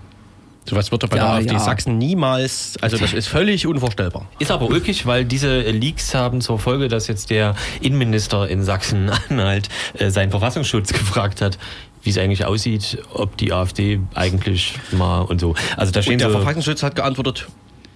Sowas 0.65 0.93
wird 0.93 1.03
doch 1.03 1.09
bei 1.09 1.17
Ja, 1.17 1.25
der 1.25 1.33
AfD 1.35 1.53
ja. 1.55 1.59
Sachsen 1.59 1.99
niemals, 1.99 2.75
also 2.81 2.97
das 2.97 3.13
ist 3.13 3.27
völlig 3.27 3.67
unvorstellbar. 3.67 4.27
Ist 4.39 4.53
aber 4.53 4.67
ulkig, 4.69 5.07
weil 5.07 5.25
diese 5.25 5.61
Leaks 5.63 6.15
haben 6.15 6.41
zur 6.41 6.61
Folge, 6.61 6.87
dass 6.87 7.09
jetzt 7.09 7.31
der 7.31 7.57
Innenminister 7.81 8.49
in 8.49 8.63
Sachsen-Anhalt 8.63 9.69
äh, 9.99 10.11
seinen 10.11 10.31
Verfassungsschutz 10.31 10.93
gefragt 10.93 11.41
hat, 11.41 11.59
wie 12.03 12.11
es 12.11 12.19
eigentlich 12.19 12.45
aussieht, 12.45 12.99
ob 13.15 13.37
die 13.37 13.53
AfD 13.53 14.01
eigentlich 14.15 14.75
mal 14.93 15.21
und 15.23 15.41
so. 15.41 15.55
Also 15.77 15.93
da 15.93 16.03
stehen 16.03 16.15
Und 16.15 16.21
der 16.21 16.31
so, 16.31 16.39
Verfassungsschutz 16.39 16.83
hat 16.83 16.95
geantwortet, 16.97 17.49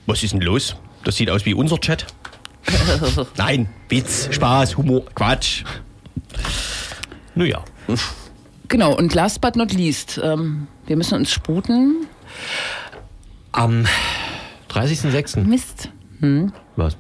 was 0.07 0.23
ist 0.23 0.33
denn 0.33 0.41
los? 0.41 0.77
Das 1.05 1.17
sieht 1.17 1.31
aus 1.31 1.45
wie 1.45 1.55
unser 1.55 1.79
Chat. 1.81 2.07
Nein, 3.37 3.69
Witz, 3.89 4.29
Spaß, 4.33 4.77
Humor, 4.77 5.05
Quatsch. 5.15 5.65
naja. 7.35 7.65
Genau, 8.69 8.97
und 8.97 9.15
last 9.15 9.41
but 9.41 9.55
not 9.57 9.73
least, 9.73 10.21
ähm, 10.23 10.67
wir 10.87 10.97
müssen 10.97 11.15
uns 11.15 11.31
sputen. 11.31 12.07
Am 13.53 13.87
30.06. 14.71 15.45
Mist. 15.45 15.91
Was? 16.77 16.97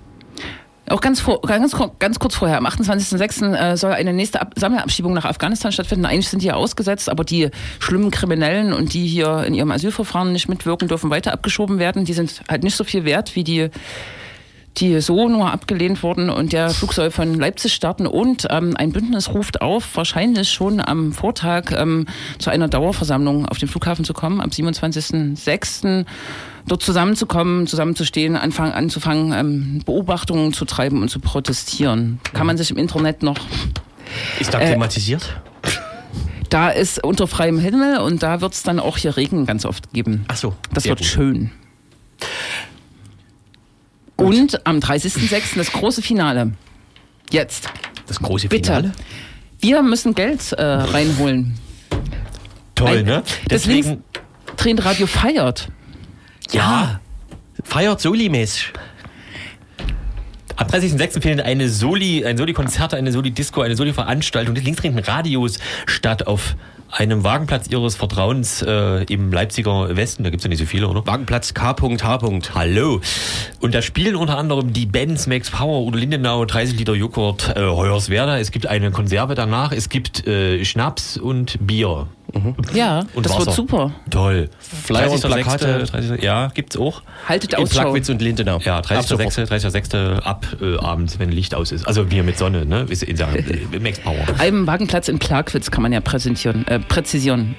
Auch 0.89 1.01
ganz, 1.01 1.20
vor, 1.20 1.41
ganz, 1.43 1.74
ganz 1.99 2.18
kurz 2.20 2.37
vorher, 2.37 2.59
am 2.59 2.66
28.06. 2.66 3.55
Äh, 3.55 3.76
soll 3.76 3.93
eine 3.93 4.12
nächste 4.12 4.41
Ab 4.41 4.53
Sammelabschiebung 4.57 5.14
nach 5.14 5.24
Afghanistan 5.24 5.72
stattfinden. 5.72 6.07
Eigentlich 6.07 6.28
sind 6.28 6.43
die 6.43 6.47
ja 6.47 6.55
ausgesetzt, 6.55 7.09
aber 7.09 7.24
die 7.24 7.51
schlimmen 7.80 8.12
Kriminellen 8.12 8.72
und 8.72 8.95
die 8.95 9.07
hier 9.07 9.45
in 9.45 9.55
ihrem 9.55 9.72
Asylverfahren 9.72 10.32
nicht 10.32 10.49
mitwirken, 10.49 10.87
dürfen 10.87 11.11
weiter 11.11 11.32
abgeschoben 11.32 11.80
werden. 11.80 12.05
Die 12.05 12.12
sind 12.12 12.43
halt 12.49 12.62
nicht 12.62 12.76
so 12.76 12.84
viel 12.84 13.05
wert 13.05 13.34
wie 13.34 13.43
die 13.43 13.70
die 14.78 15.01
so 15.01 15.28
nur 15.28 15.51
abgelehnt 15.53 16.03
wurden 16.03 16.28
und 16.28 16.53
der 16.53 16.70
Flug 16.70 16.93
soll 16.93 17.11
von 17.11 17.34
Leipzig 17.34 17.72
starten 17.72 18.07
und 18.07 18.47
ähm, 18.51 18.76
ein 18.76 18.93
Bündnis 18.93 19.32
ruft 19.32 19.62
auf, 19.62 19.97
wahrscheinlich 19.97 20.51
schon 20.51 20.80
am 20.80 21.12
Vortag 21.12 21.72
ähm, 21.72 22.07
zu 22.39 22.51
einer 22.51 22.68
Dauerversammlung 22.68 23.47
auf 23.47 23.59
den 23.59 23.68
Flughafen 23.68 24.05
zu 24.05 24.12
kommen, 24.12 24.41
am 24.41 24.51
27.06. 24.51 26.05
dort 26.66 26.82
zusammenzukommen, 26.82 27.66
zusammenzustehen, 27.66 28.36
anfangen, 28.36 28.72
anzufangen, 28.72 29.32
ähm, 29.32 29.82
Beobachtungen 29.84 30.52
zu 30.52 30.64
treiben 30.64 31.02
und 31.02 31.08
zu 31.08 31.20
protestieren. 31.20 32.20
Kann 32.32 32.46
man 32.46 32.56
sich 32.58 32.70
im 32.70 32.76
Internet 32.76 33.22
noch 33.22 33.36
Ist 34.40 34.52
da 34.54 34.60
Äh, 34.60 34.66
klimatisiert? 34.66 35.40
da 36.50 36.70
ist 36.70 37.02
unter 37.02 37.26
freiem 37.26 37.58
Himmel 37.58 37.98
und 37.98 38.22
da 38.22 38.40
wird 38.40 38.54
es 38.54 38.62
dann 38.62 38.78
auch 38.80 38.96
hier 38.98 39.16
Regen 39.16 39.46
ganz 39.46 39.64
oft 39.64 39.92
geben. 39.92 40.24
Ach 40.28 40.36
so, 40.36 40.54
Das 40.72 40.84
wird 40.84 40.98
gut. 40.98 41.06
schön. 41.06 41.50
Und 44.16 44.66
am 44.66 44.78
30.06. 44.78 45.56
das 45.56 45.72
große 45.72 46.02
Finale. 46.02 46.52
Jetzt. 47.30 47.68
Das 48.06 48.18
große 48.20 48.48
Bitte. 48.48 48.66
Finale. 48.72 48.92
Wir 49.60 49.82
müssen 49.82 50.14
Geld 50.14 50.52
äh, 50.52 50.62
reinholen. 50.62 51.58
Toll, 52.74 52.98
Ein- 52.98 53.04
ne? 53.04 53.22
Das 53.48 53.62
Deswegen, 53.62 54.02
Tränenradio 54.56 55.06
feiert. 55.06 55.68
Ja. 56.53 57.01
Feiert 57.64 58.01
Soli-mäßig. 58.01 58.72
Am 60.57 60.66
30.06. 60.68 61.20
findet 61.20 61.44
eine 61.44 61.68
Soli, 61.68 62.24
ein 62.24 62.38
Soli-Konzert, 62.38 62.94
eine 62.94 63.12
Soli-Disco, 63.12 63.61
eine 63.61 63.76
Soli-Veranstaltung 63.76 64.55
des 64.55 64.64
linksdrehenden 64.64 65.05
Radios 65.05 65.59
statt 65.86 66.26
auf 66.26 66.57
einem 66.90 67.24
Wagenplatz 67.24 67.68
ihres 67.68 67.97
Vertrauens 67.97 68.62
äh, 68.62 69.05
im 69.05 69.32
Leipziger 69.32 69.94
Westen. 69.97 70.24
Da 70.24 70.30
gibt's 70.30 70.44
ja 70.44 70.49
nicht 70.49 70.61
so 70.61 70.64
viele, 70.64 70.88
oder? 70.88 71.07
Wagenplatz 71.07 71.53
K.H. 71.53 72.20
Hallo. 72.55 73.01
Und 73.61 73.74
da 73.74 73.82
spielen 73.82 74.16
unter 74.16 74.38
anderem 74.38 74.72
die 74.72 74.86
Bands 74.86 75.26
Max 75.26 75.51
Power 75.51 75.82
oder 75.82 75.99
Lindenau, 75.99 76.44
30 76.44 76.78
Liter 76.78 76.94
Joghurt, 76.94 77.55
äh, 77.55 77.61
Hoyerswerda. 77.61 78.38
Es 78.38 78.51
gibt 78.51 78.66
eine 78.66 78.90
Konserve 78.92 79.34
danach. 79.34 79.72
Es 79.72 79.88
gibt 79.88 80.26
äh, 80.26 80.64
Schnaps 80.64 81.18
und 81.18 81.59
Bier. 81.61 82.07
Ja, 82.74 83.05
Und 83.14 83.24
das 83.24 83.33
Wasser. 83.33 83.47
wird 83.47 83.57
super. 83.57 83.93
Toll. 84.11 84.51
Flyer 84.59 85.11
und 85.11 85.24
30.06., 85.24 85.27
Plakate. 85.29 85.85
30. 85.85 86.22
Ja, 86.22 86.49
gibt's 86.53 86.77
auch. 86.77 87.03
Haltet 87.29 87.55
In 87.55 87.61
Ausschau. 87.61 87.83
Plagwitz 87.83 88.09
und 88.09 88.20
Lindenau. 88.20 88.59
Ja, 88.59 88.79
Ab 88.79 89.03
sofort. 89.03 89.33
30.06. 89.33 89.70
30.06. 89.70 90.20
ab 90.22 90.47
äh, 90.61 90.77
abends, 90.79 91.18
wenn 91.18 91.31
Licht 91.31 91.55
aus 91.55 91.72
ist. 91.72 91.87
Also 91.87 92.11
wir 92.11 92.22
mit 92.22 92.37
Sonne, 92.37 92.66
ne? 92.66 92.87
Ja, 92.91 93.29
äh, 93.35 93.79
Max 93.79 94.01
Power. 94.01 94.16
Einem 94.39 94.66
Wagenplatz 94.66 95.09
in 95.09 95.18
Plagwitz 95.18 95.70
kann 95.70 95.83
man 95.83 95.93
ja 95.93 96.01
präsentieren, 96.01 96.66
äh, 96.68 96.79
präzisieren. 96.81 97.55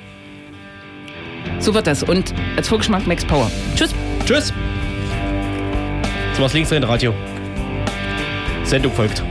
So 1.59 1.73
wird 1.73 1.87
das. 1.87 2.03
Und 2.03 2.33
als 2.55 2.67
Vorgeschmack 2.67 3.07
Max 3.07 3.25
Power. 3.25 3.49
Tschüss. 3.75 3.95
Tschüss. 4.25 4.53
So 6.35 6.43
was 6.43 6.53
links 6.53 6.69
drin 6.69 6.83
Radio. 6.83 7.13
Sendung 8.63 8.91
folgt. 8.91 9.23